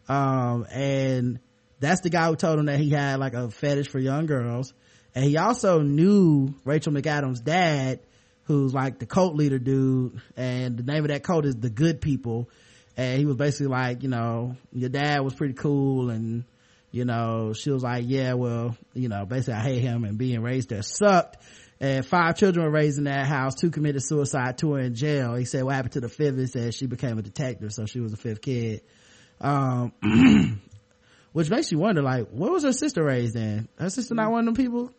[0.10, 1.40] Um, and
[1.80, 4.74] that's the guy who told him that he had like a fetish for young girls.
[5.16, 8.00] And he also knew Rachel McAdams' dad,
[8.46, 10.22] who's like the cult leader dude.
[10.36, 12.50] And the name of that cult is the good people.
[12.96, 16.44] And he was basically like you know your dad was pretty cool and
[16.92, 20.42] you know she was like yeah well you know basically i hate him and being
[20.42, 21.38] raised there sucked.
[21.80, 25.34] And five children were raised in that house two committed suicide two are in jail.
[25.34, 26.38] He said what happened to the fifth?
[26.38, 28.82] He said she became a detective so she was the fifth kid.
[29.42, 29.92] Um
[31.34, 34.48] which makes you wonder like what was her sister raised in her sister not one
[34.48, 34.92] of them people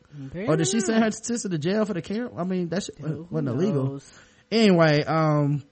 [0.46, 2.98] or did she send her sister to jail for the care i mean that shit
[3.30, 4.00] wasn't illegal
[4.50, 5.62] anyway um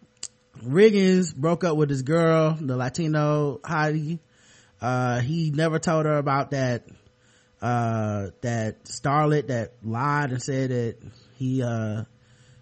[0.65, 4.21] Riggins broke up with his girl, the Latino hottie.
[4.81, 6.85] Uh, he never told her about that,
[7.61, 10.97] uh, that starlet that lied and said that
[11.37, 12.05] he, uh,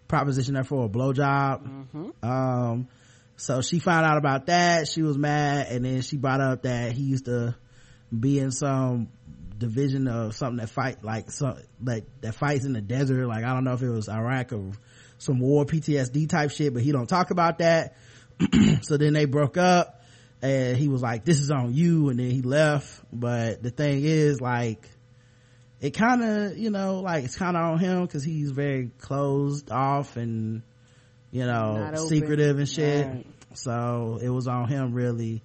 [0.09, 1.63] propositioned her for a blowjob.
[1.63, 2.29] Mm-hmm.
[2.29, 2.89] Um,
[3.37, 4.89] so she found out about that.
[4.89, 7.55] She was mad and then she brought up that he used to
[8.19, 9.09] be in some
[9.59, 13.27] division of something that fight like some like that fights in the desert.
[13.27, 14.73] Like I don't know if it was Iraq or
[15.19, 17.95] some war PTSD type shit, but he don't talk about that.
[18.83, 20.03] so then they broke up
[20.43, 22.09] and he was like, this is on you.
[22.09, 23.01] And then he left.
[23.13, 24.89] But the thing is like,
[25.81, 29.71] it kind of, you know, like it's kind of on him because he's very closed
[29.71, 30.63] off and,
[31.31, 33.07] you know, secretive and shit.
[33.07, 33.27] Right.
[33.55, 35.43] So it was on him really.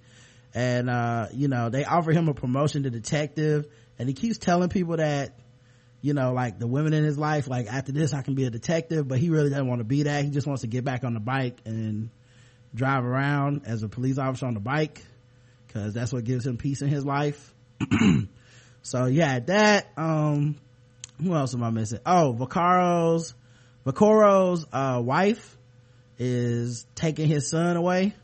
[0.56, 3.66] And, uh, you know, they offer him a promotion to detective
[3.98, 5.38] and he keeps telling people that
[6.02, 8.50] you know, like the women in his life, like after this I can be a
[8.50, 10.24] detective, but he really doesn't want to be that.
[10.24, 12.10] He just wants to get back on the bike and
[12.74, 15.02] drive around as a police officer on the bike
[15.66, 17.52] because that's what gives him peace in his life.
[18.82, 20.56] so yeah, that, um,
[21.20, 21.98] who else am I missing?
[22.06, 23.34] Oh, Velcoro's,
[23.84, 25.56] Velcoro's, uh, wife
[26.18, 28.14] is taking his son away.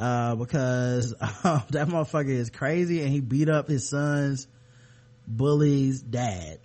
[0.00, 4.48] Uh, because uh, that motherfucker is crazy and he beat up his son's
[5.26, 6.58] bully's dad.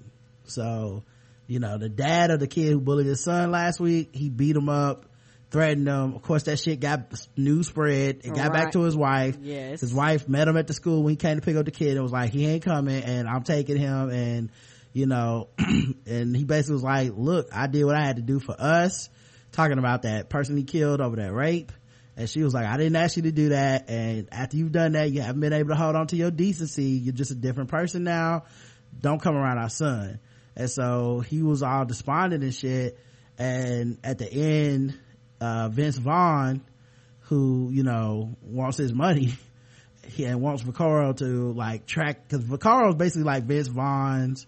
[0.46, 1.04] So,
[1.46, 4.56] you know, the dad of the kid who bullied his son last week, he beat
[4.56, 5.06] him up,
[5.52, 6.16] threatened him.
[6.16, 8.22] Of course, that shit got news spread.
[8.24, 8.54] It got right.
[8.54, 9.38] back to his wife.
[9.42, 9.82] Yes.
[9.82, 11.98] His wife met him at the school when he came to pick up the kid
[11.98, 14.50] and was like, he ain't coming and I'm taking him and,
[14.94, 15.50] you know,
[16.06, 19.10] and he basically was like, look, I did what I had to do for us.
[19.52, 21.74] Talking about that person he killed over that rape.
[22.18, 23.90] And she was like, I didn't ask you to do that.
[23.90, 26.84] And after you've done that, you haven't been able to hold on to your decency.
[26.84, 28.46] You're just a different person now.
[28.98, 30.20] Don't come around our son
[30.56, 32.98] and so he was all despondent and shit
[33.38, 34.98] and at the end
[35.42, 36.62] uh, vince vaughn
[37.22, 39.34] who you know wants his money
[40.08, 44.48] he, and wants Velcoro to like track because Velcoro is basically like vince vaughn's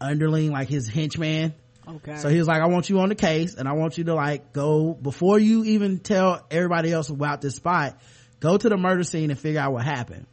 [0.00, 1.54] underling like his henchman
[1.88, 2.16] okay.
[2.16, 4.14] So he was like i want you on the case and i want you to
[4.14, 7.98] like go before you even tell everybody else about this spot
[8.40, 10.26] go to the murder scene and figure out what happened.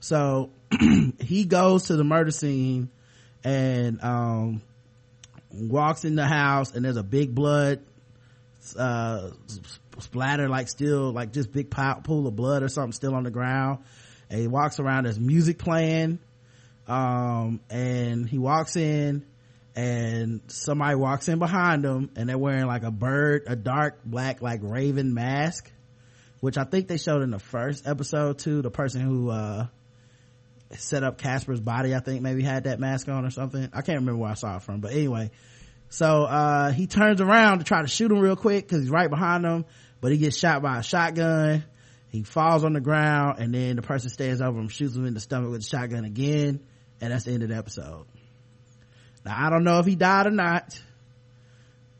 [0.00, 0.50] So
[1.20, 2.90] he goes to the murder scene
[3.44, 4.62] and um,
[5.52, 7.80] walks in the house and there's a big blood
[8.78, 9.30] uh,
[9.98, 13.80] splatter like still like just big pool of blood or something still on the ground.
[14.30, 16.18] And he walks around there's music playing
[16.86, 19.24] um, and he walks in
[19.78, 24.42] and somebody walks in behind them and they're wearing like a bird a dark black
[24.42, 25.70] like raven mask
[26.40, 29.66] which i think they showed in the first episode too the person who uh
[30.76, 33.70] set up Caspere's body, I think maybe had that mask on or something.
[33.72, 35.30] I can't remember where I saw it from, but anyway.
[35.88, 39.08] So, uh, he turns around to try to shoot him real quick cause he's right
[39.08, 39.64] behind him,
[40.02, 41.64] but he gets shot by a shotgun
[42.10, 45.14] he falls on the ground and then the person stands over him shoots him in
[45.14, 46.60] the stomach with the shotgun again
[47.00, 48.06] and that's the end of the episode
[49.28, 50.80] now i don't know if he died or not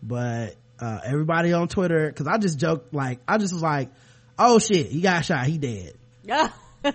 [0.02, 3.90] but uh, everybody on twitter because i just joked like i just was like
[4.38, 5.94] oh shit he got shot he dead.
[6.22, 6.50] Yeah.
[6.84, 6.92] you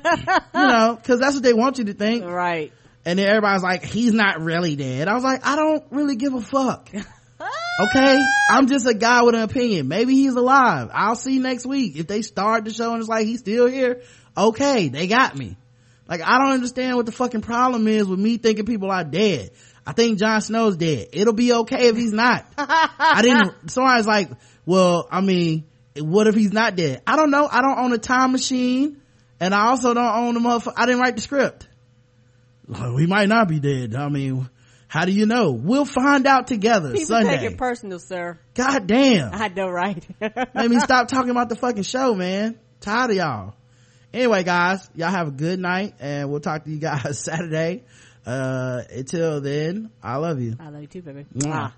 [0.53, 2.26] know because that's what they want you to think.
[2.26, 2.72] Right.
[3.06, 5.08] And then everybody's like he's not really dead.
[5.08, 6.90] I was like i don't really give a fuck.
[7.80, 8.24] Okay?
[8.52, 9.88] I'm just a guy with an opinion.
[9.88, 10.92] Maybe he's alive.
[10.94, 11.98] I'll see next week.
[11.98, 14.03] If they start the show and it's like he's still here
[14.38, 15.58] okay they got me.
[16.08, 19.52] Like i don't understand what the fucking problem is with me thinking people are dead
[19.86, 24.30] i think Jon snow's dead it'll be okay if he's not i didn't somebody's like
[24.66, 25.66] well i mean
[25.98, 29.02] what if he's not dead i don't know i don't own a time machine
[29.40, 31.68] and i also don't own the motherfucker i didn't write the script
[32.68, 34.50] like, we might not be dead i mean
[34.88, 38.40] how do you know we'll find out together People sunday take it personal, sir.
[38.53, 40.06] god damn I know, right?
[40.22, 42.58] Made me stop talking about the fucking show, man.
[42.80, 43.53] Tired of y'all.
[44.14, 47.84] Anyway, guys, y'all have a good night and we'll talk to you guys Saturday.
[48.26, 50.56] Uh, until then, I love you.
[50.60, 51.26] I love you too, baby.
[51.35, 51.74] Mwah.